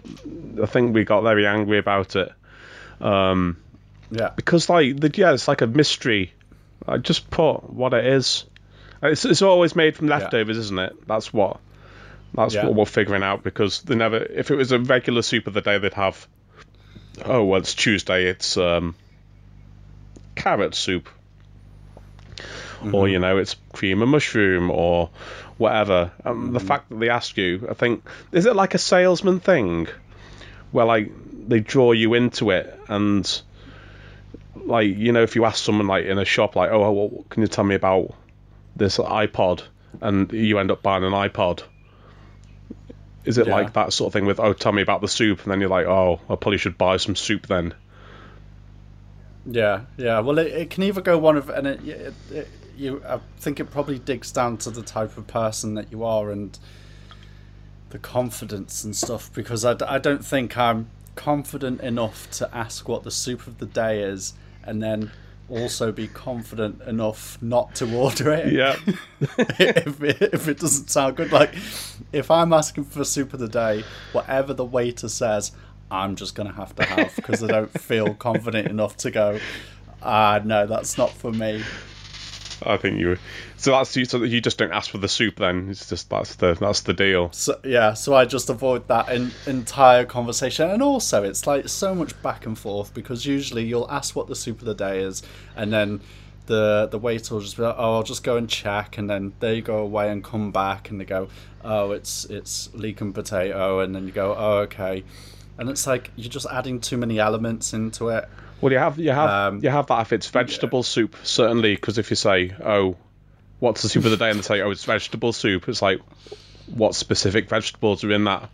I 0.61 0.65
think 0.65 0.93
we 0.93 1.05
got 1.05 1.21
very 1.21 1.47
angry 1.47 1.77
about 1.79 2.15
it. 2.17 2.29
Um, 2.99 3.57
Yeah. 4.11 4.31
because 4.35 4.69
like 4.69 4.99
the, 4.99 5.11
yeah, 5.15 5.33
it's 5.33 5.47
like 5.47 5.61
a 5.61 5.67
mystery. 5.67 6.33
I 6.87 6.97
just 6.97 7.29
put 7.29 7.69
what 7.69 7.93
it 7.93 8.05
is. 8.05 8.45
It's, 9.01 9.25
it's 9.25 9.41
always 9.41 9.75
made 9.75 9.95
from 9.95 10.07
leftovers, 10.07 10.57
isn't 10.57 10.79
it? 10.79 11.07
That's 11.07 11.31
what 11.31 11.59
that's 12.33 12.53
Yeah. 12.55 12.65
what 12.65 12.75
we're 12.75 12.85
figuring 12.85 13.23
out 13.23 13.43
because 13.43 13.81
they 13.83 13.95
never. 13.95 14.17
If 14.17 14.51
it 14.51 14.55
was 14.55 14.71
a 14.73 14.79
regular 14.79 15.21
soup 15.21 15.47
of 15.47 15.53
the 15.53 15.61
day, 15.61 15.77
they'd 15.77 15.93
have. 15.93 16.27
Oh 17.25 17.43
well, 17.43 17.59
it's 17.59 17.73
Tuesday. 17.73 18.25
It's 18.25 18.57
um, 18.57 18.95
carrot 20.35 20.75
soup, 20.75 21.09
or 22.93 23.07
you 23.07 23.19
know, 23.19 23.37
it's 23.37 23.55
cream 23.73 24.01
and 24.01 24.11
mushroom 24.11 24.69
or 24.71 25.09
whatever. 25.57 26.11
Um, 26.23 26.53
The 26.53 26.59
fact 26.59 26.89
that 26.89 26.99
they 26.99 27.09
ask 27.09 27.35
you, 27.37 27.67
I 27.69 27.73
think, 27.73 28.07
is 28.31 28.45
it 28.45 28.55
like 28.55 28.75
a 28.75 28.77
salesman 28.77 29.39
thing, 29.39 29.87
where 30.71 30.85
like 30.85 31.11
they 31.47 31.59
draw 31.59 31.91
you 31.91 32.13
into 32.13 32.51
it 32.51 32.79
and 32.87 33.41
like 34.65 34.97
you 34.97 35.11
know 35.11 35.23
if 35.23 35.35
you 35.35 35.45
ask 35.45 35.63
someone 35.63 35.87
like 35.87 36.05
in 36.05 36.17
a 36.17 36.25
shop 36.25 36.55
like 36.55 36.71
oh 36.71 36.91
well, 36.91 37.25
can 37.29 37.41
you 37.41 37.47
tell 37.47 37.63
me 37.63 37.75
about 37.75 38.13
this 38.75 38.97
iPod? 38.97 39.63
And 40.01 40.31
you 40.31 40.59
end 40.59 40.69
up 40.69 40.83
buying 40.83 41.03
an 41.03 41.13
iPod 41.13 41.63
is 43.27 43.37
it 43.37 43.45
Yeah. 43.47 43.53
like 43.55 43.73
that 43.73 43.93
sort 43.93 44.07
of 44.07 44.13
thing 44.13 44.25
with 44.25 44.39
oh 44.39 44.53
tell 44.53 44.71
me 44.71 44.81
about 44.81 45.01
the 45.01 45.07
soup 45.07 45.43
and 45.43 45.51
then 45.51 45.59
you're 45.59 45.69
like 45.69 45.85
oh 45.85 46.19
I 46.29 46.35
probably 46.35 46.57
should 46.57 46.77
buy 46.77 46.97
some 46.97 47.15
soup 47.15 47.47
then 47.47 47.73
Yeah, 49.45 49.81
yeah. 49.97 50.19
Well, 50.19 50.39
it, 50.39 50.47
it 50.47 50.69
can 50.69 50.83
either 50.83 51.01
go 51.01 51.17
one 51.17 51.37
of, 51.37 51.49
and 51.49 51.67
it, 51.67 51.87
it, 51.87 52.13
it, 52.31 52.47
you. 52.75 53.01
I 53.07 53.19
think 53.39 53.59
it 53.59 53.71
probably 53.71 53.97
digs 53.97 54.31
down 54.31 54.57
to 54.57 54.69
the 54.69 54.81
type 54.81 55.17
of 55.17 55.25
person 55.27 55.75
that 55.75 55.89
you 55.91 56.03
are 56.03 56.31
and 56.31 56.57
the 57.91 57.97
confidence 57.99 58.83
and 58.83 58.93
stuff. 58.93 59.31
Because 59.33 59.63
I, 59.63 59.75
I 59.87 59.99
don't 59.99 60.25
think 60.25 60.57
I'm 60.57 60.89
confident 61.15 61.79
enough 61.81 62.29
to 62.31 62.49
ask 62.53 62.89
what 62.89 63.03
the 63.03 63.11
soup 63.11 63.47
of 63.47 63.59
the 63.59 63.65
day 63.65 64.01
is, 64.03 64.33
and 64.63 64.83
then 64.83 65.11
also 65.49 65.91
be 65.91 66.07
confident 66.07 66.81
enough 66.83 67.37
not 67.41 67.75
to 67.75 67.95
order 67.95 68.31
it. 68.31 68.51
yeah 68.51 68.75
if 69.19 70.03
it, 70.03 70.21
if 70.33 70.47
it 70.47 70.59
doesn't 70.59 70.89
sound 70.89 71.15
good, 71.15 71.31
like 71.31 71.53
if 72.11 72.29
I'm 72.29 72.53
asking 72.53 72.85
for 72.85 73.03
soup 73.03 73.33
of 73.33 73.39
the 73.39 73.47
day, 73.47 73.83
whatever 74.11 74.53
the 74.53 74.65
waiter 74.65 75.09
says, 75.09 75.51
I'm 75.89 76.15
just 76.15 76.35
gonna 76.35 76.53
have 76.53 76.75
to 76.75 76.83
have 76.83 77.15
because 77.15 77.43
I 77.43 77.47
don't 77.47 77.79
feel 77.79 78.13
confident 78.13 78.67
enough 78.67 78.97
to 78.97 79.11
go. 79.11 79.39
Ah, 80.01 80.41
no, 80.43 80.67
that's 80.67 80.97
not 80.97 81.11
for 81.11 81.31
me. 81.31 81.63
I 82.63 82.77
think 82.77 82.99
you 82.99 83.17
so 83.57 83.71
that's 83.71 83.95
you 83.95 84.05
so 84.05 84.23
you 84.23 84.41
just 84.41 84.57
don't 84.57 84.71
ask 84.71 84.89
for 84.89 84.97
the 84.97 85.07
soup 85.07 85.37
then? 85.37 85.69
It's 85.69 85.89
just 85.89 86.09
that's 86.09 86.35
the 86.35 86.55
that's 86.55 86.81
the 86.81 86.93
deal. 86.93 87.31
So 87.31 87.59
yeah, 87.63 87.93
so 87.93 88.15
I 88.15 88.25
just 88.25 88.49
avoid 88.49 88.87
that 88.87 89.09
in, 89.09 89.31
entire 89.45 90.05
conversation, 90.05 90.69
and 90.69 90.81
also 90.81 91.23
it's 91.23 91.45
like 91.47 91.67
so 91.67 91.93
much 91.93 92.19
back 92.21 92.45
and 92.45 92.57
forth 92.57 92.93
because 92.93 93.25
usually 93.25 93.63
you'll 93.65 93.89
ask 93.89 94.15
what 94.15 94.27
the 94.27 94.35
soup 94.35 94.59
of 94.59 94.65
the 94.65 94.75
day 94.75 95.01
is, 95.01 95.23
and 95.55 95.71
then 95.71 96.01
the 96.47 96.87
the 96.89 96.97
waiter 96.97 97.35
will 97.35 97.41
just 97.41 97.57
be 97.57 97.63
like, 97.63 97.75
"Oh, 97.77 97.95
I'll 97.95 98.03
just 98.03 98.23
go 98.23 98.37
and 98.37 98.49
check," 98.49 98.97
and 98.97 99.09
then 99.09 99.33
they 99.39 99.61
go 99.61 99.77
away 99.77 100.09
and 100.11 100.23
come 100.23 100.51
back, 100.51 100.89
and 100.89 100.99
they 100.99 101.05
go, 101.05 101.29
"Oh, 101.63 101.91
it's 101.91 102.25
it's 102.25 102.73
leek 102.73 103.01
and 103.01 103.13
potato," 103.13 103.79
and 103.79 103.93
then 103.95 104.05
you 104.07 104.11
go, 104.11 104.35
"Oh, 104.37 104.57
okay," 104.59 105.03
and 105.57 105.69
it's 105.69 105.85
like 105.85 106.11
you're 106.15 106.31
just 106.31 106.47
adding 106.51 106.79
too 106.79 106.97
many 106.97 107.19
elements 107.19 107.73
into 107.73 108.09
it. 108.09 108.27
Well, 108.61 108.71
you 108.71 108.79
have 108.79 108.97
you 108.99 109.11
have 109.11 109.29
Um, 109.29 109.59
you 109.63 109.69
have 109.69 109.87
that 109.87 110.01
if 110.01 110.13
it's 110.13 110.27
vegetable 110.29 110.83
soup 110.83 111.15
certainly 111.23 111.75
because 111.75 111.97
if 111.97 112.09
you 112.09 112.15
say 112.15 112.53
oh, 112.63 112.95
what's 113.59 113.81
the 113.81 113.89
soup 113.89 114.05
of 114.05 114.11
the 114.11 114.17
day? 114.17 114.29
and 114.29 114.39
they 114.39 114.43
say 114.43 114.61
oh 114.61 114.71
it's 114.71 114.85
vegetable 114.85 115.33
soup 115.33 115.67
it's 115.69 115.81
like 115.81 115.99
what 116.73 116.95
specific 116.95 117.49
vegetables 117.49 118.03
are 118.03 118.11
in 118.11 118.25
that? 118.25 118.49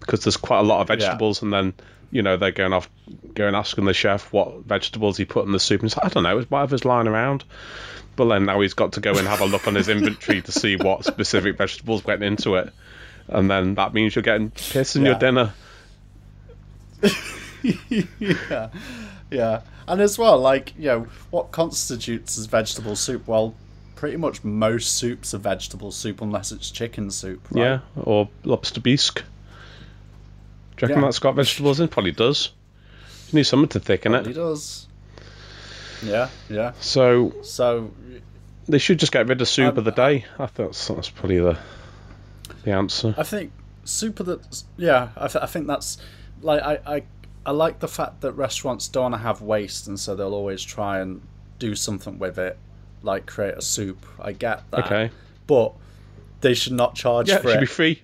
Because 0.00 0.24
there's 0.24 0.36
quite 0.36 0.60
a 0.60 0.62
lot 0.62 0.80
of 0.80 0.88
vegetables 0.88 1.42
and 1.42 1.52
then 1.52 1.74
you 2.10 2.22
know 2.22 2.36
they're 2.36 2.50
going 2.50 2.72
off 2.72 2.88
going 3.34 3.54
asking 3.54 3.84
the 3.84 3.94
chef 3.94 4.32
what 4.32 4.64
vegetables 4.64 5.16
he 5.16 5.24
put 5.24 5.46
in 5.46 5.52
the 5.52 5.60
soup 5.60 5.82
and 5.82 5.94
like, 5.96 6.06
I 6.06 6.08
don't 6.08 6.22
know 6.22 6.38
it's 6.38 6.50
whatever's 6.50 6.84
lying 6.84 7.06
around. 7.06 7.44
But 8.14 8.26
then 8.28 8.44
now 8.44 8.60
he's 8.60 8.74
got 8.74 8.92
to 8.92 9.00
go 9.00 9.12
and 9.16 9.26
have 9.26 9.40
a 9.40 9.46
look 9.46 9.66
on 9.66 9.74
his 9.74 9.88
inventory 9.88 10.42
to 10.42 10.52
see 10.52 10.76
what 10.76 11.04
specific 11.06 11.56
vegetables 11.56 12.04
went 12.04 12.22
into 12.22 12.56
it, 12.56 12.70
and 13.28 13.50
then 13.50 13.76
that 13.76 13.94
means 13.94 14.14
you're 14.14 14.22
getting 14.22 14.50
piss 14.50 14.96
in 14.96 15.06
your 15.06 15.14
dinner. 15.14 15.54
yeah, 17.62 18.68
yeah, 19.32 19.62
and 19.88 20.00
as 20.00 20.18
well, 20.18 20.38
like 20.38 20.74
you 20.78 20.86
know, 20.86 21.06
what 21.30 21.50
constitutes 21.50 22.38
as 22.38 22.46
vegetable 22.46 22.94
soup? 22.96 23.26
Well, 23.26 23.54
pretty 23.96 24.16
much 24.16 24.42
most 24.44 24.96
soups 24.96 25.32
are 25.34 25.38
vegetable 25.38 25.90
soup 25.92 26.20
unless 26.20 26.52
it's 26.52 26.70
chicken 26.70 27.10
soup. 27.10 27.40
Right? 27.50 27.62
Yeah, 27.62 27.78
or 27.96 28.28
lobster 28.44 28.80
bisque. 28.80 29.22
Do 30.76 30.86
you 30.86 30.88
reckon 30.88 31.02
Yeah. 31.02 31.06
that's 31.08 31.18
got 31.18 31.34
vegetables 31.36 31.80
in? 31.80 31.88
Probably 31.88 32.12
does. 32.12 32.50
You 33.30 33.36
need 33.38 33.44
something 33.44 33.68
to 33.70 33.80
thicken 33.80 34.12
He 34.12 34.18
it. 34.18 34.26
He 34.26 34.32
does. 34.32 34.86
Yeah, 36.04 36.28
yeah. 36.48 36.72
So 36.80 37.32
So 37.42 37.92
they 38.68 38.78
should 38.78 38.98
just 38.98 39.12
get 39.12 39.26
rid 39.28 39.40
of 39.40 39.48
soup 39.48 39.72
Um, 39.72 39.78
of 39.78 39.84
the 39.84 39.92
day. 39.92 40.24
I 40.38 40.46
thought 40.46 40.72
that's, 40.72 40.88
that's 40.88 41.10
probably 41.10 41.38
the 41.38 41.58
the 42.64 42.72
answer. 42.72 43.14
I 43.16 43.22
think 43.22 43.52
soup 43.84 44.20
of 44.20 44.26
the 44.26 44.40
yeah. 44.76 45.08
I, 45.16 45.28
th- 45.28 45.42
I 45.42 45.46
think 45.46 45.66
that's 45.68 45.98
like 46.40 46.62
I, 46.62 46.78
I 46.86 47.02
I 47.44 47.50
like 47.50 47.80
the 47.80 47.88
fact 47.88 48.20
that 48.20 48.32
restaurants 48.32 48.88
don't 48.88 49.02
want 49.10 49.14
to 49.14 49.18
have 49.18 49.42
waste, 49.42 49.88
and 49.88 49.98
so 49.98 50.14
they'll 50.14 50.34
always 50.34 50.62
try 50.62 51.00
and 51.00 51.20
do 51.58 51.74
something 51.74 52.18
with 52.18 52.38
it, 52.38 52.56
like 53.02 53.26
create 53.26 53.54
a 53.54 53.62
soup. 53.62 54.04
I 54.20 54.32
get 54.32 54.62
that. 54.70 54.84
Okay. 54.86 55.10
but 55.46 55.72
they 56.40 56.54
should 56.54 56.72
not 56.72 56.94
charge 56.94 57.28
Yeah, 57.28 57.36
it 57.36 57.42
for 57.42 57.48
should 57.48 57.56
it. 57.58 57.60
be 57.60 57.66
free. 57.66 58.02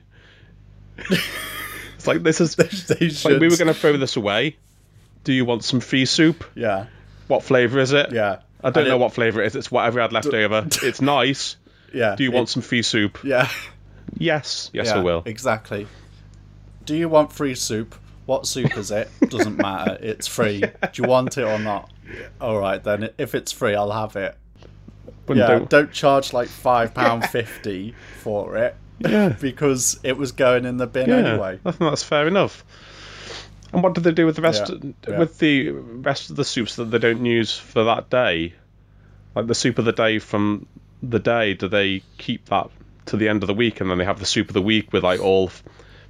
it's 0.98 2.06
like 2.06 2.22
this 2.22 2.40
is. 2.40 2.54
should. 2.70 3.24
like 3.32 3.40
we 3.40 3.48
were 3.48 3.56
going 3.56 3.68
to 3.68 3.74
throw 3.74 3.96
this 3.96 4.16
away. 4.16 4.56
Do 5.24 5.32
you 5.32 5.44
want 5.44 5.64
some 5.64 5.80
free 5.80 6.04
soup? 6.06 6.44
Yeah, 6.54 6.86
What 7.26 7.42
flavour 7.42 7.80
is 7.80 7.92
it? 7.92 8.12
yeah. 8.12 8.40
I 8.62 8.70
don't 8.70 8.82
And 8.82 8.88
know 8.90 8.96
it- 8.96 9.00
what 9.00 9.12
flavour 9.12 9.42
it 9.42 9.46
is. 9.48 9.56
It's 9.56 9.70
whatever 9.70 10.00
I 10.00 10.02
had 10.04 10.12
left 10.12 10.26
over. 10.28 10.66
It's 10.82 11.00
nice. 11.00 11.56
Yeah. 11.94 12.16
Do 12.16 12.24
you 12.24 12.32
want 12.32 12.48
it- 12.48 12.52
some 12.52 12.62
free 12.62 12.82
soup? 12.82 13.18
Yeah. 13.22 13.48
Yes. 14.16 14.70
Yes, 14.72 14.86
yeah, 14.86 14.96
I 14.96 15.02
will. 15.02 15.22
Exactly. 15.26 15.86
Do 16.86 16.96
you 16.96 17.08
want 17.08 17.32
free 17.32 17.54
soup? 17.54 17.94
What 18.28 18.46
soup 18.46 18.76
is 18.76 18.90
it? 18.90 19.08
Doesn't 19.30 19.56
matter. 19.56 19.96
It's 20.02 20.26
free. 20.26 20.60
Do 20.92 21.02
you 21.02 21.08
want 21.08 21.38
it 21.38 21.44
or 21.44 21.58
not? 21.58 21.90
All 22.42 22.58
right 22.60 22.84
then. 22.84 23.08
If 23.16 23.34
it's 23.34 23.52
free, 23.52 23.74
I'll 23.74 23.90
have 23.90 24.16
it. 24.16 24.36
But 25.24 25.38
Yeah. 25.38 25.46
don't- 25.46 25.70
Don't, 25.70 25.90
charge 25.92 26.34
like 26.34 26.48
five 26.48 26.92
pound 26.92 27.24
fifty 27.24 27.94
for 28.20 28.58
it. 28.58 28.76
Yeah. 28.98 29.30
because 29.40 29.98
it 30.02 30.18
was 30.18 30.32
going 30.32 30.66
in 30.66 30.76
the 30.76 30.86
bin 30.86 31.08
Yeah, 31.08 31.16
anyway. 31.16 31.58
I 31.64 31.70
think 31.70 31.78
that's 31.90 32.02
fair 32.02 32.28
enough. 32.28 32.66
And 33.72 33.82
what 33.82 33.94
do 33.94 34.02
they 34.02 34.12
do 34.12 34.26
with 34.26 34.36
the 34.36 34.42
rest 34.42 34.68
Yeah, 34.68 34.90
yeah. 35.08 35.18
with 35.20 35.38
the 35.38 35.70
rest 35.70 36.28
of 36.28 36.36
the 36.36 36.44
soups 36.44 36.76
that 36.76 36.90
they 36.90 36.98
don't 36.98 37.24
use 37.24 37.56
for 37.56 37.84
that 37.84 38.10
day? 38.10 38.52
Like 39.34 39.46
the 39.46 39.54
soup 39.54 39.78
of 39.78 39.86
the 39.86 39.92
day 39.92 40.18
from 40.18 40.66
the 41.02 41.18
day, 41.18 41.54
do 41.54 41.66
they 41.66 42.02
keep 42.18 42.44
that 42.50 42.68
to 43.06 43.16
the 43.16 43.30
end 43.30 43.42
of 43.42 43.46
the 43.46 43.54
week 43.54 43.80
and 43.80 43.90
then 43.90 43.96
they 43.96 44.04
have 44.04 44.18
the 44.18 44.26
soup 44.26 44.48
of 44.48 44.54
the 44.54 44.60
week 44.60 44.92
with 44.92 45.02
like 45.02 45.20
all 45.20 45.50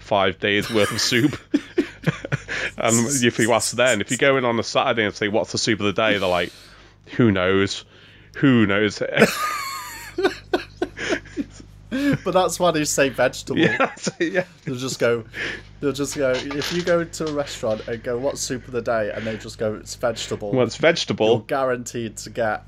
five 0.01 0.41
days 0.41 0.69
worth 0.69 0.91
of 0.91 1.01
soup? 1.01 1.39
and 2.79 3.25
if 3.25 3.39
you 3.39 3.53
ask 3.53 3.77
then, 3.77 4.01
if 4.01 4.11
you 4.11 4.17
go 4.17 4.37
in 4.37 4.45
on 4.45 4.59
a 4.59 4.63
Saturday 4.63 5.05
and 5.05 5.15
say 5.15 5.29
what's 5.29 5.53
the 5.53 5.59
soup 5.59 5.81
of 5.81 5.87
the 5.87 5.93
day, 5.93 6.19
they're 6.19 6.29
like, 6.29 6.53
who 7.17 7.31
knows? 7.31 7.85
Who 8.37 8.67
knows? 8.67 9.03
But 11.91 12.33
that's 12.33 12.61
why 12.61 12.71
they 12.71 12.85
say 12.85 13.09
vegetable. 13.09 13.61
yeah, 13.61 13.95
yeah. 14.21 14.45
They'll 14.65 14.77
just 14.77 14.99
go. 14.99 15.25
They'll 15.81 15.93
just 15.93 16.17
go. 16.17 16.33
If 16.33 16.73
you 16.73 16.83
go 16.83 17.03
to 17.03 17.27
a 17.27 17.33
restaurant 17.33 17.89
and 17.89 18.03
go, 18.03 18.19
"What's 18.19 18.43
soup 18.43 18.67
of 18.67 18.73
the 18.73 18.83
day?" 18.83 19.11
and 19.11 19.27
they 19.27 19.39
just 19.39 19.59
go, 19.59 19.75
"It's 19.75 19.95
vegetable." 19.95 20.53
Well, 20.53 20.67
it's 20.67 20.79
you're 20.79 20.91
vegetable. 20.91 21.39
guaranteed 21.41 22.19
to 22.19 22.31
get. 22.31 22.65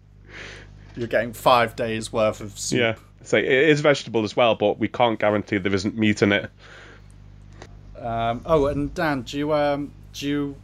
you're 0.96 1.08
getting 1.08 1.34
five 1.34 1.76
days 1.76 2.12
worth 2.12 2.40
of 2.40 2.58
soup. 2.58 2.80
Yeah. 2.80 2.94
So 3.22 3.36
it 3.36 3.44
is 3.44 3.82
vegetable 3.82 4.24
as 4.24 4.34
well, 4.34 4.54
but 4.54 4.78
we 4.78 4.88
can't 4.88 5.18
guarantee 5.18 5.58
there 5.58 5.74
isn't 5.74 5.96
meat 5.98 6.22
in 6.22 6.32
it. 6.32 6.50
Um, 8.00 8.40
oh, 8.46 8.66
and 8.66 8.92
Dan, 8.94 9.22
do 9.22 9.38
you 9.38 9.52
um, 9.52 9.92
do 10.14 10.26
you 10.28 10.56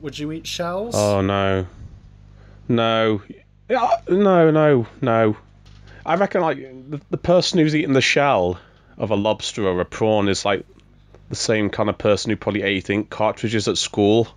would 0.00 0.18
you 0.18 0.32
eat 0.32 0.46
shells? 0.46 0.94
Oh 0.96 1.20
no, 1.20 1.66
no, 2.68 3.22
Yeah, 3.68 3.88
no, 4.08 4.50
no, 4.50 4.86
no. 5.02 5.36
I 6.06 6.14
reckon 6.14 6.40
like 6.40 6.56
the, 6.58 7.00
the 7.10 7.18
person 7.18 7.58
who's 7.58 7.74
eating 7.76 7.92
the 7.92 8.00
shell 8.00 8.58
of 8.96 9.10
a 9.10 9.14
lobster 9.16 9.64
or 9.66 9.78
a 9.80 9.84
prawn 9.84 10.28
is 10.28 10.44
like 10.44 10.64
the 11.28 11.36
same 11.36 11.68
kind 11.68 11.90
of 11.90 11.98
person 11.98 12.30
who 12.30 12.36
probably 12.36 12.62
ate 12.62 12.88
ink 12.88 13.10
cartridges 13.10 13.68
at 13.68 13.76
school. 13.76 14.28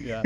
yeah. 0.00 0.22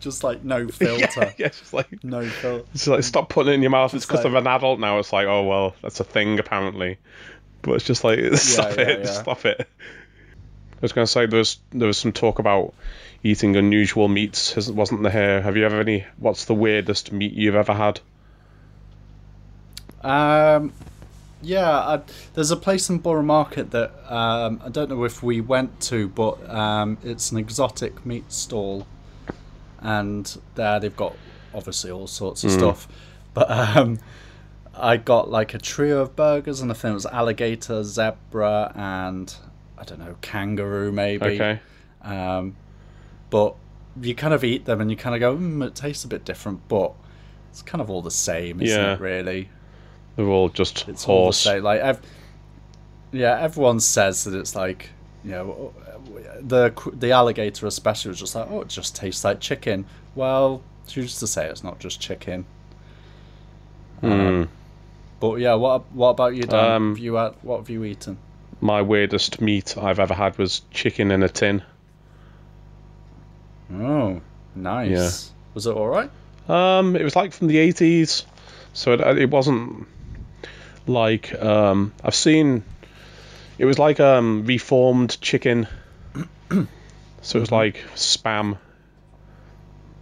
Just 0.00 0.24
like 0.24 0.42
no 0.42 0.66
filter. 0.68 1.32
yeah, 1.38 1.46
it's 1.46 1.60
just 1.60 1.72
like 1.74 2.02
No 2.02 2.26
filter. 2.26 2.64
it's 2.74 2.86
like 2.88 3.04
stop 3.04 3.28
putting 3.28 3.52
it 3.52 3.56
in 3.56 3.62
your 3.62 3.70
mouth. 3.70 3.94
It's 3.94 4.04
because 4.06 4.20
like- 4.20 4.26
of 4.26 4.34
an 4.34 4.46
adult 4.46 4.80
now. 4.80 4.98
It's 4.98 5.12
like 5.12 5.26
oh 5.26 5.44
well, 5.44 5.76
that's 5.82 6.00
a 6.00 6.04
thing 6.04 6.38
apparently. 6.38 6.98
But 7.62 7.74
it's 7.74 7.84
just 7.84 8.04
like 8.04 8.18
stop 8.34 8.76
yeah, 8.76 8.82
it, 8.82 9.00
yeah. 9.04 9.10
stop 9.10 9.44
it. 9.46 9.60
I 9.60 10.80
was 10.80 10.92
going 10.92 11.06
to 11.06 11.10
say 11.10 11.26
there 11.26 11.38
was 11.38 11.58
there 11.70 11.86
was 11.86 11.98
some 11.98 12.12
talk 12.12 12.38
about 12.38 12.74
eating 13.22 13.56
unusual 13.56 14.08
meats, 14.08 14.56
wasn't 14.68 15.02
there? 15.02 15.12
Here, 15.12 15.42
have 15.42 15.56
you 15.56 15.64
ever 15.64 15.80
any? 15.80 16.04
What's 16.18 16.46
the 16.46 16.54
weirdest 16.54 17.12
meat 17.12 17.32
you've 17.32 17.54
ever 17.54 17.72
had? 17.72 18.00
Um, 20.02 20.72
yeah, 21.40 21.70
I, 21.70 22.00
there's 22.34 22.50
a 22.50 22.56
place 22.56 22.90
in 22.90 22.98
Borough 22.98 23.22
Market 23.22 23.70
that 23.70 23.92
um, 24.12 24.60
I 24.64 24.68
don't 24.68 24.88
know 24.88 25.04
if 25.04 25.22
we 25.22 25.40
went 25.40 25.80
to, 25.82 26.08
but 26.08 26.48
um, 26.50 26.98
it's 27.04 27.30
an 27.30 27.38
exotic 27.38 28.04
meat 28.04 28.32
stall, 28.32 28.86
and 29.80 30.36
there 30.56 30.80
they've 30.80 30.96
got 30.96 31.16
obviously 31.54 31.90
all 31.90 32.06
sorts 32.06 32.42
of 32.44 32.50
stuff. 32.50 32.88
But 33.34 33.50
um, 33.50 33.98
I 34.74 34.96
got 34.96 35.30
like 35.30 35.54
a 35.54 35.58
trio 35.58 36.00
of 36.00 36.16
burgers, 36.16 36.60
and 36.60 36.70
I 36.70 36.74
think 36.74 36.92
it 36.92 36.94
was 36.94 37.06
alligator, 37.06 37.84
zebra, 37.84 38.72
and 38.74 39.34
I 39.78 39.84
don't 39.84 39.98
know 40.00 40.16
kangaroo 40.22 40.90
maybe. 40.92 41.24
Okay. 41.26 41.60
Um, 42.02 42.56
but 43.30 43.54
you 44.00 44.14
kind 44.14 44.32
of 44.34 44.44
eat 44.44 44.64
them, 44.64 44.80
and 44.80 44.90
you 44.90 44.96
kind 44.96 45.14
of 45.14 45.20
go, 45.20 45.36
mm, 45.36 45.66
it 45.66 45.74
tastes 45.74 46.04
a 46.04 46.08
bit 46.08 46.24
different, 46.24 46.66
but 46.68 46.92
it's 47.50 47.62
kind 47.62 47.80
of 47.82 47.90
all 47.90 48.00
the 48.02 48.10
same, 48.10 48.60
isn't 48.62 48.80
Yeah. 48.80 48.94
it? 48.94 49.00
Really. 49.00 49.50
They're 50.16 50.26
all 50.26 50.48
just 50.48 50.88
It's 50.88 51.06
all 51.06 51.16
the 51.16 51.22
horse. 51.24 51.38
same. 51.38 51.62
Like, 51.62 51.80
ev- 51.80 52.00
yeah, 53.12 53.38
everyone 53.40 53.80
says 53.80 54.24
that 54.24 54.34
it's 54.34 54.54
like, 54.56 54.90
you 55.24 55.30
know, 55.32 55.72
the 56.40 56.72
the 56.94 57.12
alligator 57.12 57.66
especially 57.66 58.08
was 58.08 58.18
just 58.20 58.34
like, 58.34 58.50
oh, 58.50 58.62
it 58.62 58.68
just 58.68 58.96
tastes 58.96 59.22
like 59.24 59.38
chicken. 59.40 59.84
Well, 60.14 60.62
who's 60.94 61.18
to 61.20 61.26
say 61.26 61.46
it's 61.46 61.62
not 61.62 61.78
just 61.78 62.00
chicken? 62.00 62.44
Hmm. 64.00 64.44
But 65.22 65.36
yeah, 65.36 65.54
what 65.54 65.92
what 65.92 66.08
about 66.08 66.34
you, 66.34 66.42
Dan? 66.42 66.72
Um, 66.72 66.88
have 66.90 66.98
you 66.98 67.14
had, 67.14 67.34
what 67.42 67.58
have 67.58 67.70
you 67.70 67.84
eaten? 67.84 68.18
My 68.60 68.82
weirdest 68.82 69.40
meat 69.40 69.78
I've 69.78 70.00
ever 70.00 70.14
had 70.14 70.36
was 70.36 70.62
chicken 70.72 71.12
in 71.12 71.22
a 71.22 71.28
tin. 71.28 71.62
Oh, 73.72 74.20
nice. 74.56 75.30
Was 75.54 75.68
it 75.68 75.76
all 75.76 75.86
right? 75.86 76.10
Um, 76.48 76.96
it 76.96 77.04
was 77.04 77.14
like 77.14 77.32
from 77.32 77.46
the 77.46 77.58
eighties, 77.58 78.26
so 78.72 78.94
it, 78.94 79.00
it 79.18 79.30
wasn't 79.30 79.86
like 80.88 81.32
um. 81.40 81.94
I've 82.02 82.16
seen. 82.16 82.64
It 83.58 83.64
was 83.64 83.78
like 83.78 84.00
um 84.00 84.44
reformed 84.44 85.20
chicken. 85.20 85.68
so 87.22 87.36
it 87.38 87.40
was 87.40 87.52
like 87.52 87.76
spam, 87.94 88.58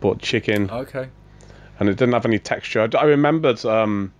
but 0.00 0.20
chicken, 0.20 0.70
Okay. 0.70 1.10
and 1.78 1.90
it 1.90 1.98
didn't 1.98 2.14
have 2.14 2.24
any 2.24 2.38
texture. 2.38 2.88
I, 2.90 2.96
I 2.96 3.04
remembered. 3.04 3.62
Um, 3.66 4.14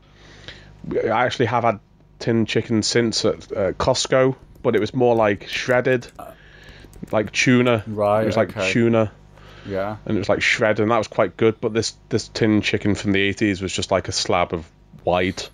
I 0.93 1.25
actually 1.27 1.47
have 1.47 1.65
had 1.65 1.81
tin 2.19 2.47
chicken 2.47 2.83
since 2.83 3.25
at 3.25 3.53
uh, 3.53 3.73
Costco, 3.73 4.37
but 4.63 4.77
it 4.77 4.81
was 4.81 4.95
more 4.95 5.15
like 5.15 5.49
shredded, 5.49 6.07
like 7.13 7.33
tuna. 7.33 7.85
Right, 7.87 8.23
It 8.23 8.27
was 8.27 8.37
like 8.37 8.57
okay. 8.57 8.73
tuna 8.73 9.11
Yeah. 9.67 9.97
and 10.05 10.17
it 10.17 10.21
was 10.21 10.29
like 10.29 10.43
shredded, 10.43 10.81
and 10.81 10.91
that 10.91 10.99
was 10.99 11.09
quite 11.09 11.37
good. 11.37 11.61
But 11.61 11.73
this 11.75 11.95
this 12.09 12.29
tin 12.29 12.61
chicken 12.63 12.95
from 12.95 13.13
the 13.13 13.21
eighties 13.21 13.61
was 13.63 13.73
just 13.73 13.91
like 13.91 14.09
a 14.09 14.13
slab 14.13 14.53
of 14.53 14.67
white. 15.05 15.49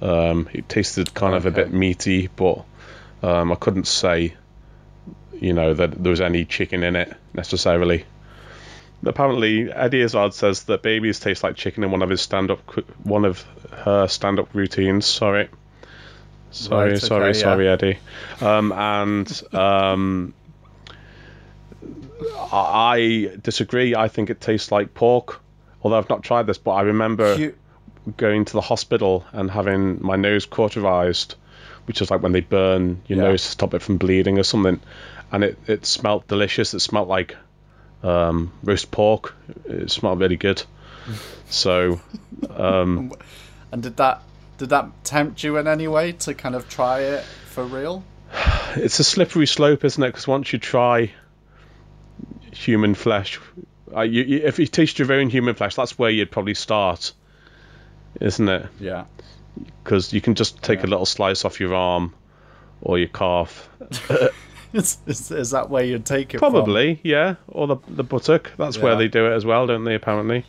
Um, 0.00 0.48
it 0.52 0.68
tasted 0.68 1.14
kind 1.14 1.34
of 1.34 1.46
a 1.46 1.50
bit 1.50 1.72
meaty, 1.72 2.28
but 2.28 2.64
um, 3.22 3.50
I 3.50 3.54
couldn't 3.54 3.86
say, 3.86 4.34
you 5.32 5.54
know, 5.54 5.72
that 5.72 6.02
there 6.02 6.10
was 6.10 6.20
any 6.20 6.44
chicken 6.44 6.82
in 6.82 6.96
it 6.96 7.14
necessarily. 7.32 8.04
Apparently, 9.06 9.72
Eddie 9.72 10.00
Izzard 10.02 10.34
says 10.34 10.64
that 10.64 10.82
babies 10.82 11.20
taste 11.20 11.42
like 11.42 11.56
chicken 11.56 11.84
in 11.84 11.90
one 11.90 12.02
of 12.02 12.10
his 12.10 12.20
stand-up, 12.20 12.58
one 13.04 13.24
of 13.24 13.42
her 13.72 14.06
stand-up 14.08 14.48
routines. 14.54 15.06
Sorry, 15.06 15.48
sorry, 16.50 16.90
Right, 16.92 17.00
sorry, 17.00 17.28
okay, 17.30 17.38
yeah. 17.38 17.42
sorry, 17.44 17.68
Eddie. 17.68 17.98
Um, 18.40 18.72
and 18.72 19.42
um, 19.54 20.34
I 22.52 23.26
I 23.32 23.36
disagree. 23.42 23.94
I 23.94 24.08
think 24.08 24.30
it 24.30 24.40
tastes 24.40 24.70
like 24.72 24.94
pork. 24.94 25.40
Although 25.82 25.98
I've 25.98 26.08
not 26.08 26.22
tried 26.22 26.46
this, 26.46 26.58
but 26.58 26.72
I 26.72 26.82
remember 26.82 27.36
You, 27.36 27.54
going 28.16 28.44
to 28.46 28.52
the 28.54 28.60
hospital 28.60 29.24
and 29.32 29.50
having 29.50 30.02
my 30.02 30.16
nose 30.16 30.46
cauterized, 30.46 31.34
which 31.86 32.00
is 32.00 32.10
like 32.10 32.22
when 32.22 32.32
they 32.32 32.40
burn 32.40 33.02
your 33.06 33.18
Yeah. 33.18 33.24
nose 33.30 33.42
to 33.44 33.50
stop 33.50 33.74
it 33.74 33.82
from 33.82 33.98
bleeding 33.98 34.38
or 34.38 34.42
something. 34.42 34.80
And 35.30 35.44
it, 35.44 35.58
it 35.66 35.86
smelt 35.86 36.26
delicious. 36.28 36.72
It 36.74 36.80
smelt 36.80 37.08
like 37.08 37.36
um, 38.02 38.52
roast 38.62 38.90
pork. 38.90 39.34
It 39.64 39.90
smelled 39.90 40.20
really 40.20 40.36
good. 40.36 40.62
So, 41.48 42.00
um, 42.50 43.12
and 43.72 43.82
did 43.82 43.96
that 43.98 44.22
did 44.58 44.70
that 44.70 45.04
tempt 45.04 45.44
you 45.44 45.58
in 45.58 45.66
any 45.68 45.86
way 45.86 46.12
to 46.12 46.34
kind 46.34 46.54
of 46.54 46.68
try 46.68 47.00
it 47.00 47.24
for 47.24 47.64
real? 47.64 48.02
it's 48.76 48.98
a 48.98 49.04
slippery 49.04 49.46
slope, 49.46 49.84
isn't 49.84 50.02
it? 50.02 50.08
Because 50.08 50.26
once 50.26 50.52
you 50.52 50.58
try 50.58 51.12
human 52.52 52.94
flesh, 52.94 53.40
uh, 53.94 54.02
you, 54.02 54.22
you, 54.22 54.38
if 54.44 54.58
you 54.58 54.66
taste 54.66 54.98
your 54.98 55.12
own 55.12 55.30
human 55.30 55.54
flesh, 55.54 55.74
that's 55.74 55.98
where 55.98 56.10
you'd 56.10 56.30
probably 56.30 56.54
start, 56.54 57.12
isn't 58.20 58.48
it? 58.48 58.66
Yeah. 58.80 59.04
Because 59.82 60.12
you 60.12 60.20
can 60.20 60.34
just 60.34 60.62
take 60.62 60.84
a 60.84 60.86
little 60.86 61.06
slice 61.06 61.44
off 61.44 61.60
your 61.60 61.74
arm 61.74 62.14
or 62.80 62.98
your 62.98 63.08
calf. 63.08 63.68
is, 64.76 64.98
is, 65.06 65.30
is 65.30 65.50
that 65.50 65.70
where 65.70 65.82
you'd 65.84 66.04
take 66.06 66.34
it 66.34 66.38
from? 66.38 66.52
Probably, 66.52 67.00
yeah. 67.02 67.34
Or 67.48 67.66
the 67.66 67.76
the 67.88 68.04
buttock. 68.04 68.52
That's 68.56 68.78
where 68.78 68.96
they 68.96 69.08
do 69.08 69.26
it 69.26 69.32
as 69.34 69.44
well, 69.44 69.66
don't 69.66 69.84
they? 69.84 69.94
Apparently. 69.94 70.44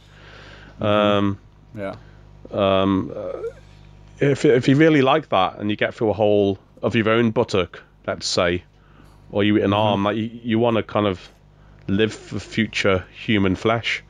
Um, 0.80 1.40
Yeah. 1.76 1.96
um, 2.52 3.12
uh, 3.16 3.34
if 4.20 4.46
if 4.46 4.68
you 4.68 4.76
really 4.76 5.02
like 5.02 5.30
that 5.30 5.60
and 5.60 5.70
you 5.70 5.76
get 5.76 5.94
through 5.94 6.10
a 6.10 6.14
hole 6.14 6.60
of 6.82 6.96
your 6.96 7.10
own 7.10 7.32
buttock, 7.32 7.82
let's 8.06 8.26
say, 8.28 8.64
or 9.32 9.44
you 9.44 9.58
eat 9.58 9.64
an 9.64 9.74
arm, 9.74 10.04
like 10.04 10.16
you, 10.18 10.30
you 10.44 10.60
want 10.60 10.78
to 10.78 10.84
kind 10.84 11.08
of 11.08 11.30
live 11.88 12.14
for 12.14 12.40
future 12.40 13.06
human 13.26 13.56
flesh, 13.56 14.04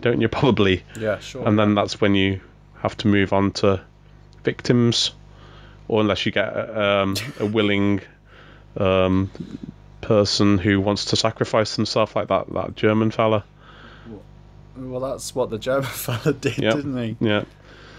don't 0.00 0.20
you? 0.20 0.28
Probably, 0.40 0.82
Yeah, 0.98 1.18
sure. 1.18 1.46
and 1.46 1.58
then 1.58 1.74
that's 1.74 2.00
when 2.00 2.14
you 2.14 2.40
have 2.80 2.96
to 2.98 3.08
move 3.08 3.32
on 3.32 3.52
to 3.52 3.80
victims, 4.44 5.12
or 5.88 6.00
unless 6.00 6.24
you 6.26 6.32
get 6.32 6.48
um, 6.76 7.14
a 7.40 7.46
willing 7.46 8.00
um, 8.76 9.30
person 10.00 10.58
who 10.58 10.80
wants 10.80 11.06
to 11.06 11.16
sacrifice 11.16 11.76
themselves, 11.76 12.14
like 12.14 12.28
that 12.28 12.52
that 12.52 12.76
German 12.76 13.10
fella. 13.10 13.44
well, 14.76 15.00
that's 15.00 15.34
what 15.34 15.50
the 15.50 15.58
German 15.58 15.82
fella 15.88 16.32
did, 16.32 16.58
Yep. 16.58 16.74
didn't 16.74 16.96
he? 16.98 17.16
Yeah, 17.20 17.44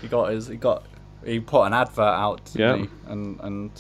He 0.02 0.08
got 0.08 0.32
his. 0.32 0.48
He 0.48 0.56
got. 0.56 0.84
He 1.26 1.40
put 1.42 1.64
an 1.64 1.74
advert 1.74 2.00
out, 2.00 2.42
Yeah. 2.54 2.78
he? 2.78 2.90
And 3.08 3.40
and 3.42 3.72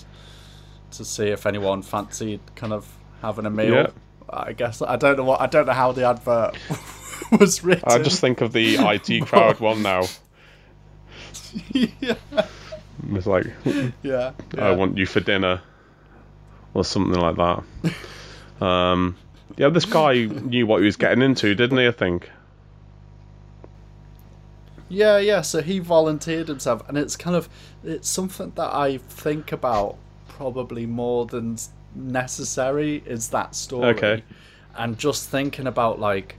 to 0.91 1.05
see 1.05 1.27
if 1.27 1.45
anyone 1.45 1.81
fancied 1.83 2.41
kind 2.55 2.73
of 2.73 2.87
having 3.21 3.45
a 3.45 3.49
meal. 3.49 3.73
Yeah. 3.73 3.87
I 4.31 4.53
guess 4.53 4.81
I 4.81 4.95
don't 4.97 5.17
know 5.17 5.23
what 5.23 5.39
I 5.41 5.47
don't 5.47 5.65
know 5.65 5.73
how 5.73 5.91
the 5.91 6.03
advert 6.07 6.55
was 7.39 7.63
written. 7.63 7.83
I 7.87 7.99
just 7.99 8.19
think 8.21 8.41
of 8.41 8.51
the 8.53 8.75
IT 8.77 9.21
crowd 9.25 9.59
one 9.59 9.81
now. 9.81 10.03
yeah, 11.71 12.15
It's 13.11 13.25
like, 13.25 13.47
yeah. 14.03 14.31
I 14.57 14.71
want 14.71 14.97
you 14.97 15.05
for 15.05 15.19
dinner, 15.19 15.61
or 16.73 16.83
something 16.83 17.19
like 17.19 17.35
that. 17.35 18.65
um, 18.65 19.15
yeah, 19.57 19.69
this 19.69 19.85
guy 19.85 20.25
knew 20.25 20.65
what 20.65 20.79
he 20.79 20.85
was 20.85 20.95
getting 20.95 21.21
into, 21.21 21.55
didn't 21.55 21.77
he? 21.77 21.87
I 21.87 21.91
think. 21.91 22.29
Yeah, 24.89 25.19
yeah. 25.19 25.41
So 25.41 25.61
he 25.61 25.79
volunteered 25.79 26.47
himself, 26.47 26.87
and 26.87 26.97
it's 26.97 27.15
kind 27.15 27.35
of 27.35 27.47
it's 27.83 28.09
something 28.09 28.51
that 28.55 28.73
I 28.73 28.97
think 28.97 29.51
about 29.51 29.97
probably 30.27 30.85
more 30.85 31.25
than 31.25 31.57
necessary. 31.93 33.03
Is 33.05 33.29
that 33.29 33.55
story? 33.55 33.89
Okay. 33.89 34.23
And 34.75 34.97
just 34.97 35.29
thinking 35.29 35.67
about 35.67 35.99
like, 35.99 36.37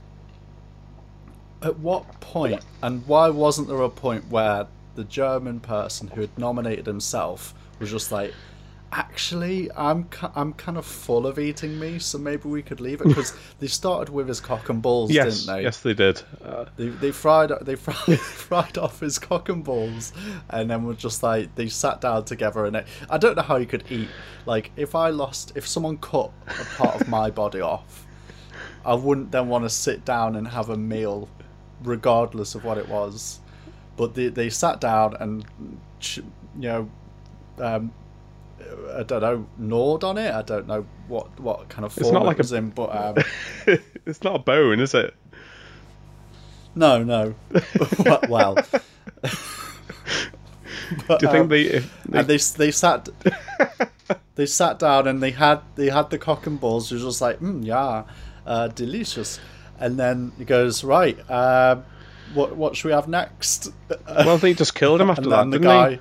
at 1.61 1.79
what 1.79 2.19
point, 2.19 2.61
and 2.81 3.05
why 3.07 3.29
wasn't 3.29 3.67
there 3.67 3.81
a 3.81 3.89
point 3.89 4.29
where 4.29 4.67
the 4.95 5.03
German 5.03 5.59
person 5.59 6.09
who 6.09 6.21
had 6.21 6.37
nominated 6.37 6.85
himself 6.85 7.53
was 7.79 7.89
just 7.89 8.11
like. 8.11 8.33
Actually, 8.93 9.71
I'm 9.71 10.09
I'm 10.35 10.51
kind 10.53 10.77
of 10.77 10.85
full 10.85 11.25
of 11.25 11.39
eating 11.39 11.79
me, 11.79 11.97
so 11.97 12.17
maybe 12.17 12.49
we 12.49 12.61
could 12.61 12.81
leave 12.81 12.99
it 12.99 13.07
because 13.07 13.33
they 13.59 13.67
started 13.67 14.11
with 14.13 14.27
his 14.27 14.41
cock 14.41 14.67
and 14.67 14.81
balls, 14.81 15.11
Yes, 15.11 15.43
didn't 15.45 15.55
they? 15.55 15.63
yes, 15.63 15.79
they 15.79 15.93
did. 15.93 16.21
Uh, 16.43 16.65
They, 16.75 16.89
they 16.89 17.11
fried 17.11 17.51
they 17.61 17.75
fried, 17.75 18.19
fried 18.19 18.77
off 18.77 18.99
his 18.99 19.17
cock 19.17 19.47
and 19.47 19.63
balls, 19.63 20.11
and 20.49 20.69
then 20.69 20.83
were 20.83 20.93
just 20.93 21.23
like 21.23 21.55
they 21.55 21.69
sat 21.69 22.01
down 22.01 22.25
together 22.25 22.65
and 22.65 22.75
it, 22.75 22.87
I 23.09 23.17
don't 23.17 23.37
know 23.37 23.43
how 23.43 23.55
you 23.55 23.65
could 23.65 23.85
eat. 23.89 24.09
Like 24.45 24.71
if 24.75 24.93
I 24.93 25.09
lost, 25.09 25.53
if 25.55 25.65
someone 25.65 25.97
cut 25.97 26.31
a 26.47 26.65
part 26.75 26.99
of 26.99 27.07
my 27.07 27.29
body 27.29 27.61
off, 27.73 28.05
I 28.85 28.93
wouldn't 28.95 29.31
then 29.31 29.47
want 29.47 29.63
to 29.63 29.69
sit 29.69 30.03
down 30.03 30.35
and 30.35 30.45
have 30.49 30.69
a 30.69 30.75
meal, 30.75 31.29
regardless 31.81 32.55
of 32.55 32.65
what 32.65 32.77
it 32.77 32.89
was. 32.89 33.39
But 33.95 34.15
they 34.15 34.27
they 34.27 34.49
sat 34.49 34.81
down 34.81 35.15
and 35.21 35.45
ch- 36.01 36.17
you 36.17 36.61
know, 36.69 36.89
um, 37.57 37.93
I 38.95 39.03
don't 39.03 39.21
know, 39.21 39.47
gnawed 39.57 40.03
on 40.03 40.17
it. 40.17 40.33
I 40.33 40.41
don't 40.41 40.67
know 40.67 40.85
what 41.07 41.39
what 41.39 41.69
kind 41.69 41.85
of 41.85 41.93
form 41.93 42.13
not 42.13 42.23
it 42.23 42.25
like 42.25 42.39
a- 42.39 42.55
in, 42.55 42.69
but 42.69 42.95
um, 42.95 43.15
it's 44.05 44.23
not 44.23 44.35
a 44.35 44.39
bone, 44.39 44.79
is 44.79 44.93
it? 44.93 45.13
no, 46.75 47.03
no. 47.03 47.35
well. 48.29 48.55
Do 51.07 51.17
you 51.21 51.31
think 51.31 51.35
um, 51.35 51.47
they? 51.47 51.61
If 51.61 52.03
they 52.05 52.19
and 52.19 52.27
they 52.27 52.37
they 52.37 52.71
sat 52.71 53.07
they 54.35 54.45
sat 54.45 54.79
down 54.79 55.07
and 55.07 55.21
they 55.23 55.31
had 55.31 55.61
they 55.75 55.89
had 55.89 56.09
the 56.09 56.17
cock 56.17 56.47
and 56.47 56.59
balls. 56.59 56.91
Was 56.91 57.01
just 57.03 57.21
like, 57.21 57.39
mm, 57.39 57.65
yeah, 57.65 58.03
uh, 58.45 58.67
delicious. 58.69 59.39
And 59.79 59.97
then 59.97 60.31
he 60.37 60.45
goes, 60.45 60.83
right, 60.83 61.17
uh, 61.29 61.77
what 62.33 62.55
what 62.55 62.75
should 62.75 62.89
we 62.89 62.93
have 62.93 63.07
next? 63.07 63.71
Well, 64.07 64.37
they 64.37 64.53
just 64.53 64.75
killed 64.75 65.01
him 65.01 65.09
after 65.09 65.29
that, 65.29 65.45
the 65.45 65.51
didn't 65.51 65.63
guy. 65.63 65.89
they? 65.89 65.99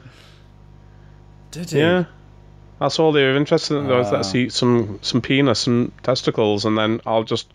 Did 1.53 1.71
he? 1.71 1.79
Yeah. 1.79 2.05
That's 2.81 2.99
all 2.99 3.13
they 3.13 3.23
were 3.23 3.37
interested 3.37 3.77
in. 3.77 3.91
Ah. 3.91 4.11
let's 4.11 4.35
eat 4.35 4.53
some 4.53 4.99
some 5.03 5.21
penis 5.21 5.67
and 5.67 5.93
testicles, 6.03 6.65
and 6.65 6.77
then 6.79 7.01
I'll 7.07 7.25
just 7.25 7.53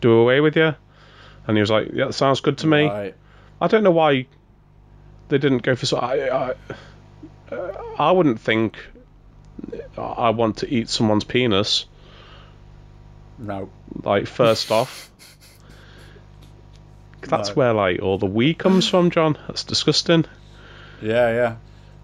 do 0.00 0.12
away 0.12 0.40
with 0.40 0.56
you. 0.56 0.74
And 1.46 1.56
he 1.56 1.60
was 1.60 1.70
like, 1.70 1.88
"Yeah, 1.92 2.06
that 2.06 2.12
sounds 2.12 2.40
good 2.40 2.58
to 2.58 2.66
me." 2.66 2.84
Right. 2.86 3.14
I 3.60 3.66
don't 3.66 3.82
know 3.82 3.90
why 3.90 4.26
they 5.28 5.38
didn't 5.38 5.62
go 5.62 5.74
for 5.74 5.86
so. 5.86 5.96
I 5.98 6.28
I, 6.50 6.54
uh, 7.52 7.72
I 7.98 8.12
wouldn't 8.12 8.40
think 8.40 8.78
I 9.98 10.30
want 10.30 10.58
to 10.58 10.72
eat 10.72 10.88
someone's 10.88 11.24
penis. 11.24 11.86
No. 13.38 13.70
Like 14.04 14.26
first 14.28 14.70
off, 14.78 15.10
that's 17.22 17.48
No. 17.50 17.54
where 17.54 17.72
like 17.72 18.00
all 18.02 18.18
the 18.18 18.26
wee 18.26 18.54
comes 18.54 18.88
from, 18.88 19.10
John. 19.10 19.36
That's 19.48 19.64
disgusting. 19.64 20.26
Yeah, 21.02 21.30
yeah. 21.32 21.56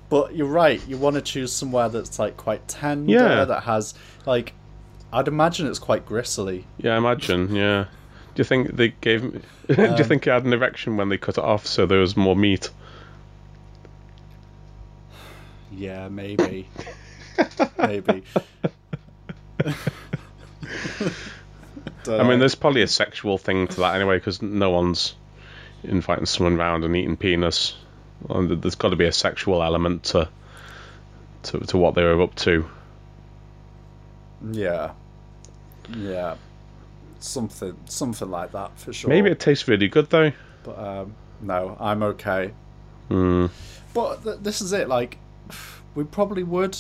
But 0.09 0.37
you're 0.37 0.47
right. 0.47 0.81
You 0.87 0.97
want 0.99 1.17
to 1.17 1.23
choose 1.23 1.53
somewhere 1.53 1.89
that's 1.89 2.19
like 2.19 2.37
quite 2.37 2.67
tender. 2.69 3.13
Yeah. 3.13 3.45
That 3.45 3.63
has 3.65 3.95
like, 4.25 4.53
I'd 5.13 5.29
imagine 5.29 5.67
it's 5.67 5.79
quite 5.81 6.07
gristly. 6.07 6.65
Yeah, 6.79 6.97
imagine. 6.97 7.55
Yeah. 7.55 7.85
Do 8.35 8.41
you 8.41 8.45
think 8.45 8.77
they 8.77 8.89
gave? 9.01 9.25
me- 9.25 9.41
Do 9.69 9.75
you 9.83 9.89
Um, 9.89 10.05
think 10.05 10.25
he 10.25 10.31
had 10.31 10.45
an 10.45 10.53
erection 10.53 10.97
when 10.97 11.09
they 11.09 11.19
cut 11.19 11.39
it 11.39 11.45
off, 11.45 11.67
so 11.67 11.87
there 11.87 11.99
was 12.01 12.17
more 12.17 12.37
meat? 12.37 12.71
Yeah, 15.73 16.09
maybe. 16.09 16.69
maybe. 17.79 18.23
I 22.09 22.23
mean, 22.29 22.39
there's 22.39 22.55
probably 22.55 22.83
a 22.83 22.87
sexual 22.89 23.37
thing 23.39 23.67
to 23.69 23.81
that 23.81 23.97
anyway, 23.97 24.19
because 24.19 24.41
no 24.41 24.71
one's 24.71 25.15
inviting 25.83 26.27
someone 26.27 26.57
round 26.57 26.85
and 26.85 26.95
eating 26.95 27.17
penis. 27.17 27.77
And 28.31 28.63
there's 28.63 28.75
got 28.75 28.91
to 28.91 28.97
be 28.97 29.05
a 29.07 29.13
sexual 29.13 29.63
element 29.63 30.05
to, 30.05 30.29
to 31.45 31.61
to 31.61 31.79
what 31.79 31.95
they 31.95 32.03
were 32.03 32.21
up 32.23 32.35
to. 32.37 32.67
Yeah. 34.51 34.93
Yeah. 35.97 36.37
Something, 37.19 37.77
something 37.87 38.31
like 38.31 38.53
that 38.53 38.79
for 38.79 38.93
sure. 38.93 39.09
Maybe 39.09 39.31
it 39.31 39.41
tastes 39.41 39.67
really 39.69 39.89
good 39.89 40.11
though. 40.11 40.33
But 40.65 40.79
um, 40.79 41.15
no, 41.41 41.77
I'm 41.81 42.03
okay. 42.03 42.53
Mm. 43.11 43.51
But 43.95 44.23
th- 44.25 44.39
this 44.43 44.61
is 44.61 44.73
it. 44.73 44.89
Like, 44.89 45.19
we 45.95 46.05
probably 46.05 46.43
would. 46.43 46.77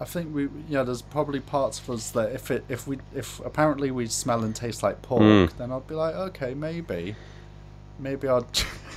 I 0.00 0.04
think 0.04 0.34
we, 0.34 0.48
yeah. 0.68 0.82
There's 0.82 1.02
probably 1.02 1.38
parts 1.40 1.78
of 1.78 1.90
us 1.90 2.10
that 2.10 2.32
if 2.32 2.50
it, 2.50 2.64
if 2.68 2.86
we, 2.88 2.98
if 3.14 3.38
apparently 3.40 3.90
we 3.90 4.06
smell 4.08 4.42
and 4.42 4.54
taste 4.56 4.82
like 4.82 5.00
pork, 5.02 5.22
Mm. 5.22 5.56
then 5.58 5.70
I'd 5.70 5.86
be 5.86 5.94
like, 5.94 6.14
okay, 6.14 6.54
maybe, 6.54 7.14
maybe 8.00 8.26
I'd, 8.26 8.44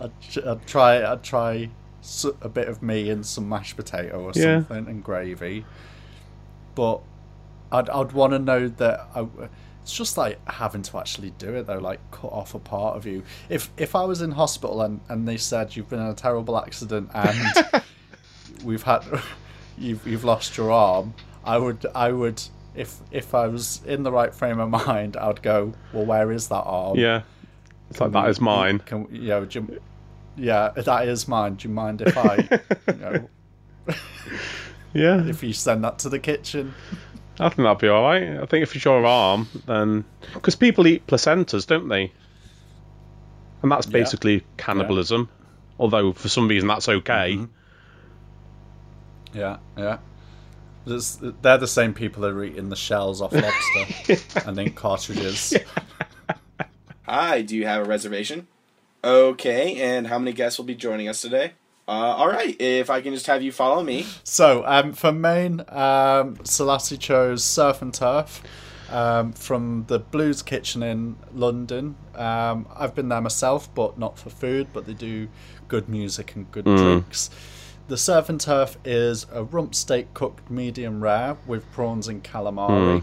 I'd, 0.00 0.12
I'd 0.46 0.66
try, 0.66 1.04
I'd 1.12 1.22
try 1.22 1.70
a 2.42 2.48
bit 2.48 2.68
of 2.68 2.82
me 2.82 3.08
and 3.10 3.24
some 3.24 3.48
mashed 3.48 3.76
potato 3.76 4.20
or 4.22 4.32
Yeah. 4.34 4.58
something 4.60 4.86
and 4.88 5.02
gravy. 5.04 5.64
But 6.74 7.00
I'd, 7.72 7.88
I'd 7.88 8.12
want 8.12 8.32
to 8.32 8.38
know 8.38 8.68
that 8.68 9.06
I. 9.14 9.26
It's 9.82 9.92
just 9.94 10.16
like 10.16 10.38
having 10.48 10.80
to 10.82 10.96
actually 10.98 11.30
do 11.32 11.54
it 11.56 11.66
though, 11.66 11.78
like 11.78 12.00
cut 12.10 12.32
off 12.32 12.54
a 12.54 12.58
part 12.58 12.96
of 12.96 13.04
you. 13.04 13.22
If 13.50 13.70
if 13.76 13.94
I 13.94 14.04
was 14.04 14.22
in 14.22 14.30
hospital 14.32 14.80
and, 14.80 15.00
and 15.10 15.28
they 15.28 15.36
said 15.36 15.76
you've 15.76 15.90
been 15.90 16.00
in 16.00 16.06
a 16.06 16.14
terrible 16.14 16.56
accident 16.58 17.10
and 17.12 17.82
we've 18.64 18.82
had 18.82 19.04
you've 19.76 20.06
you've 20.06 20.24
lost 20.24 20.56
your 20.56 20.70
arm, 20.72 21.12
I 21.44 21.58
would 21.58 21.84
I 21.94 22.12
would 22.12 22.42
if 22.74 22.98
if 23.10 23.34
I 23.34 23.46
was 23.46 23.82
in 23.84 24.02
the 24.04 24.10
right 24.10 24.34
frame 24.34 24.58
of 24.58 24.70
mind, 24.70 25.18
I'd 25.18 25.42
go, 25.42 25.74
well, 25.92 26.06
where 26.06 26.32
is 26.32 26.48
that 26.48 26.62
arm? 26.62 26.98
Yeah, 26.98 27.22
it's 27.90 28.00
like 28.00 28.12
that 28.12 28.24
we- 28.24 28.30
is 28.30 28.40
mine. 28.40 28.78
Can 28.80 29.08
we- 29.08 29.18
you 29.18 29.28
know, 29.28 29.46
you- 29.50 29.80
yeah, 30.36 30.70
that 30.70 31.06
is 31.08 31.28
mine. 31.28 31.54
Do 31.54 31.68
you 31.68 31.74
mind 31.74 32.02
if 32.02 32.16
I, 32.16 32.36
you 32.88 32.94
know, 32.98 33.28
Yeah, 34.92 35.26
if 35.26 35.42
you 35.42 35.52
send 35.52 35.82
that 35.84 35.98
to 36.00 36.08
the 36.08 36.18
kitchen? 36.20 36.72
I 37.40 37.48
think 37.48 37.58
that'd 37.64 37.78
be 37.78 37.88
all 37.88 38.02
right. 38.04 38.38
I 38.40 38.46
think 38.46 38.62
if 38.62 38.76
it's 38.76 38.84
your 38.84 39.04
arm, 39.04 39.48
then 39.66 40.04
because 40.34 40.54
people 40.54 40.86
eat 40.86 41.06
placentas, 41.06 41.66
don't 41.66 41.88
they? 41.88 42.12
And 43.62 43.72
that's 43.72 43.86
Yeah. 43.86 43.92
basically 43.92 44.44
cannibalism. 44.56 45.28
Although 45.78 46.12
for 46.12 46.28
some 46.28 46.46
reason 46.46 46.68
that's 46.68 46.88
okay. 46.88 47.36
Mhm. 47.36 47.48
Yeah, 49.32 49.56
yeah. 49.76 49.98
It's, 50.86 51.18
they're 51.42 51.58
the 51.58 51.66
same 51.66 51.92
people 51.94 52.22
that 52.22 52.28
are 52.32 52.44
eating 52.44 52.68
the 52.68 52.76
shells 52.76 53.20
off 53.20 53.32
lobster 54.08 54.16
and 54.48 54.58
ink 54.58 54.76
cartridges. 54.76 55.54
Hi, 57.06 57.42
do 57.42 57.54
you 57.54 57.66
have 57.66 57.82
a 57.82 57.84
reservation? 57.84 58.46
Okay, 59.02 59.76
and 59.76 60.06
how 60.06 60.18
many 60.18 60.32
guests 60.32 60.58
will 60.58 60.64
be 60.64 60.74
joining 60.74 61.06
us 61.06 61.20
today? 61.20 61.52
Uh, 61.86 61.90
all 61.90 62.28
right, 62.28 62.58
if 62.58 62.88
I 62.88 63.02
can 63.02 63.12
just 63.12 63.26
have 63.26 63.42
you 63.42 63.52
follow 63.52 63.82
me. 63.82 64.06
So, 64.24 64.64
um, 64.64 64.94
for 64.94 65.12
main, 65.12 65.60
um, 65.68 66.36
Selasi 66.44 66.98
chose 66.98 67.44
Surf 67.44 67.82
and 67.82 67.92
Turf 67.92 68.42
um, 68.90 69.34
from 69.34 69.84
the 69.88 69.98
Blues 69.98 70.40
Kitchen 70.40 70.82
in 70.82 71.16
London. 71.34 71.96
Um, 72.14 72.66
I've 72.74 72.94
been 72.94 73.10
there 73.10 73.20
myself, 73.20 73.72
but 73.74 73.98
not 73.98 74.18
for 74.18 74.30
food, 74.30 74.68
but 74.72 74.86
they 74.86 74.94
do 74.94 75.28
good 75.68 75.90
music 75.90 76.34
and 76.36 76.50
good 76.50 76.64
drinks. 76.64 77.28
The 77.88 77.98
Surf 77.98 78.30
and 78.30 78.40
Turf 78.40 78.78
is 78.82 79.26
a 79.30 79.44
rump 79.44 79.74
steak 79.74 80.14
cooked 80.14 80.50
medium 80.50 81.02
rare 81.02 81.36
with 81.46 81.70
prawns 81.72 82.08
and 82.08 82.24
calamari. 82.24 83.02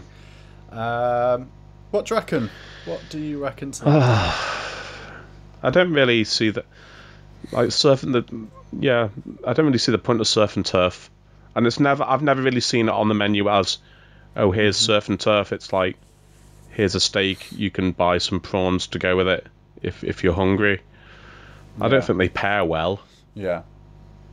Um, 0.72 1.52
what 1.92 2.06
do 2.06 2.14
you 2.14 2.18
reckon? 2.18 2.50
What 2.86 3.00
do 3.10 3.20
you 3.20 3.42
reckon 3.42 3.70
to 3.72 3.84
ah. 3.86 5.12
that? 5.60 5.68
I 5.68 5.70
don't 5.70 5.92
really 5.92 6.24
see 6.24 6.50
that. 6.50 6.64
Like 7.52 7.68
surfing 7.68 8.12
the, 8.12 8.46
yeah, 8.80 9.10
I 9.46 9.52
don't 9.52 9.66
really 9.66 9.78
see 9.78 9.92
the 9.92 9.98
point 9.98 10.20
of 10.20 10.26
surf 10.26 10.56
and 10.56 10.66
turf, 10.66 11.10
and 11.54 11.66
it's 11.66 11.78
never. 11.78 12.02
I've 12.02 12.22
never 12.22 12.42
really 12.42 12.60
seen 12.60 12.88
it 12.88 12.92
on 12.92 13.08
the 13.08 13.14
menu 13.14 13.48
as, 13.48 13.78
oh, 14.36 14.50
here's 14.52 14.76
mm-hmm. 14.76 14.86
surf 14.86 15.08
and 15.08 15.20
turf. 15.20 15.52
It's 15.52 15.72
like, 15.72 15.96
here's 16.70 16.94
a 16.94 17.00
steak. 17.00 17.52
You 17.52 17.70
can 17.70 17.92
buy 17.92 18.18
some 18.18 18.40
prawns 18.40 18.86
to 18.88 18.98
go 18.98 19.16
with 19.16 19.28
it 19.28 19.46
if 19.82 20.02
if 20.02 20.24
you're 20.24 20.32
hungry. 20.32 20.80
I 21.80 21.88
don't 21.88 22.02
think 22.02 22.18
they 22.18 22.28
pair 22.28 22.64
well, 22.64 23.00
yeah. 23.34 23.62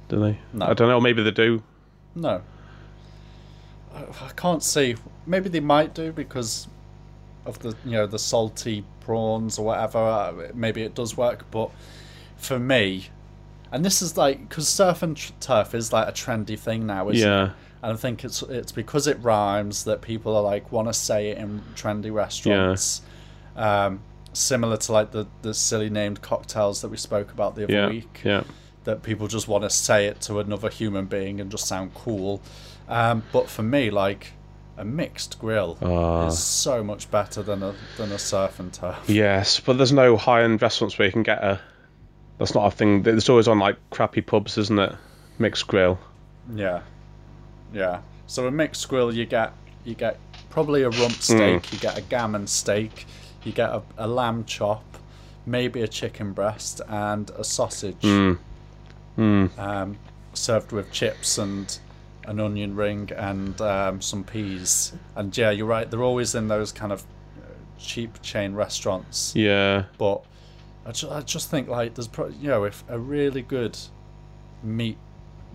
do 0.07 0.19
they? 0.19 0.39
No. 0.53 0.65
I 0.67 0.73
don't 0.73 0.87
know. 0.87 1.01
Maybe 1.01 1.23
they 1.23 1.31
do. 1.31 1.61
No. 2.15 2.41
I 3.93 4.31
can't 4.35 4.63
see. 4.63 4.95
Maybe 5.25 5.49
they 5.49 5.59
might 5.59 5.93
do 5.93 6.13
because 6.13 6.68
of 7.49 7.59
the 7.59 7.75
you 7.85 7.91
know 7.91 8.07
the 8.07 8.19
salty 8.19 8.83
prawns 9.01 9.59
or 9.59 9.65
whatever. 9.65 9.97
Uh, 9.99 10.33
Maybe 10.53 10.81
it 10.83 10.95
does 10.95 11.17
work, 11.17 11.45
but 11.51 11.69
for 12.37 12.57
me, 12.59 13.07
and 13.71 13.83
this 13.83 14.01
is 14.01 14.15
like 14.17 14.47
because 14.47 14.67
surf 14.69 15.03
and 15.03 15.17
turf 15.41 15.75
is 15.75 15.91
like 15.91 16.07
a 16.07 16.11
trendy 16.11 16.57
thing 16.57 16.85
now, 16.85 17.09
isn't 17.09 17.27
it? 17.27 17.31
Yeah. 17.31 17.51
And 17.81 17.93
I 17.93 17.95
think 17.95 18.23
it's 18.23 18.41
it's 18.43 18.71
because 18.71 19.07
it 19.07 19.17
rhymes 19.21 19.83
that 19.85 20.01
people 20.01 20.35
are 20.35 20.43
like 20.43 20.71
want 20.71 20.87
to 20.87 20.93
say 20.93 21.29
it 21.29 21.37
in 21.37 21.61
trendy 21.75 22.13
restaurants. 22.13 23.01
Um, 23.55 24.01
similar 24.33 24.77
to 24.77 24.91
like 24.91 25.11
the 25.11 25.27
the 25.41 25.53
silly 25.53 25.89
named 25.89 26.21
cocktails 26.21 26.81
that 26.81 26.89
we 26.89 26.97
spoke 26.97 27.31
about 27.31 27.55
the 27.55 27.63
other 27.65 27.73
Yeah. 27.73 27.89
week 27.89 28.21
Yeah. 28.23 28.43
that 28.83 29.01
people 29.03 29.27
just 29.27 29.47
want 29.47 29.63
to 29.63 29.69
say 29.69 30.07
it 30.07 30.21
to 30.21 30.39
another 30.39 30.69
human 30.69 31.05
being 31.05 31.39
and 31.41 31.49
just 31.49 31.65
sound 31.67 31.93
cool. 31.95 32.41
Um, 32.87 33.23
but 33.31 33.49
for 33.49 33.63
me, 33.63 33.89
like 33.91 34.33
a 34.79 34.85
mixed 34.85 35.37
grill 35.39 35.77
Ah. 35.81 36.27
is 36.27 36.39
so 36.39 36.83
much 36.83 37.11
better 37.11 37.43
than 37.43 37.61
a 37.61 37.73
than 37.97 38.11
a 38.11 38.17
surf 38.17 38.59
and 38.59 38.73
turf. 38.73 38.97
Yes, 39.07 39.59
but 39.59 39.77
there's 39.77 39.91
no 39.91 40.17
high-end 40.17 40.61
restaurants 40.61 40.97
where 40.97 41.05
you 41.07 41.11
can 41.11 41.23
get 41.23 41.43
a. 41.43 41.59
That's 42.37 42.55
not 42.55 42.65
a 42.65 42.71
thing. 42.75 43.03
It's 43.05 43.29
always 43.29 43.47
on 43.49 43.59
like 43.59 43.75
crappy 43.91 44.21
pubs, 44.21 44.57
isn't 44.57 44.79
it? 44.79 44.95
Mixed 45.37 45.67
grill. 45.67 45.99
Yeah, 46.55 46.81
yeah. 47.73 47.99
So 48.27 48.47
a 48.47 48.51
mixed 48.51 48.87
grill, 48.87 49.13
you 49.13 49.25
get 49.25 49.51
you 49.83 49.95
get 49.95 50.17
probably 50.49 50.83
a 50.83 50.89
rump 50.89 51.13
steak, 51.13 51.71
you 51.73 51.79
get 51.79 51.97
a 51.97 52.01
gammon 52.01 52.47
steak, 52.47 53.05
you 53.43 53.51
get 53.51 53.69
a, 53.69 53.81
a 53.97 54.07
lamb 54.07 54.45
chop, 54.45 54.83
maybe 55.45 55.81
a 55.81 55.87
chicken 55.87 56.31
breast, 56.33 56.81
and 56.87 57.29
a 57.31 57.43
sausage. 57.43 58.01
Mm. 58.01 58.37
Mm. 59.17 59.59
um, 59.59 59.97
served 60.33 60.71
with 60.71 60.89
chips 60.93 61.37
and 61.37 61.77
an 62.25 62.39
onion 62.39 62.75
ring 62.75 63.09
and 63.15 63.59
um, 63.61 64.01
some 64.01 64.23
peas. 64.23 64.93
And 65.15 65.35
yeah, 65.37 65.51
you're 65.51 65.65
right. 65.65 65.89
They're 65.89 66.03
always 66.03 66.35
in 66.35 66.47
those 66.47 66.71
kind 66.71 66.91
of 66.91 67.01
uh, 67.37 67.45
cheap 67.79 68.21
chain 68.21 68.53
restaurants. 68.53 69.33
Yeah. 69.35 69.85
But 69.97 70.23
I, 70.85 70.91
ju- 70.91 71.09
I 71.09 71.21
just 71.21 71.49
think 71.49 71.67
like 71.67 71.95
there's 71.95 72.07
pro- 72.07 72.27
you 72.29 72.49
know 72.49 72.63
if 72.65 72.83
a 72.89 72.99
really 72.99 73.41
good 73.41 73.77
meat 74.63 74.97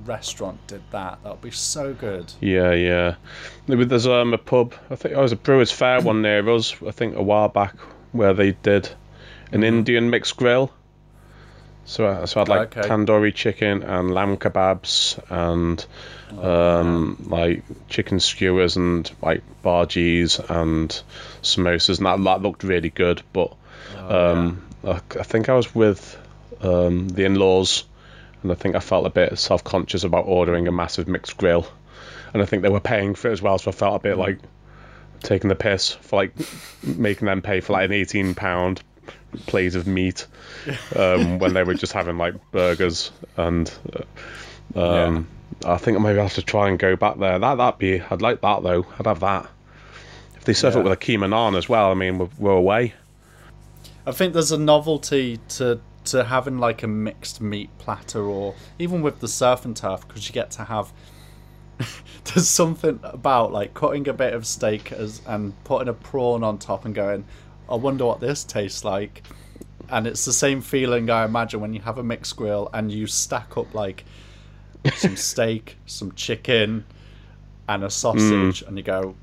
restaurant 0.04 0.66
did 0.66 0.82
that, 0.90 1.22
that 1.22 1.30
would 1.30 1.40
be 1.40 1.50
so 1.50 1.94
good. 1.94 2.32
Yeah, 2.40 2.72
yeah. 2.72 3.14
There's 3.66 4.06
um 4.06 4.34
a 4.34 4.38
pub. 4.38 4.74
I 4.90 4.96
think 4.96 5.14
it 5.14 5.18
was 5.18 5.32
a 5.32 5.36
Brewers 5.36 5.70
Fayre 5.72 6.02
one 6.02 6.22
near 6.22 6.48
us. 6.50 6.74
I 6.86 6.90
think 6.90 7.16
a 7.16 7.22
while 7.22 7.48
back 7.48 7.76
where 8.12 8.34
they 8.34 8.52
did 8.52 8.90
an 9.52 9.62
Indian 9.62 10.10
mixed 10.10 10.36
grill. 10.36 10.72
So, 11.86 12.08
I- 12.08 12.24
so 12.24 12.40
I 12.40 12.42
had 12.42 12.48
like 12.48 12.76
Okay. 12.76 12.88
tandoori 12.88 13.34
chicken 13.34 13.82
and 13.82 14.12
lamb 14.14 14.36
kebabs 14.38 15.18
and 15.30 15.84
um, 16.42 17.16
like 17.28 17.62
chicken 17.88 18.18
skewers 18.20 18.76
and 18.76 19.10
like 19.22 19.42
bhajis 19.62 20.38
and 20.50 21.02
samosas, 21.42 21.98
and 21.98 22.06
that, 22.06 22.22
that 22.24 22.42
looked 22.42 22.64
really 22.64 22.90
good. 22.90 23.22
But 23.32 23.52
um, 24.08 24.64
I, 24.84 25.00
I 25.18 25.22
think 25.22 25.48
I 25.48 25.54
was 25.54 25.74
with 25.74 26.18
um, 26.62 27.08
the 27.08 27.24
in-laws, 27.24 27.84
and 28.42 28.50
I 28.50 28.54
think 28.54 28.74
I 28.74 28.80
felt 28.80 29.06
a 29.06 29.10
bit 29.10 29.38
self-conscious 29.38 30.04
about 30.04 30.24
ordering 30.26 30.66
a 30.68 30.72
massive 30.72 31.06
mixed 31.06 31.36
grill, 31.36 31.66
and 32.32 32.42
I 32.42 32.46
think 32.46 32.62
they 32.62 32.68
were 32.70 32.80
paying 32.80 33.14
for 33.14 33.28
it 33.28 33.32
as 33.32 33.42
well, 33.42 33.58
so 33.58 33.70
I 33.70 33.74
felt 33.74 33.96
a 33.96 34.02
bit 34.02 34.16
like 34.18 34.38
taking 35.22 35.48
the 35.48 35.54
piss 35.54 35.90
for 35.92 36.16
like 36.16 36.32
making 36.82 37.26
them 37.26 37.42
pay 37.42 37.60
for 37.60 37.74
like 37.74 37.84
an 37.86 37.92
eighteen 37.92 38.34
pound 38.34 38.82
plate 39.46 39.74
of 39.74 39.86
meat 39.86 40.26
um, 40.96 41.38
when 41.40 41.54
they 41.54 41.62
were 41.64 41.74
just 41.74 41.92
having 41.92 42.18
like 42.18 42.34
burgers 42.52 43.12
and 43.36 43.72
uh, 44.76 44.80
um, 44.80 45.28
I 45.64 45.76
think 45.76 46.00
maybe 46.00 46.18
I 46.18 46.22
have 46.22 46.34
to 46.34 46.42
try 46.42 46.68
and 46.68 46.78
go 46.78 46.96
back 46.96 47.18
there. 47.18 47.38
That 47.38 47.56
that'd 47.56 47.78
be 47.78 48.00
I'd 48.00 48.22
like 48.22 48.40
that 48.40 48.62
though. 48.62 48.86
I'd 48.98 49.06
have 49.06 49.20
that. 49.20 49.48
If 50.36 50.44
they 50.44 50.52
serve 50.52 50.74
Yeah. 50.74 50.80
it 50.80 50.84
with 50.84 50.92
a 50.92 50.96
keema 50.96 51.28
naan 51.28 51.56
as 51.56 51.68
well, 51.68 51.90
I 51.90 51.94
mean 51.94 52.18
we're, 52.18 52.28
we're 52.38 52.52
away. 52.52 52.94
I 54.06 54.12
think 54.12 54.32
there's 54.34 54.52
a 54.52 54.58
novelty 54.58 55.38
to 55.50 55.80
to 56.06 56.24
having 56.24 56.58
like 56.58 56.82
a 56.82 56.86
mixed 56.86 57.40
meat 57.40 57.70
platter, 57.78 58.22
or 58.22 58.54
even 58.78 59.00
with 59.00 59.20
the 59.20 59.28
surf 59.28 59.64
and 59.64 59.76
turf, 59.76 60.06
because 60.06 60.26
you 60.28 60.32
get 60.34 60.50
to 60.52 60.64
have. 60.64 60.92
there's 62.24 62.48
something 62.48 63.00
about 63.02 63.52
like 63.52 63.74
cutting 63.74 64.06
a 64.06 64.12
bit 64.12 64.32
of 64.34 64.46
steak 64.46 64.92
as 64.92 65.20
and 65.26 65.52
putting 65.64 65.88
a 65.88 65.92
prawn 65.92 66.44
on 66.44 66.58
top 66.58 66.84
and 66.84 66.94
going, 66.94 67.24
I 67.68 67.76
wonder 67.76 68.04
what 68.04 68.20
this 68.20 68.44
tastes 68.44 68.84
like. 68.84 69.22
And 69.88 70.06
it's 70.06 70.24
the 70.24 70.32
same 70.32 70.60
feeling 70.60 71.10
I 71.10 71.24
imagine 71.24 71.60
when 71.60 71.74
you 71.74 71.80
have 71.80 71.98
a 71.98 72.02
mixed 72.02 72.36
grill 72.36 72.70
and 72.72 72.90
you 72.90 73.06
stack 73.06 73.56
up 73.56 73.74
like 73.74 74.04
some 74.96 75.16
steak, 75.16 75.76
some 75.86 76.12
chicken, 76.12 76.84
and 77.68 77.84
a 77.84 77.90
sausage, 77.90 78.62
and 78.62 78.76
you 78.76 78.82
go, 78.82 79.14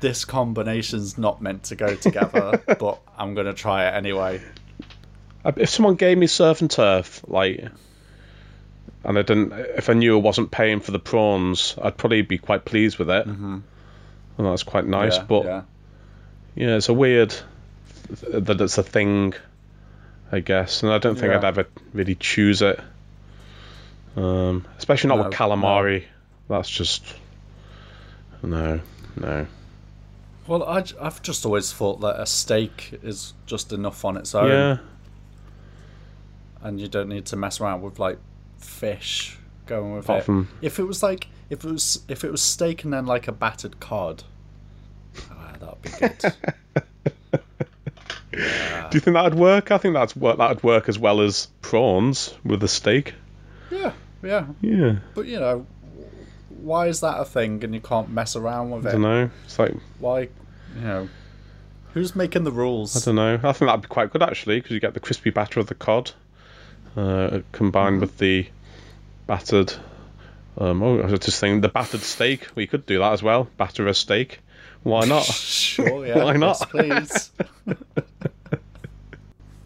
this 0.00 0.24
combination's 0.24 1.16
not 1.16 1.40
meant 1.40 1.64
to 1.64 1.76
go 1.76 1.94
together, 1.94 2.62
but 2.78 3.00
I'm 3.16 3.34
gonna 3.34 3.54
try 3.54 3.88
it 3.88 3.94
anyway. 3.94 4.40
If 5.44 5.70
someone 5.70 5.96
gave 5.96 6.18
me 6.18 6.26
surf 6.28 6.60
and 6.60 6.70
turf, 6.70 7.24
like, 7.26 7.64
and 9.04 9.18
I 9.18 9.22
didn't, 9.22 9.52
if 9.52 9.90
I 9.90 9.94
knew 9.94 10.16
I 10.16 10.20
wasn't 10.20 10.50
paying 10.50 10.80
for 10.80 10.92
the 10.92 11.00
prawns, 11.00 11.76
I'd 11.82 11.96
probably 11.96 12.22
be 12.22 12.38
quite 12.38 12.64
pleased 12.64 12.98
with 12.98 13.10
it. 13.10 13.26
Mm-hmm. 13.26 13.58
And 14.38 14.46
that's 14.46 14.62
quite 14.62 14.86
nice. 14.86 15.16
yeah, 15.16 15.24
but 15.24 15.44
yeah. 15.44 15.62
Yeah, 16.54 16.76
it's 16.76 16.88
a 16.88 16.92
weird 16.94 17.34
that 18.20 18.60
it's 18.60 18.78
a 18.78 18.82
thing, 18.82 19.34
I 20.30 20.40
guess, 20.40 20.82
and 20.82 20.92
I 20.92 20.98
don't 20.98 21.14
think 21.14 21.30
Yeah. 21.32 21.38
I'd 21.38 21.44
ever 21.44 21.66
really 21.92 22.14
choose 22.14 22.62
it. 22.62 22.78
Um, 24.16 24.66
especially 24.78 25.08
not 25.08 25.18
No, 25.18 25.24
with 25.24 25.32
calamari. 25.34 26.04
That's 26.48 26.68
just 26.68 27.02
no, 28.42 28.80
no. 29.16 29.46
Well, 30.46 30.64
I, 30.64 30.84
have 31.00 31.22
just 31.22 31.46
always 31.46 31.72
thought 31.72 32.00
that 32.00 32.20
a 32.20 32.26
steak 32.26 32.98
is 33.02 33.32
just 33.46 33.72
enough 33.72 34.04
on 34.04 34.16
its 34.16 34.34
own, 34.34 34.48
Yeah, 34.48 34.78
and 36.62 36.80
you 36.80 36.88
don't 36.88 37.08
need 37.08 37.26
to 37.26 37.36
mess 37.36 37.60
around 37.60 37.82
with 37.82 37.98
like 37.98 38.18
fish 38.58 39.38
going 39.66 39.94
with 39.94 40.04
Apart 40.04 40.20
it. 40.20 40.24
from- 40.24 40.48
If 40.60 40.78
it 40.78 40.84
was 40.84 41.02
like 41.02 41.28
if 41.48 41.64
it 41.64 41.70
was 41.70 42.02
if 42.08 42.24
it 42.24 42.30
was 42.30 42.42
steak 42.42 42.84
and 42.84 42.92
then 42.92 43.06
like 43.06 43.28
a 43.28 43.32
battered 43.32 43.78
cod, 43.80 44.24
ah, 45.30 45.52
that'd 45.58 45.82
be 45.82 45.90
good. 45.90 46.34
do 48.32 48.38
you 48.94 49.00
think 49.00 49.14
that'd 49.14 49.34
work? 49.34 49.70
I 49.70 49.78
think 49.78 49.94
that's 49.94 50.16
work. 50.16 50.38
That'd 50.38 50.62
work 50.62 50.88
as 50.88 50.98
well 50.98 51.20
as 51.20 51.48
prawns 51.60 52.34
with 52.44 52.62
a 52.62 52.68
steak. 52.68 53.14
yeah, 53.70 53.92
yeah. 54.22 54.46
Yeah, 54.60 54.96
But 55.14 55.26
you 55.26 55.38
know, 55.38 55.66
why 56.48 56.86
is 56.88 57.00
that 57.00 57.20
a 57.20 57.24
thing 57.24 57.62
and 57.64 57.74
you 57.74 57.80
can't 57.80 58.08
mess 58.10 58.36
around 58.36 58.70
with 58.70 58.86
it. 58.86 58.90
I 58.90 58.92
don't 58.92 59.02
know. 59.02 59.30
It's 59.44 59.58
like 59.58 59.74
Why, 59.98 60.20
you 60.20 60.80
know, 60.82 61.08
who's 61.92 62.14
making 62.16 62.44
the 62.44 62.52
rules? 62.52 62.96
I 62.96 63.04
don't 63.04 63.16
know. 63.16 63.34
I 63.34 63.52
think 63.52 63.68
that'd 63.68 63.82
be 63.82 63.88
quite 63.88 64.10
good 64.10 64.22
actually 64.22 64.60
because 64.60 64.72
you 64.72 64.80
get 64.80 64.94
the 64.94 65.00
crispy 65.00 65.30
batter 65.30 65.60
of 65.60 65.66
the 65.66 65.74
cod 65.74 66.12
uh, 66.96 67.40
combined 67.52 68.00
with 68.00 68.18
the 68.18 68.46
battered. 69.26 69.72
Um, 70.58 70.82
oh, 70.82 71.00
I 71.00 71.06
was 71.06 71.20
just 71.20 71.40
thinking 71.40 71.62
the 71.62 71.68
battered 71.68 72.02
steak. 72.02 72.46
We 72.54 72.66
could 72.66 72.84
do 72.86 72.98
that 72.98 73.12
as 73.12 73.22
well. 73.22 73.48
Batter 73.56 73.86
a 73.88 73.94
steak. 73.94 74.40
Why 74.82 75.04
not? 75.06 75.24
Sure, 75.24 76.06
yeah. 76.06 76.24
Why 76.24 76.32
not? 76.34 76.58
Yes, 76.74 77.30
please. 77.36 77.76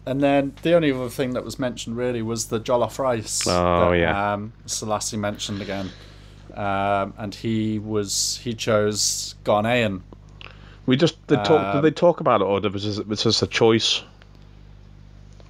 and 0.05 0.21
then 0.21 0.53
the 0.61 0.73
only 0.73 0.91
other 0.91 1.09
thing 1.09 1.33
that 1.33 1.43
was 1.43 1.57
mentioned 1.59 1.97
really 1.97 2.21
was 2.21 2.45
the 2.47 2.59
jollof 2.59 2.99
rice. 2.99 3.45
Oh, 3.47 3.91
that, 3.91 3.97
yeah. 3.97 4.33
Um, 4.33 4.53
Selasi 4.67 5.17
mentioned 5.17 5.61
again, 5.61 5.89
um, 6.53 7.13
and 7.17 7.33
he 7.33 7.79
was 7.79 8.39
he 8.43 8.53
chose 8.53 9.35
Ghanaian. 9.43 10.01
We 10.85 10.95
just 10.95 11.15
they 11.27 11.35
talk. 11.35 11.49
Um, 11.75 11.75
did 11.81 11.91
they 11.91 11.95
talk 11.95 12.19
about 12.21 12.41
it, 12.41 12.45
or 12.45 12.59
was 12.69 12.83
this, 12.85 13.05
was 13.05 13.23
this 13.23 13.41
a 13.41 13.47
choice? 13.47 14.03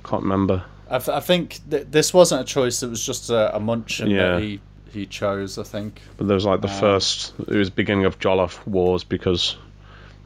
Can't 0.04 0.24
remember. 0.24 0.64
I, 0.90 1.00
th- 1.00 1.10
I 1.10 1.20
think 1.20 1.60
th- 1.70 1.88
this 1.92 2.14
wasn't 2.14 2.42
a 2.42 2.46
choice; 2.46 2.82
it 2.82 2.90
was 2.90 3.06
just 3.06 3.30
a, 3.30 3.56
a 3.56 3.60
munchin 3.60 4.10
Yeah. 4.10 4.36
that 4.36 4.42
he 4.42 4.62
he 4.94 5.06
chose. 5.06 5.58
I 5.58 5.64
think. 5.64 6.02
But 6.18 6.28
there 6.28 6.36
was 6.36 6.46
like 6.46 6.62
the 6.62 6.68
Um, 6.70 6.80
first. 6.80 7.34
It 7.40 7.56
was 7.56 7.70
beginning 7.70 8.06
of 8.06 8.20
Jollof 8.20 8.66
wars 8.68 9.04
because 9.04 9.58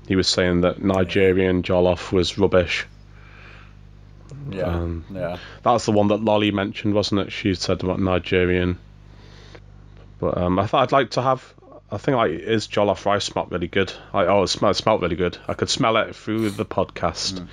he 0.07 0.15
was 0.15 0.27
saying 0.27 0.61
that 0.61 0.83
Nigerian 0.83 1.63
Jollof 1.63 2.11
was 2.11 2.37
rubbish. 2.37 2.85
Yeah, 4.49 4.63
Um, 4.63 5.05
yeah. 5.13 5.37
That's 5.63 5.85
the 5.85 5.91
one 5.91 6.07
that 6.07 6.23
Lolly 6.23 6.51
mentioned, 6.51 6.93
wasn't 6.93 7.21
it? 7.21 7.31
She 7.31 7.53
said 7.55 7.83
about 7.83 7.99
Nigerian. 7.99 8.77
But 10.19 10.37
um, 10.37 10.57
I 10.59 10.67
thought 10.67 10.83
I'd 10.83 10.91
like 10.91 11.11
to 11.11 11.21
have. 11.21 11.53
I 11.93 11.97
think 11.97 12.15
like 12.15 12.31
his 12.31 12.67
jollof 12.67 13.05
rice 13.05 13.25
smelled 13.25 13.51
really 13.51 13.67
good. 13.67 13.91
I 14.13 14.25
oh, 14.25 14.43
it 14.43 14.47
smelled, 14.47 14.75
it 14.75 14.79
smelled 14.79 15.01
really 15.01 15.17
good. 15.17 15.37
I 15.47 15.53
could 15.55 15.69
smell 15.69 15.97
it 15.97 16.15
through 16.15 16.51
the 16.51 16.65
podcast. 16.65 17.39
Mm. 17.39 17.47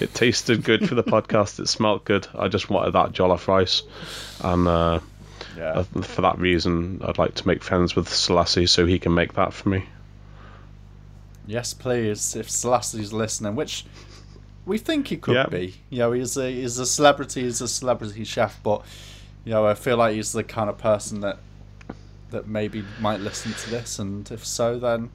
It 0.00 0.14
tasted 0.14 0.64
good 0.64 0.88
for 0.88 0.94
the 0.94 1.02
podcast. 1.14 1.60
It 1.60 1.68
smelled 1.68 2.04
good. 2.04 2.26
I 2.34 2.48
just 2.48 2.70
wanted 2.70 2.92
that 2.92 3.12
jollof 3.12 3.46
rice, 3.46 3.82
and 4.42 4.66
uh, 4.66 5.00
Yeah. 5.56 5.72
uh, 5.72 5.82
for 6.02 6.22
that 6.22 6.38
reason, 6.38 7.00
I'd 7.04 7.18
like 7.18 7.34
to 7.36 7.46
make 7.46 7.62
friends 7.62 7.94
with 7.96 8.08
Selasi 8.08 8.68
so 8.68 8.86
he 8.86 8.98
can 8.98 9.14
make 9.14 9.34
that 9.34 9.52
for 9.52 9.68
me. 9.68 9.84
Yes, 11.46 11.74
please. 11.74 12.34
If 12.36 12.48
Selasi's 12.48 13.12
listening, 13.12 13.54
which 13.56 13.84
we 14.66 14.78
think 14.78 15.08
he 15.08 15.16
could 15.16 15.34
Yeah. 15.34 15.46
be. 15.46 15.74
You 15.90 15.98
know, 15.98 16.12
he's 16.12 16.36
a 16.36 16.50
he's 16.50 16.78
a 16.78 16.86
celebrity. 16.86 17.42
He's 17.42 17.60
a 17.60 17.68
celebrity 17.68 18.24
chef, 18.24 18.58
but 18.62 18.82
you 19.44 19.52
know, 19.52 19.66
I 19.66 19.74
feel 19.74 19.96
like 19.98 20.14
he's 20.14 20.32
the 20.32 20.42
kind 20.44 20.70
of 20.70 20.78
person 20.78 21.20
that 21.20 21.38
that 22.30 22.48
maybe 22.48 22.82
might 23.00 23.20
listen 23.20 23.52
to 23.52 23.70
this, 23.70 23.98
and 23.98 24.28
if 24.32 24.44
so, 24.44 24.78
then 24.78 25.10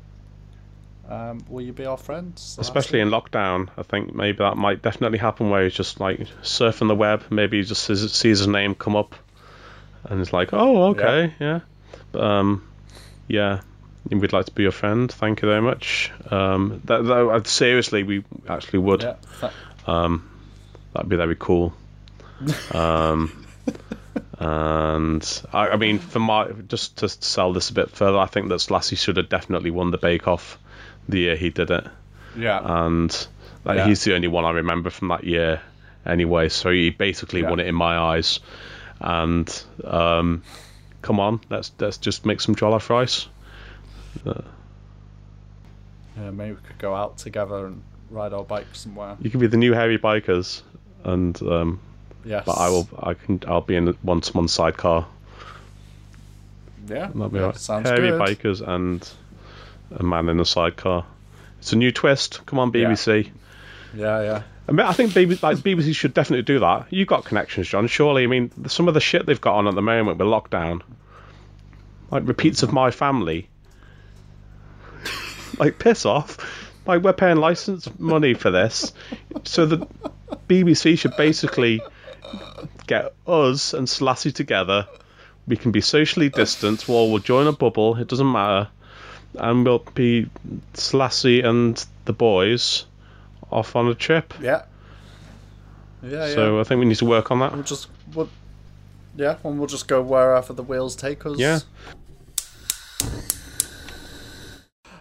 um, 1.10 1.44
will 1.50 1.62
you 1.66 1.74
be 1.74 1.86
our 1.86 1.98
friend? 1.98 2.34
Selasi? 2.36 2.60
Especially 2.60 3.00
in 3.00 3.10
lockdown, 3.10 3.70
I 3.76 3.82
think 3.84 4.14
maybe 4.14 4.38
that 4.38 4.56
might 4.56 4.82
definitely 4.84 5.18
happen 5.18 5.50
where 5.50 5.64
he's 5.64 5.74
just 5.74 6.00
like 6.00 6.20
surfing 6.44 6.88
the 6.88 6.96
web. 6.96 7.24
Maybe 7.32 7.58
he 7.58 7.64
just 7.64 7.84
sees, 7.84 8.12
sees 8.14 8.38
his 8.40 8.48
name 8.48 8.76
come 8.76 8.96
up, 8.96 9.16
and 10.06 10.22
it's 10.22 10.34
like, 10.34 10.50
oh, 10.54 10.86
okay, 10.92 11.34
yeah. 11.40 11.60
But, 12.12 12.22
um, 12.24 12.68
yeah, 13.28 13.62
we'd 14.10 14.34
like 14.34 14.46
to 14.46 14.52
be 14.52 14.64
your 14.64 14.72
friend. 14.72 15.12
Thank 15.12 15.42
you 15.42 15.48
very 15.48 15.62
much. 15.62 16.12
Um, 16.32 16.82
that, 16.86 17.04
that 17.04 17.48
seriously, 17.48 18.04
we 18.04 18.24
actually 18.48 18.80
would. 18.80 19.04
Yeah. 19.04 19.16
Um, 19.88 20.30
that'd 20.94 21.10
be 21.10 21.16
very 21.16 21.36
cool. 21.38 21.74
Um, 22.74 23.46
and 24.40 25.42
I, 25.52 25.70
I 25.70 25.76
mean, 25.76 26.00
for 26.00 26.20
my 26.20 26.52
just 26.68 26.98
to 27.00 27.10
sell 27.10 27.54
this 27.54 27.70
a 27.70 27.74
bit 27.74 27.90
further, 27.92 28.18
I 28.18 28.26
think 28.26 28.50
that 28.50 28.72
Lassie 28.72 28.96
should 28.96 29.18
have 29.18 29.30
definitely 29.30 29.72
won 29.72 29.92
the 29.92 29.98
Bake 29.98 30.28
Off 30.28 30.58
the 31.08 31.20
year 31.20 31.36
he 31.36 31.50
did 31.50 31.72
it 31.72 31.88
yeah. 32.38 32.62
and 32.64 33.28
like 33.66 33.78
Yeah. 33.78 33.88
he's 33.88 34.04
the 34.04 34.14
only 34.14 34.28
one 34.28 34.46
I 34.46 34.52
remember 34.52 34.90
from 34.92 35.08
that 35.10 35.24
year 35.24 35.60
anyway. 36.06 36.50
So 36.50 36.70
he 36.72 36.92
basically 36.92 37.42
Yeah. 37.42 37.50
won 37.50 37.60
it 37.60 37.68
in 37.68 37.76
my 37.76 37.98
eyes. 37.98 38.40
And 39.00 39.64
um, 39.84 40.44
come 41.02 41.20
on, 41.20 41.40
let's 41.50 41.72
let's 41.80 41.98
just 41.98 42.26
make 42.26 42.42
some 42.42 42.56
jollof 42.56 42.90
rice. 42.90 43.28
yeah. 44.26 44.42
Maybe 46.32 46.52
we 46.52 46.58
could 46.68 46.78
go 46.80 46.94
out 46.94 47.18
together 47.18 47.68
and 47.68 47.82
ride 48.10 48.34
our 48.34 48.44
bikes 48.44 48.80
somewhere. 48.82 49.16
You 49.22 49.30
could 49.30 49.40
be 49.40 49.48
the 49.48 49.58
new 49.58 49.72
hairy 49.74 49.98
bikers, 49.98 50.62
and 51.04 51.42
um, 51.44 51.80
Yes. 52.26 52.44
but 52.46 52.58
I 52.58 52.70
will 52.70 52.90
I 53.02 53.14
can 53.14 53.42
I'll 53.48 53.62
be 53.62 53.76
in 53.78 53.88
one 54.02 54.20
to 54.22 54.34
one 54.34 54.48
sidecar. 54.50 55.08
Yeah. 56.88 57.08
That'll 57.08 57.30
be 57.30 57.40
yeah, 57.40 57.46
right. 57.46 57.56
Sounds 57.58 57.88
hairy 57.88 58.10
good. 58.10 58.20
bikers 58.22 58.68
and 58.68 59.08
a 59.92 60.04
man 60.04 60.28
in 60.28 60.40
a 60.40 60.46
sidecar. 60.46 61.06
It's 61.60 61.72
a 61.72 61.78
new 61.78 61.92
twist. 61.92 62.46
Come 62.46 62.60
on, 62.60 62.72
BBC. 62.72 63.30
Yeah, 63.96 64.22
yeah. 64.22 64.44
I 64.70 64.72
mean, 64.72 64.86
I 64.86 64.94
think 64.94 65.14
BBC, 65.14 65.42
like 65.42 65.58
BBC 65.58 65.96
should 65.96 66.14
definitely 66.14 66.44
do 66.44 66.60
that. 66.60 66.86
You've 66.92 67.08
got 67.08 67.26
connections, 67.26 67.68
John. 67.68 67.88
Surely, 67.88 68.24
I 68.24 68.28
mean, 68.28 68.52
some 68.68 68.88
of 68.88 68.94
the 68.94 69.00
shit 69.00 69.26
they've 69.26 69.42
got 69.42 69.56
on 69.56 69.68
at 69.68 69.74
the 69.74 69.82
moment 69.82 70.20
with 70.20 70.28
lockdown, 70.28 70.84
like 72.12 72.28
repeats 72.28 72.62
of 72.62 72.72
my 72.72 72.92
family. 72.92 73.50
like 75.58 75.80
piss 75.80 76.06
off. 76.06 76.38
Like 76.86 77.02
we're 77.02 77.14
paying 77.14 77.38
license 77.38 77.90
money 77.98 78.36
for 78.36 78.52
this, 78.52 78.94
so 79.44 79.66
the 79.66 79.88
BBC 80.48 81.00
should 81.00 81.18
basically 81.18 81.82
get 82.86 83.16
us 83.26 83.74
and 83.74 83.88
Selasi 83.88 84.32
together. 84.32 84.88
We 85.48 85.58
can 85.58 85.72
be 85.72 85.82
socially 85.82 86.30
distant, 86.30 86.88
or 86.88 87.10
we'll 87.10 87.24
join 87.24 87.48
a 87.48 87.54
bubble. 87.54 87.96
It 87.96 88.08
doesn't 88.08 88.32
matter, 88.32 88.70
and 89.34 89.66
we'll 89.66 89.80
be 89.96 90.30
Selasi 90.76 91.44
and 91.44 91.84
the 92.06 92.14
boys 92.14 92.86
off 93.52 93.76
on 93.76 93.88
a 93.88 93.96
trip. 93.96 94.34
Yeah. 94.42 94.64
Yeah, 96.02 96.34
So 96.34 96.56
yeah. 96.56 96.62
I 96.62 96.64
think 96.64 96.80
we 96.80 96.86
need 96.86 96.98
to 96.98 97.06
work 97.06 97.30
on 97.32 97.40
that. 97.40 97.52
We'll 97.54 97.64
just 97.64 97.88
we'll, 98.14 98.30
yeah, 99.16 99.36
and 99.44 99.58
we'll 99.60 99.68
just 99.68 99.88
go 99.88 100.02
wherever 100.02 100.54
the 100.54 100.64
wheels 100.64 100.96
take 100.96 101.26
us. 101.26 101.38
Yeah. 101.38 101.60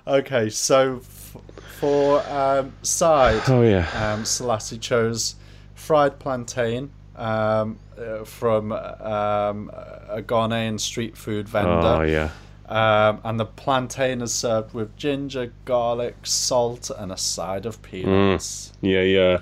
Okay, 0.06 0.48
so 0.48 0.96
f- 0.96 1.36
for 1.78 2.20
um, 2.28 2.72
side, 2.82 3.42
Oh 3.48 3.62
yeah. 3.62 3.80
um, 3.94 4.22
Selasi 4.22 4.80
chose 4.80 5.36
fried 5.74 6.18
plantain 6.18 6.90
um, 7.14 7.78
uh, 7.98 8.24
from 8.24 8.72
um, 8.72 9.70
a 10.08 10.22
Ghanaian 10.26 10.80
street 10.80 11.16
food 11.16 11.48
vendor. 11.48 11.70
Oh 11.70 12.02
yeah. 12.02 12.30
Um, 12.68 13.20
and 13.24 13.40
the 13.40 13.46
plantain 13.46 14.20
is 14.20 14.34
served 14.34 14.74
with 14.74 14.94
ginger, 14.96 15.52
garlic, 15.64 16.16
salt, 16.24 16.90
and 16.96 17.10
a 17.10 17.16
side 17.16 17.64
of 17.64 17.80
peanuts. 17.80 18.72
Yeah 18.82 19.02
yeah. 19.02 19.38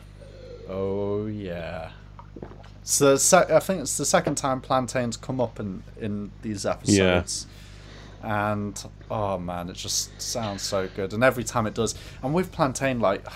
Oh 0.68 1.26
yeah. 1.26 1.90
So 2.84 3.16
sec- 3.16 3.50
I 3.50 3.58
think 3.58 3.80
it's 3.80 3.96
the 3.96 4.04
second 4.04 4.36
time 4.36 4.60
plantains 4.60 5.16
come 5.16 5.40
up 5.40 5.58
in 5.58 5.82
in 6.00 6.30
these 6.42 6.64
episodes. 6.64 7.46
Yeah. 8.22 8.56
And 8.56 8.84
oh 9.10 9.38
man, 9.38 9.68
it 9.70 9.76
just 9.76 10.20
sounds 10.22 10.62
so 10.62 10.88
good. 10.94 11.12
And 11.12 11.24
every 11.24 11.42
time 11.42 11.66
it 11.66 11.74
does, 11.74 11.96
and 12.22 12.32
with 12.32 12.52
plantain, 12.52 13.00
like, 13.00 13.26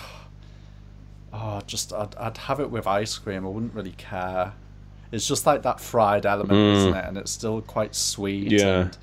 oh, 1.33 1.61
just 1.67 1.91
I'd, 1.91 2.15
I'd 2.15 2.37
have 2.37 2.61
it 2.61 2.71
with 2.71 2.87
ice 2.87 3.17
cream. 3.17 3.45
I 3.45 3.49
wouldn't 3.49 3.73
really 3.73 3.95
care. 3.97 4.53
It's 5.11 5.27
just 5.27 5.45
like 5.45 5.63
that 5.63 5.81
fried 5.81 6.25
element, 6.25 6.77
isn't 6.77 6.95
it? 6.95 7.05
And 7.05 7.17
it's 7.17 7.31
still 7.31 7.61
quite 7.61 7.93
sweet. 7.93 8.51
Mm. 8.53 8.59
Yeah. 8.59 8.79
And, 8.83 8.97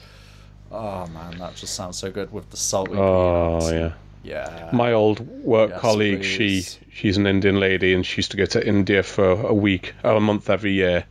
oh 0.72 1.06
man, 1.08 1.38
that 1.38 1.54
just 1.56 1.74
sounds 1.74 1.98
so 1.98 2.10
good 2.10 2.32
with 2.32 2.50
the 2.50 2.56
salt. 2.56 2.90
Oh 2.90 3.58
peanuts. 3.60 3.72
yeah. 3.72 3.92
Yeah. 4.24 4.70
My 4.72 4.92
old 4.92 5.20
work 5.42 5.70
Yes, 5.70 5.80
colleague, 5.80 6.20
please. 6.20 6.78
she 6.78 6.86
she's 6.92 7.16
an 7.16 7.26
Indian 7.26 7.60
lady, 7.60 7.94
and 7.94 8.04
she 8.04 8.18
used 8.18 8.32
to 8.32 8.36
go 8.36 8.46
to 8.46 8.66
India 8.66 9.02
for 9.02 9.30
a 9.30 9.54
week 9.54 9.94
or 10.04 10.12
a 10.12 10.20
month 10.20 10.50
every 10.50 10.72
year. 10.72 11.04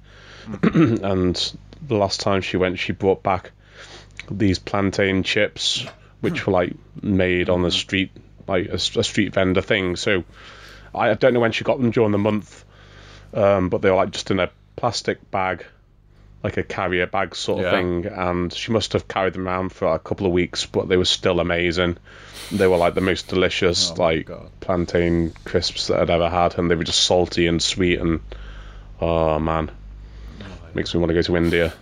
Mm-hmm. 0.48 1.04
and 1.06 1.54
the 1.88 1.96
last 1.96 2.20
time 2.20 2.42
she 2.42 2.58
went, 2.58 2.80
she 2.80 2.92
brought 2.92 3.24
back 3.24 3.52
these 4.30 4.60
plantain 4.60 5.24
chips, 5.24 5.86
which 6.22 6.46
were 6.46 6.54
like 6.54 6.74
made 7.02 7.50
on 7.50 7.62
the 7.62 7.70
Mm-hmm. 7.70 7.76
street, 7.78 8.12
like 8.48 8.68
a 8.68 8.78
street 8.78 9.34
vendor 9.34 9.62
thing. 9.62 9.96
So 9.96 10.24
I 10.94 11.14
don't 11.14 11.34
know 11.34 11.40
when 11.40 11.54
she 11.54 11.64
got 11.64 11.80
them 11.80 11.92
during 11.92 12.12
the 12.12 12.18
month, 12.18 12.66
um, 13.34 13.70
but 13.70 13.82
they 13.82 13.90
were 13.90 13.96
like 13.96 14.12
just 14.12 14.30
in 14.32 14.40
a 14.40 14.50
plastic 14.76 15.32
bag, 15.32 15.66
like 16.44 16.58
a 16.58 16.64
carrier 16.64 17.08
bag 17.08 17.36
sort 17.36 17.60
of 17.60 17.66
Yeah. 17.66 17.72
thing. 17.72 18.06
And 18.06 18.54
she 18.54 18.72
must 18.72 18.94
have 18.94 19.08
carried 19.08 19.34
them 19.34 19.48
around 19.48 19.70
for 19.74 19.88
a 19.94 20.00
couple 20.00 20.28
of 20.28 20.34
weeks, 20.34 20.66
but 20.66 20.88
they 20.88 20.98
were 20.98 21.06
still 21.06 21.40
amazing. 21.40 21.98
They 22.52 22.68
were 22.68 22.78
like 22.78 22.94
the 22.94 23.02
most 23.02 23.28
delicious, 23.28 23.92
Oh 23.92 24.02
like 24.02 24.28
God. 24.28 24.50
plantain 24.60 25.34
crisps 25.46 25.88
that 25.88 26.00
I'd 26.00 26.10
ever 26.10 26.30
had, 26.30 26.58
and 26.58 26.70
they 26.72 26.76
were 26.76 26.84
just 26.86 27.04
salty 27.04 27.48
and 27.48 27.62
sweet. 27.62 28.00
And 28.00 28.22
oh 29.02 29.40
man, 29.40 29.72
makes 30.74 30.94
me 30.94 31.00
want 31.00 31.10
to 31.10 31.16
go 31.16 31.22
to 31.24 31.36
India. 31.38 31.74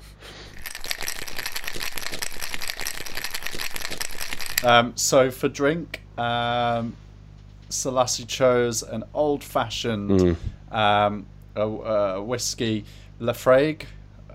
Um, 4.63 4.93
so 4.95 5.29
for 5.29 5.47
drink, 5.47 6.01
um, 6.17 6.95
Selasi 7.69 8.27
chose 8.27 8.81
an 8.81 9.03
old-fashioned 9.13 10.37
um, 10.71 11.25
a, 11.55 11.61
a 11.61 12.23
whiskey, 12.23 12.85
Laphroaig, 13.21 13.83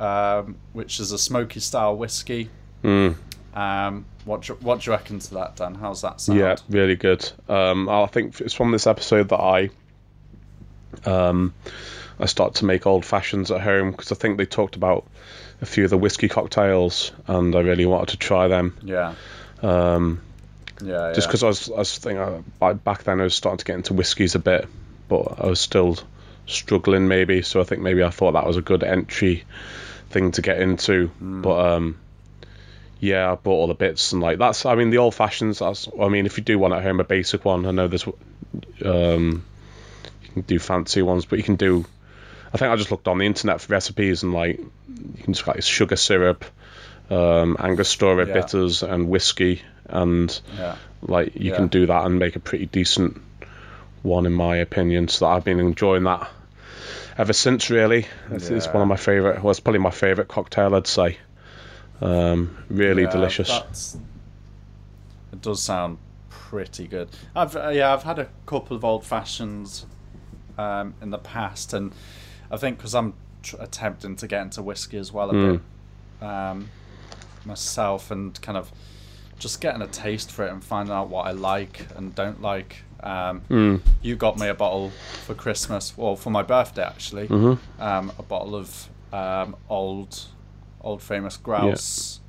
um, 0.00 0.56
which 0.72 0.98
is 0.98 1.12
a 1.12 1.18
smoky-style 1.18 1.96
whiskey. 1.96 2.48
Mm. 2.82 3.14
Um, 3.54 4.04
what 4.24 4.42
do, 4.42 4.54
what 4.54 4.80
do 4.80 4.90
you 4.90 4.96
reckon 4.96 5.18
to 5.18 5.34
that, 5.34 5.56
Dan? 5.56 5.74
How's 5.74 6.02
that 6.02 6.20
sound? 6.20 6.38
Yeah, 6.38 6.56
really 6.68 6.96
good. 6.96 7.30
Um, 7.48 7.88
I 7.88 8.06
think 8.06 8.40
it's 8.40 8.54
from 8.54 8.72
this 8.72 8.86
episode 8.86 9.28
that 9.28 9.40
I 9.40 9.70
um, 11.04 11.54
I 12.18 12.26
start 12.26 12.56
to 12.56 12.64
make 12.64 12.86
old 12.86 13.04
fashions 13.04 13.50
at 13.50 13.60
home 13.60 13.90
because 13.90 14.12
I 14.12 14.14
think 14.14 14.38
they 14.38 14.46
talked 14.46 14.76
about 14.76 15.06
a 15.62 15.66
few 15.66 15.84
of 15.84 15.90
the 15.90 15.98
whiskey 15.98 16.28
cocktails, 16.28 17.12
and 17.26 17.54
I 17.54 17.60
really 17.60 17.86
wanted 17.86 18.10
to 18.10 18.16
try 18.16 18.48
them. 18.48 18.76
yeah, 18.82 19.14
Um, 19.62 20.20
yeah. 20.82 21.12
just 21.12 21.26
yeah. 21.26 21.28
because 21.28 21.42
I 21.42 21.46
was, 21.48 21.70
I 21.70 21.78
was 21.78 21.98
thinking 21.98 22.42
uh, 22.62 22.72
back 22.74 23.04
then 23.04 23.20
I 23.20 23.24
was 23.24 23.34
starting 23.34 23.58
to 23.58 23.64
get 23.64 23.76
into 23.76 23.94
whiskies 23.94 24.34
a 24.34 24.38
bit, 24.38 24.66
but 25.08 25.40
I 25.40 25.46
was 25.46 25.60
still 25.60 25.98
struggling 26.46 27.08
maybe. 27.08 27.42
So 27.42 27.60
I 27.60 27.64
think 27.64 27.82
maybe 27.82 28.02
I 28.02 28.10
thought 28.10 28.32
that 28.32 28.46
was 28.46 28.56
a 28.56 28.62
good 28.62 28.82
entry 28.82 29.44
thing 30.10 30.32
to 30.32 30.42
get 30.42 30.60
into. 30.60 31.06
Hmm. 31.06 31.42
But 31.42 31.74
um, 31.74 31.98
yeah, 33.00 33.32
I 33.32 33.34
bought 33.36 33.52
all 33.52 33.66
the 33.68 33.74
bits 33.74 34.12
and 34.12 34.20
like 34.20 34.38
that's. 34.38 34.66
I 34.66 34.74
mean, 34.74 34.90
the 34.90 34.98
old 34.98 35.14
fashions. 35.14 35.60
That's. 35.60 35.88
I 36.00 36.08
mean, 36.08 36.26
if 36.26 36.36
you 36.38 36.44
do 36.44 36.58
one 36.58 36.72
at 36.72 36.82
home, 36.82 37.00
a 37.00 37.04
basic 37.04 37.44
one. 37.44 37.66
I 37.66 37.70
know 37.70 37.88
there's. 37.88 38.06
Um, 38.84 39.44
you 40.24 40.32
can 40.32 40.42
do 40.42 40.58
fancy 40.58 41.02
ones, 41.02 41.24
but 41.24 41.38
you 41.38 41.44
can 41.44 41.56
do. 41.56 41.84
I 42.52 42.58
think 42.58 42.72
I 42.72 42.76
just 42.76 42.90
looked 42.90 43.06
on 43.08 43.18
the 43.18 43.26
internet 43.26 43.60
for 43.60 43.72
recipes 43.72 44.22
and 44.24 44.32
like 44.34 44.58
you 44.58 45.22
can 45.22 45.32
just 45.34 45.46
like 45.46 45.62
sugar 45.62 45.96
syrup, 45.96 46.44
um, 47.08 47.56
Angostura 47.58 48.26
Yeah. 48.26 48.34
bitters, 48.34 48.82
and 48.82 49.08
whiskey, 49.08 49.62
and 49.88 50.40
yeah. 50.58 50.76
like 51.00 51.36
you 51.36 51.50
Yeah. 51.50 51.56
can 51.56 51.68
do 51.68 51.86
that 51.86 52.04
and 52.06 52.18
make 52.18 52.34
a 52.36 52.40
pretty 52.40 52.66
decent 52.66 53.20
one, 54.02 54.26
in 54.26 54.32
my 54.32 54.56
opinion. 54.56 55.06
So 55.08 55.26
I've 55.26 55.44
been 55.44 55.60
enjoying 55.60 56.04
that 56.04 56.28
ever 57.18 57.32
since. 57.32 57.70
Really, 57.70 58.06
it's, 58.30 58.48
it's 58.50 58.66
one 58.66 58.82
of 58.82 58.88
my 58.88 58.96
favorite. 58.96 59.42
Well, 59.42 59.50
it's 59.50 59.60
probably 59.60 59.80
my 59.80 59.90
favorite 59.90 60.28
cocktail. 60.28 60.74
I'd 60.74 60.86
say. 60.86 61.18
Um, 62.00 62.56
really 62.68 63.02
Yeah, 63.02 63.10
delicious. 63.10 63.96
It 65.32 65.42
does 65.42 65.62
sound 65.62 65.98
pretty 66.28 66.86
good. 66.88 67.08
I've 67.36 67.54
uh, 67.56 67.68
yeah, 67.68 67.92
I've 67.92 68.02
had 68.02 68.18
a 68.18 68.28
couple 68.46 68.76
of 68.76 68.84
old 68.84 69.04
fashions 69.04 69.86
um, 70.58 70.94
in 71.02 71.10
the 71.10 71.18
past, 71.18 71.72
and 71.74 71.92
I 72.50 72.56
think 72.56 72.78
because 72.78 72.94
I'm 72.94 73.14
tr- 73.42 73.56
attempting 73.60 74.16
to 74.16 74.26
get 74.26 74.42
into 74.42 74.62
whiskey 74.62 74.96
as 74.98 75.12
well 75.12 75.30
a 75.30 75.34
Mm. 75.34 75.60
bit 76.20 76.26
um, 76.28 76.68
myself, 77.44 78.10
and 78.10 78.40
kind 78.42 78.58
of 78.58 78.70
just 79.38 79.60
getting 79.60 79.80
a 79.82 79.86
taste 79.86 80.30
for 80.32 80.46
it 80.46 80.52
and 80.52 80.62
finding 80.62 80.94
out 80.94 81.08
what 81.08 81.26
I 81.26 81.32
like 81.32 81.86
and 81.96 82.14
don't 82.14 82.42
like. 82.42 82.82
Um, 83.02 83.40
Mm. 83.50 83.80
You 84.02 84.16
got 84.16 84.38
me 84.38 84.48
a 84.48 84.54
bottle 84.54 84.90
for 85.26 85.34
Christmas, 85.34 85.96
well, 85.96 86.16
for 86.16 86.30
my 86.30 86.42
birthday 86.42 86.82
actually, 86.84 87.28
Mm-hmm. 87.28 87.82
um, 87.82 88.12
a 88.18 88.22
bottle 88.22 88.54
of 88.56 88.88
um, 89.12 89.56
old, 89.68 90.26
old 90.82 91.02
famous 91.02 91.36
grouse. 91.36 92.20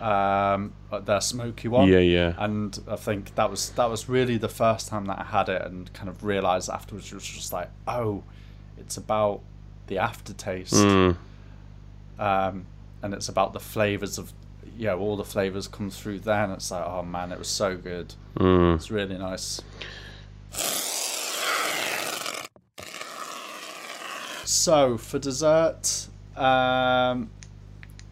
Um, 0.00 0.72
uh, 0.92 0.98
their 1.00 1.22
smoky 1.22 1.68
one. 1.68 1.88
Yeah, 1.88 2.00
yeah. 2.00 2.34
And 2.36 2.78
I 2.86 2.96
think 2.96 3.34
that 3.36 3.50
was 3.50 3.70
that 3.70 3.88
was 3.88 4.08
really 4.10 4.36
the 4.36 4.48
first 4.48 4.88
time 4.88 5.06
that 5.06 5.18
I 5.18 5.24
had 5.24 5.48
it, 5.48 5.62
and 5.62 5.90
kind 5.94 6.10
of 6.10 6.22
realized 6.22 6.68
afterwards, 6.68 7.10
it 7.10 7.14
was 7.14 7.24
just 7.26 7.52
like, 7.52 7.70
oh, 7.88 8.22
it's 8.76 8.98
about 8.98 9.40
the 9.86 9.96
aftertaste, 9.98 10.74
Mm. 10.74 11.16
um, 12.18 12.66
and 13.02 13.14
it's 13.14 13.28
about 13.30 13.52
the 13.54 13.60
flavors 13.60 14.18
of, 14.18 14.32
you 14.76 14.86
know, 14.86 14.98
all 14.98 15.16
the 15.16 15.24
flavors 15.24 15.68
come 15.68 15.90
through 15.90 16.20
there, 16.20 16.44
and 16.44 16.52
it's 16.52 16.70
like, 16.70 16.84
oh 16.86 17.02
man, 17.02 17.32
it 17.32 17.38
was 17.38 17.48
so 17.48 17.76
good. 17.76 18.14
Mm. 18.38 18.76
It's 18.76 18.90
really 18.90 19.18
nice. 19.18 19.62
So 24.44 24.96
for 24.96 25.18
dessert, 25.18 26.06
um, 26.36 27.30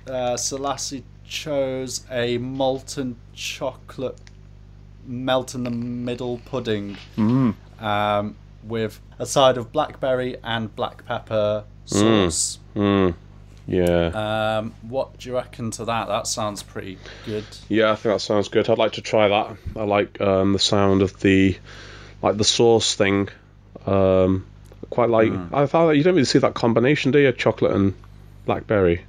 uh, 0.07 0.35
Selasi 0.37 1.03
chose 1.25 2.05
a 2.11 2.39
molten 2.39 3.17
chocolate 3.33 4.19
melt 5.07 5.55
in 5.55 5.65
the 5.65 5.71
middle 5.71 6.41
pudding 6.45 6.97
Mm. 7.17 7.55
um, 7.81 8.37
with 8.63 9.01
a 9.19 9.27
side 9.27 9.57
of 9.59 9.71
blackberry 9.73 10.37
and 10.43 10.75
black 10.75 11.05
pepper 11.07 11.65
sauce. 11.85 12.59
Mm. 12.75 13.15
Yeah. 13.67 14.59
Um, 14.61 14.75
what 14.83 15.19
do 15.19 15.29
you 15.29 15.35
reckon 15.37 15.71
to 15.73 15.87
that? 15.87 16.09
That 16.09 16.27
sounds 16.27 16.63
pretty 16.63 16.99
good. 17.25 17.45
Yeah, 17.69 17.93
I 17.93 17.95
think 17.95 18.15
that 18.15 18.21
sounds 18.21 18.49
good. 18.49 18.69
I'd 18.69 18.79
like 18.79 18.93
to 18.93 19.01
try 19.03 19.29
that. 19.29 19.57
I 19.77 19.85
like 19.85 20.21
um, 20.21 20.53
the 20.53 20.59
sound 20.59 21.03
of 21.03 21.19
the 21.21 21.57
like 22.23 22.37
the 22.37 22.45
sauce 22.45 22.95
thing. 22.95 23.29
Um, 23.87 24.47
quite 24.91 25.09
like. 25.11 25.33
I 25.53 25.67
thought 25.67 25.91
you 25.91 26.03
don't 26.03 26.15
really 26.15 26.25
see 26.27 26.41
that 26.41 26.55
combination, 26.55 27.11
do 27.11 27.19
you? 27.19 27.33
Chocolate 27.33 27.73
and 27.73 27.95
blackberry. 28.45 29.05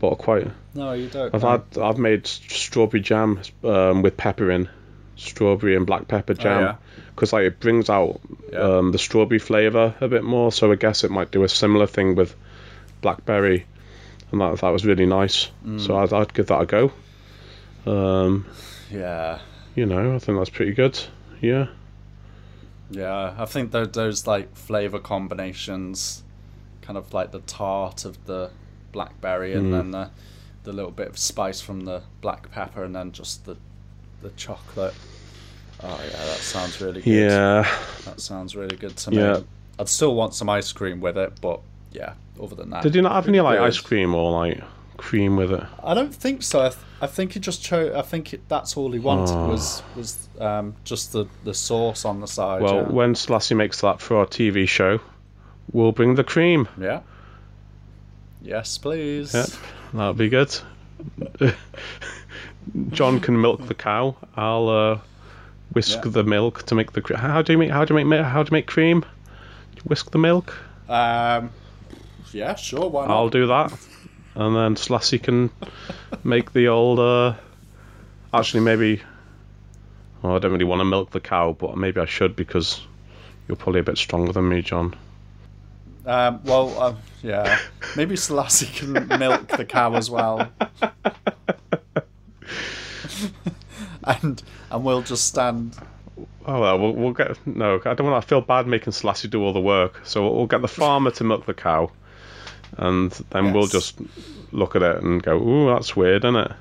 But 0.00 0.16
quite. 0.16 0.48
No, 0.74 0.92
you 0.92 1.08
don't. 1.08 1.34
I've 1.34 1.42
no. 1.42 1.48
had. 1.50 1.78
I've 1.80 1.98
made 1.98 2.26
strawberry 2.26 3.00
jam 3.00 3.40
um, 3.64 4.02
with 4.02 4.16
pepper 4.16 4.50
in, 4.50 4.68
strawberry 5.16 5.76
and 5.76 5.86
black 5.86 6.08
pepper 6.08 6.34
jam, 6.34 6.58
Oh, 6.58 6.60
yeah. 6.66 6.76
because 7.14 7.32
like 7.32 7.44
it 7.44 7.60
brings 7.60 7.88
out 7.90 8.20
Yeah. 8.52 8.58
um, 8.78 8.92
the 8.92 8.98
strawberry 8.98 9.38
flavor 9.38 9.94
a 10.00 10.08
bit 10.08 10.24
more. 10.24 10.50
So 10.52 10.70
I 10.72 10.76
guess 10.76 11.04
it 11.04 11.10
might 11.10 11.30
do 11.30 11.42
a 11.44 11.48
similar 11.48 11.86
thing 11.86 12.14
with 12.14 12.34
blackberry, 13.00 13.66
and 14.32 14.40
that 14.40 14.58
that 14.60 14.70
was 14.70 14.84
really 14.84 15.06
nice. 15.06 15.50
Mm. 15.64 15.80
So 15.80 15.96
I'd, 15.98 16.12
I'd 16.12 16.34
give 16.34 16.46
that 16.46 16.60
a 16.60 16.66
go. 16.66 16.92
Um, 17.86 18.46
Yeah. 18.90 19.38
you 19.74 19.86
know, 19.86 20.14
I 20.14 20.18
think 20.18 20.38
that's 20.38 20.50
pretty 20.50 20.72
good. 20.72 20.98
Yeah. 21.40 21.68
Yeah, 22.90 23.34
I 23.38 23.44
think 23.44 23.70
tho- 23.72 23.84
those 23.84 24.26
like 24.26 24.54
flavor 24.56 24.98
combinations 24.98 26.22
kind 26.82 26.96
of 26.96 27.12
like 27.12 27.32
the 27.32 27.40
tart 27.40 28.04
of 28.06 28.24
the 28.24 28.50
blackberry, 28.92 29.52
and 29.54 29.66
Mm. 29.66 29.70
then 29.72 29.90
the 29.90 30.10
the 30.64 30.72
little 30.72 30.90
bit 30.90 31.08
of 31.08 31.16
spice 31.18 31.60
from 31.62 31.82
the 31.82 32.02
black 32.20 32.50
pepper, 32.50 32.82
and 32.84 32.94
then 32.94 33.12
just 33.12 33.44
the 33.44 33.56
the 34.22 34.30
chocolate. 34.30 34.94
Oh 35.82 36.00
yeah, 36.10 36.24
that 36.24 36.38
sounds 36.38 36.80
really 36.80 37.02
good. 37.02 37.10
Yeah. 37.30 37.68
that 38.06 38.20
sounds 38.20 38.56
really 38.56 38.76
good 38.76 38.96
to 38.96 39.10
me. 39.10 39.18
Yeah. 39.18 39.40
I'd 39.78 39.88
still 39.88 40.14
want 40.14 40.34
some 40.34 40.48
ice 40.48 40.72
cream 40.72 41.00
with 41.00 41.16
it, 41.16 41.40
but 41.40 41.60
yeah. 41.92 42.14
Other 42.40 42.54
than 42.54 42.70
that, 42.70 42.82
Did 42.82 42.94
you 42.94 43.02
not 43.02 43.12
have 43.12 43.28
any 43.28 43.40
like 43.40 43.58
ice 43.58 43.78
cream 43.80 44.14
or 44.14 44.30
like 44.32 44.62
cream 44.96 45.36
with 45.36 45.52
it? 45.52 45.64
I 45.82 45.94
don't 45.94 46.14
think 46.14 46.42
so. 46.42 46.60
I, 46.60 46.68
th- 46.70 46.80
I 47.00 47.06
think 47.06 47.32
he 47.32 47.40
just 47.40 47.62
chose. 47.62 47.94
I 47.94 48.02
think 48.02 48.32
it, 48.34 48.48
that's 48.48 48.76
all 48.76 48.90
he 48.92 48.98
wanted 48.98 49.30
Oh. 49.34 49.48
was 49.48 49.82
was 49.96 50.28
um, 50.40 50.74
just 50.84 51.12
the, 51.12 51.26
the 51.44 51.54
sauce 51.54 52.04
on 52.04 52.20
the 52.20 52.26
side. 52.28 52.62
Well, 52.62 52.74
yeah. 52.76 52.82
when 52.88 53.14
Selasi 53.14 53.56
makes 53.56 53.80
that 53.82 54.00
for 54.00 54.16
our 54.18 54.26
TV 54.26 54.68
show, 54.68 55.00
we'll 55.72 55.92
bring 55.92 56.14
the 56.14 56.24
cream. 56.24 56.68
yeah. 56.80 57.00
Yes, 58.40 58.78
please. 58.78 59.34
Yeah. 59.34 59.46
That'll 59.92 60.14
be 60.14 60.28
good. 60.28 60.56
John 62.90 63.20
can 63.20 63.40
milk 63.40 63.66
the 63.66 63.74
cow. 63.74 64.16
I'll 64.36 64.68
uh, 64.68 64.98
whisk 65.72 66.00
Yeah. 66.04 66.10
the 66.10 66.24
milk 66.24 66.62
to 66.64 66.74
make 66.74 66.92
the. 66.92 67.00
cre- 67.00 67.16
How 67.16 67.42
do 67.42 67.52
you 67.52 67.58
make? 67.58 67.70
How 67.70 67.84
do 67.84 67.94
you 67.94 68.04
make? 68.04 68.24
How 68.24 68.42
do 68.42 68.48
you 68.50 68.52
make 68.54 68.66
cream? 68.66 69.04
Whisk 69.84 70.10
the 70.10 70.18
milk. 70.18 70.56
Um, 70.88 71.50
yeah, 72.32 72.54
sure. 72.54 72.88
Why 72.88 73.06
not? 73.06 73.14
I'll 73.14 73.28
do 73.28 73.46
that, 73.48 73.72
and 74.34 74.56
then 74.56 74.74
Selasi 74.76 75.22
can 75.22 75.50
make 76.24 76.52
the 76.52 76.68
old. 76.68 76.98
Uh, 76.98 77.34
actually, 78.32 78.60
maybe. 78.60 79.02
Oh, 80.22 80.34
I 80.34 80.38
don't 80.40 80.52
really 80.52 80.64
want 80.64 80.80
to 80.80 80.84
milk 80.84 81.10
the 81.10 81.20
cow, 81.20 81.56
but 81.58 81.76
maybe 81.76 82.00
I 82.00 82.06
should 82.06 82.34
because 82.34 82.80
you're 83.46 83.56
probably 83.56 83.80
a 83.80 83.84
bit 83.84 83.98
stronger 83.98 84.32
than 84.32 84.48
me, 84.48 84.62
John. 84.62 84.94
Um, 86.04 86.40
well, 86.44 86.80
um, 86.80 86.96
yeah. 87.22 87.58
Maybe 87.96 88.14
Selasi 88.16 88.74
can 88.74 89.18
milk 89.18 89.48
the 89.48 89.64
cow 89.64 89.94
as 89.94 90.10
well. 90.10 90.50
and 94.04 94.42
and 94.70 94.84
we'll 94.84 95.02
just 95.02 95.26
stand. 95.26 95.76
Oh 96.46 96.60
well, 96.60 96.78
we'll, 96.78 96.92
we'll 96.92 97.12
get 97.12 97.36
no. 97.46 97.80
I 97.84 97.94
don't 97.94 98.10
want. 98.10 98.22
to 98.22 98.28
feel 98.28 98.40
bad 98.40 98.66
making 98.66 98.92
Selasi 98.92 99.28
do 99.28 99.42
all 99.42 99.52
the 99.52 99.60
work, 99.60 100.00
so 100.04 100.22
we'll, 100.22 100.34
we'll 100.34 100.46
get 100.46 100.62
the 100.62 100.68
farmer 100.68 101.10
to 101.12 101.24
milk 101.24 101.46
the 101.46 101.54
cow, 101.54 101.90
and 102.76 103.10
then 103.30 103.52
we'll 103.52 103.66
just 103.66 103.98
look 104.52 104.76
at 104.76 104.82
it 104.82 105.02
and 105.02 105.22
go, 105.22 105.36
"Ooh, 105.36 105.66
that's 105.74 105.96
weird, 105.96 106.24
isn't 106.24 106.36
it?" 106.36 106.52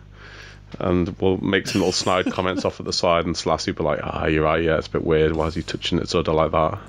And 0.79 1.15
we'll 1.19 1.37
make 1.37 1.67
some 1.67 1.81
little 1.81 1.93
snide 1.93 2.25
comments 2.31 2.65
off 2.65 2.79
at 2.79 2.85
the 2.85 2.93
side, 2.93 3.25
and 3.25 3.35
Selasi 3.35 3.67
will 3.67 3.73
be 3.75 3.83
like, 3.83 3.99
"Ah, 4.03 4.25
you're 4.27 4.43
right. 4.43 4.63
Yeah, 4.63 4.77
it's 4.77 4.87
a 4.87 4.91
bit 4.91 5.03
weird. 5.03 5.35
Why 5.35 5.47
is 5.47 5.55
he 5.55 5.63
touching 5.63 5.99
its 5.99 6.15
udder 6.15 6.33
like 6.33 6.51
that?" 6.51 6.79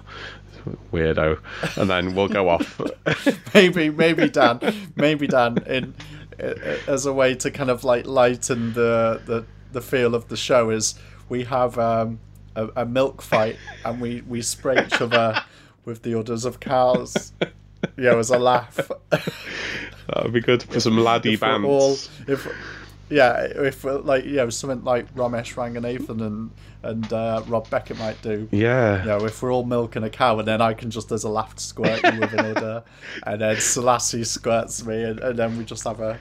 Weirdo. 0.93 1.39
And 1.77 1.89
then 1.89 2.14
we'll 2.14 2.29
go 2.29 2.49
off. 2.49 2.81
Maybe, 3.55 3.89
maybe 3.91 4.29
Dan, 4.29 4.61
maybe 4.97 5.27
Dan, 5.27 5.59
in 5.66 5.95
as 6.87 7.07
a 7.07 7.12
way 7.12 7.35
to 7.35 7.51
kind 7.51 7.71
of 7.71 7.85
like 7.85 8.07
lighten 8.07 8.73
the 8.75 9.21
the, 9.25 9.45
the 9.73 9.81
feel 9.81 10.14
of 10.14 10.29
the 10.29 10.37
show 10.37 10.71
is 10.71 10.95
we 11.29 11.45
have 11.45 11.79
um, 11.79 12.21
a, 12.55 12.69
a 12.77 12.87
milk 12.87 13.23
fight 13.23 13.57
and 13.85 14.01
we 14.01 14.23
we 14.23 14.43
spray 14.43 14.85
each 14.85 15.01
other 15.01 15.43
with 15.85 16.03
the 16.03 16.19
udders 16.19 16.45
of 16.45 16.61
cows. 16.61 17.33
You 17.97 18.05
know, 18.05 18.18
as 18.18 18.31
a 18.31 18.39
laugh. 18.39 18.76
that 19.11 20.22
would 20.22 20.33
be 20.33 20.41
good 20.41 20.62
for 20.62 20.81
some 20.81 20.97
laddie 20.99 21.35
if 21.35 21.41
bands. 21.41 21.64
all 21.66 21.93
if 22.26 22.49
yeah 23.11 23.41
if 23.43 23.85
like 23.85 24.24
you 24.24 24.37
know 24.37 24.51
something 24.51 24.85
like 24.85 25.12
Romesh 25.14 25.55
Ranganathan 25.55 26.20
and 26.20 26.51
and 26.83 27.12
uh, 27.12 27.43
Rob 27.47 27.68
Beckett 27.70 27.99
might 27.99 28.20
do 28.22 28.49
Yeah. 28.51 29.01
you 29.03 29.09
know 29.09 29.24
if 29.24 29.43
we're 29.43 29.53
all 29.53 29.64
milking 29.64 30.03
a 30.05 30.11
cow 30.11 30.39
and 30.39 30.47
then 30.47 30.61
I 30.61 30.74
can 30.74 30.91
just 30.91 31.11
as 31.12 31.24
a 31.24 31.29
laugh 31.29 31.59
squirt 31.59 32.03
you 32.03 32.20
with 32.20 32.33
an 32.35 32.57
udder 32.57 32.83
and 33.26 33.41
then 33.41 33.57
Selasi 33.57 34.26
squirts 34.26 34.85
me 34.85 35.03
and, 35.03 35.20
and 35.20 35.39
then 35.39 35.57
we 35.59 35.64
just 35.64 35.85
have 35.85 36.01
a 36.01 36.18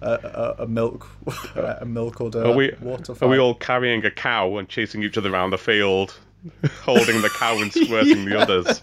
a, 0.00 0.10
a, 0.58 0.62
a 0.62 0.66
milk 0.66 1.08
a 1.56 1.84
milk 1.84 2.20
udder 2.20 2.44
Are 2.44 2.52
we 2.52 2.72
water 2.80 3.14
are 3.20 3.28
we 3.28 3.38
all 3.38 3.54
carrying 3.54 4.04
a 4.04 4.10
cow 4.10 4.56
and 4.58 4.68
chasing 4.68 5.02
each 5.02 5.16
other 5.18 5.32
around 5.32 5.50
the 5.50 5.58
field, 5.58 6.16
holding 6.82 7.20
the 7.22 7.30
cow 7.30 7.56
and 7.60 7.72
squirting 7.72 8.24
the 8.24 8.38
others? 8.40 8.82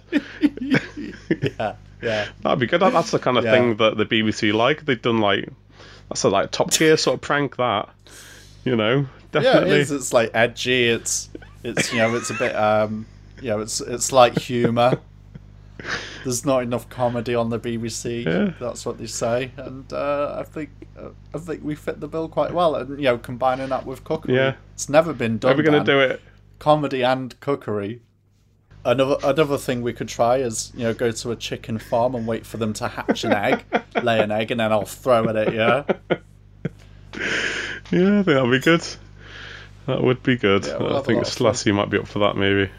Yeah 1.30 1.76
yeah 2.01 2.28
That'd 2.41 2.59
be 2.59 2.67
good. 2.67 2.82
That- 2.82 2.93
That's 2.93 3.11
the 3.11 3.19
kind 3.19 3.38
of 3.38 3.43
Yeah. 3.45 3.51
thing 3.51 3.76
that 3.78 3.97
the 3.97 4.05
BBC 4.05 4.53
like. 4.53 4.86
They've 4.86 5.01
done 5.01 5.19
like 5.19 5.49
that's 6.09 6.23
a 6.23 6.30
like 6.30 6.51
top 6.51 6.71
tier 6.71 6.97
sort 6.97 7.15
of 7.15 7.21
prank. 7.21 7.57
That 7.57 7.89
you 8.63 8.76
know, 8.76 9.05
definitely. 9.32 9.80
is 9.80 9.91
it's 9.91 10.11
like 10.13 10.32
edgy 10.34 10.86
it's 10.89 11.30
it's 11.63 11.91
you 11.91 11.99
know 11.99 12.15
it's 12.15 12.30
a 12.30 12.34
bit 12.36 12.55
um 12.55 13.05
you 13.41 13.49
know 13.49 13.59
it's 13.59 13.82
it's 13.82 14.11
like 14.11 14.38
humor 14.39 14.99
there's 16.23 16.45
not 16.45 16.63
enough 16.63 16.88
comedy 16.89 17.36
on 17.36 17.49
the 17.49 17.59
BBC 17.59 18.26
Yeah. 18.26 18.53
that's 18.59 18.86
what 18.86 18.97
they 18.97 19.05
say 19.07 19.51
and 19.57 19.91
uh, 19.93 20.38
I 20.39 20.43
think 20.43 20.69
uh, 20.97 21.09
I 21.34 21.38
think 21.38 21.63
we 21.63 21.76
fit 21.76 21.99
the 21.99 22.07
bill 22.07 22.28
quite 22.30 22.53
well 22.53 22.76
and 22.76 22.97
you 22.97 23.05
know 23.05 23.17
combining 23.17 23.69
that 23.69 23.86
with 23.86 24.03
cookery 24.03 24.36
Yeah. 24.36 24.55
it's 24.73 24.89
never 24.89 25.13
been 25.13 25.38
done 25.38 25.53
Are 25.53 25.57
we 25.57 25.63
going 25.63 25.84
to 25.84 25.91
do 25.91 25.99
it? 25.99 26.21
comedy 26.59 27.03
and 27.03 27.38
cookery 27.41 28.01
another 28.86 29.17
another 29.23 29.57
thing 29.57 29.81
we 29.81 29.91
could 29.93 30.07
try 30.07 30.38
is 30.38 30.71
you 30.75 30.83
know 30.83 30.93
go 30.93 31.11
to 31.11 31.31
a 31.31 31.36
chicken 31.36 31.77
farm 31.79 32.15
and 32.15 32.25
wait 32.27 32.45
for 32.45 32.57
them 32.57 32.71
to 32.73 32.88
hatch 32.88 33.23
an 33.23 33.33
egg 33.33 33.63
lay 34.03 34.19
an 34.21 34.31
egg 34.31 34.51
and 34.51 34.59
then 34.59 34.71
I'll 34.71 34.86
throw 34.86 35.27
it 35.27 35.36
at 35.36 35.47
it 35.47 35.53
yeah 35.53 35.83
Yeah, 37.91 38.19
I 38.19 38.23
think 38.23 38.25
that'd 38.25 38.51
be 38.51 38.59
good. 38.59 38.83
That 39.86 40.01
would 40.03 40.23
be 40.23 40.36
good. 40.38 40.65
Yeah, 40.65 40.77
we'll 40.77 40.97
I 40.97 41.01
think 41.01 41.17
lot 41.17 41.27
of 41.27 41.33
fun. 41.33 41.53
Selasi 41.53 41.73
might 41.73 41.89
be 41.89 41.99
up 41.99 42.07
for 42.07 42.19
that, 42.19 42.36
maybe. 42.36 42.69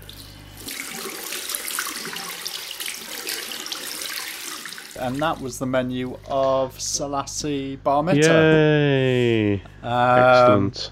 and 4.99 5.17
that 5.17 5.41
was 5.41 5.59
the 5.59 5.67
menu 5.67 6.19
of 6.27 6.77
Selasi 6.79 7.79
Gbormittah. 7.79 8.25
Yay! 8.25 9.55
Um, 9.83 10.19
Excellent. 10.19 10.91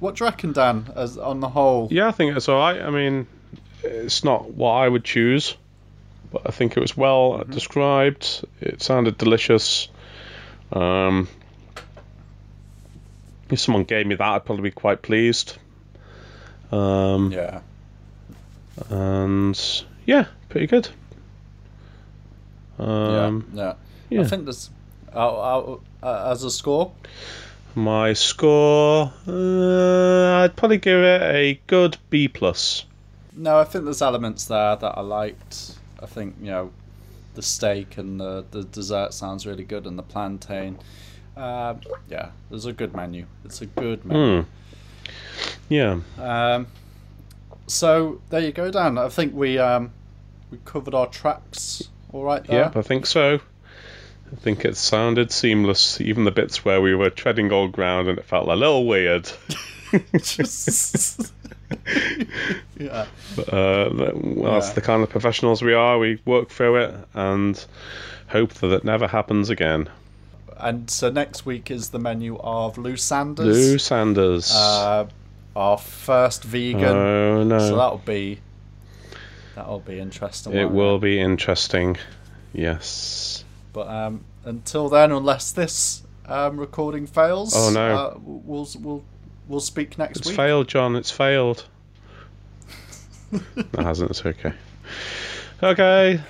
What 0.00 0.16
do 0.16 0.24
you 0.24 0.30
reckon, 0.30 0.52
Dan? 0.52 0.92
As 0.94 1.16
on 1.16 1.40
the 1.40 1.48
whole, 1.48 1.88
Yeah, 1.90 2.08
I 2.08 2.12
think 2.12 2.36
it's 2.36 2.48
all 2.48 2.58
right. 2.58 2.80
I 2.80 2.90
mean, 2.90 3.26
it's 3.82 4.24
not 4.24 4.50
what 4.52 4.72
I 4.72 4.88
would 4.88 5.04
choose, 5.04 5.56
but 6.32 6.42
I 6.46 6.50
think 6.50 6.76
it 6.76 6.80
was 6.80 6.96
well 6.96 7.38
Mm-hmm. 7.38 7.52
described. 7.52 8.44
It 8.60 8.82
sounded 8.82 9.18
delicious. 9.18 9.88
Um, 10.72 11.28
if 13.50 13.60
someone 13.60 13.84
gave 13.84 14.06
me 14.06 14.14
that, 14.16 14.28
I'd 14.28 14.44
probably 14.44 14.70
be 14.70 14.74
quite 14.74 15.02
pleased. 15.02 15.56
Um, 16.72 17.30
yeah, 17.30 17.60
And 18.90 19.56
yeah, 20.04 20.26
pretty 20.48 20.66
good. 20.66 20.88
Um, 22.78 23.48
yeah, 23.54 23.62
yeah. 23.64 23.74
yeah. 24.10 24.20
I 24.22 24.24
think 24.24 24.44
there's 24.44 24.70
uh, 25.14 25.76
uh, 26.02 26.30
as 26.32 26.42
a 26.42 26.50
score. 26.50 26.92
My 27.76 28.14
score, 28.14 29.12
uh, 29.28 30.42
I'd 30.42 30.56
probably 30.56 30.78
give 30.78 30.98
it 30.98 31.22
a 31.22 31.60
good 31.66 31.96
B 32.10 32.26
plus. 32.28 32.84
No, 33.36 33.58
I 33.58 33.64
think 33.64 33.84
there's 33.84 34.02
elements 34.02 34.46
there 34.46 34.76
that 34.76 34.96
I 34.96 35.00
liked. 35.02 35.76
I 36.02 36.06
think 36.06 36.36
you 36.40 36.46
know, 36.46 36.72
the 37.34 37.42
steak 37.42 37.98
and 37.98 38.18
the 38.18 38.44
the 38.50 38.64
dessert 38.64 39.12
sounds 39.14 39.46
really 39.46 39.64
good, 39.64 39.86
and 39.86 39.98
the 39.98 40.02
plantain. 40.02 40.78
Um, 41.36 41.80
yeah, 42.08 42.30
there's 42.48 42.64
a 42.64 42.72
good 42.72 42.94
menu. 42.96 43.26
It's 43.44 43.60
a 43.60 43.66
good 43.66 44.04
menu. 44.04 44.42
Hmm. 44.42 44.48
Yeah. 45.68 46.00
Um, 46.18 46.66
so 47.66 48.20
there 48.30 48.40
you 48.40 48.52
go, 48.52 48.70
Dan. 48.70 48.96
I 48.96 49.08
think 49.10 49.34
we 49.34 49.58
um, 49.58 49.92
we 50.50 50.58
covered 50.64 50.94
our 50.94 51.06
tracks 51.08 51.88
all 52.12 52.24
right 52.24 52.42
there. 52.44 52.60
Yep, 52.60 52.76
I 52.76 52.82
think 52.82 53.04
so. 53.06 53.40
I 54.32 54.36
think 54.36 54.64
it 54.64 54.76
sounded 54.76 55.30
seamless, 55.30 56.00
even 56.00 56.24
the 56.24 56.30
bits 56.32 56.64
where 56.64 56.80
we 56.80 56.94
were 56.96 57.10
treading 57.10 57.52
old 57.52 57.70
ground 57.72 58.08
and 58.08 58.18
it 58.18 58.24
felt 58.24 58.48
a 58.48 58.56
little 58.56 58.84
weird. 58.86 59.30
Just- 60.20 61.32
yeah. 62.78 63.06
But, 63.34 63.52
uh, 63.52 63.88
that's 63.90 64.68
Yeah. 64.68 64.72
the 64.74 64.80
kind 64.82 65.02
of 65.02 65.10
professionals 65.10 65.62
we 65.62 65.74
are. 65.74 65.98
We 65.98 66.20
work 66.24 66.48
through 66.50 66.76
it 66.76 66.94
and 67.14 67.64
hope 68.28 68.54
that 68.54 68.70
it 68.72 68.84
never 68.84 69.06
happens 69.06 69.50
again. 69.50 69.88
And 70.58 70.90
so 70.90 71.10
next 71.10 71.44
week 71.44 71.70
is 71.70 71.90
the 71.90 71.98
menu 71.98 72.38
of 72.38 72.78
Lou 72.78 72.96
Sanders, 72.96 73.46
Lou 73.72 73.78
Sanders. 73.78 74.52
uh, 74.54 75.06
our 75.54 75.78
first 75.78 76.44
vegan. 76.44 76.84
oh 76.84 77.44
no. 77.44 77.58
So 77.58 77.76
that'll 77.76 77.98
be 77.98 78.40
that'll 79.54 79.80
be 79.80 79.98
interesting. 80.00 80.54
it 80.54 80.70
will 80.70 80.98
be 80.98 81.20
interesting. 81.20 81.96
Yes. 82.54 83.44
But 83.74 83.88
um, 83.88 84.24
until 84.44 84.88
then, 84.88 85.12
unless 85.12 85.52
this 85.52 86.02
um, 86.24 86.58
recording 86.58 87.06
fails, 87.06 87.52
Oh, 87.54 87.70
no. 87.70 87.94
uh, 87.96 88.14
we'll 88.22 88.66
we'll 88.80 89.04
we'll 89.48 89.60
speak 89.60 89.98
next 89.98 90.18
It's 90.18 90.26
week. 90.26 90.32
It's 90.32 90.36
failed, 90.36 90.68
John. 90.68 90.96
It's 90.96 91.10
failed. 91.10 91.66
it 93.32 93.66
hasn't. 93.76 94.10
It's 94.10 94.24
okay. 94.24 94.52
Okay. 95.62 96.20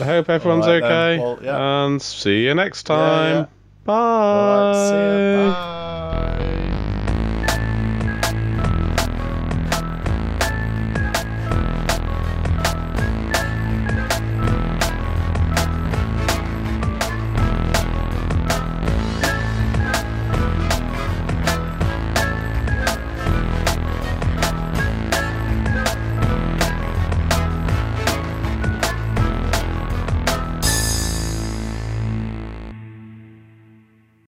I 0.00 0.04
hope 0.04 0.28
everyone's 0.30 0.66
then. 0.66 0.82
okay. 0.82 1.18
Well, 1.18 1.38
yeah. 1.42 1.84
And 1.86 2.00
see 2.00 2.44
you 2.44 2.54
next 2.54 2.84
time. 2.84 3.34
yeah. 3.34 3.46
Bye. 3.84 3.94
All 3.94 4.72
right, 4.72 4.88
see 4.88 5.46
ya. 5.46 6.38
Bye. 6.38 6.45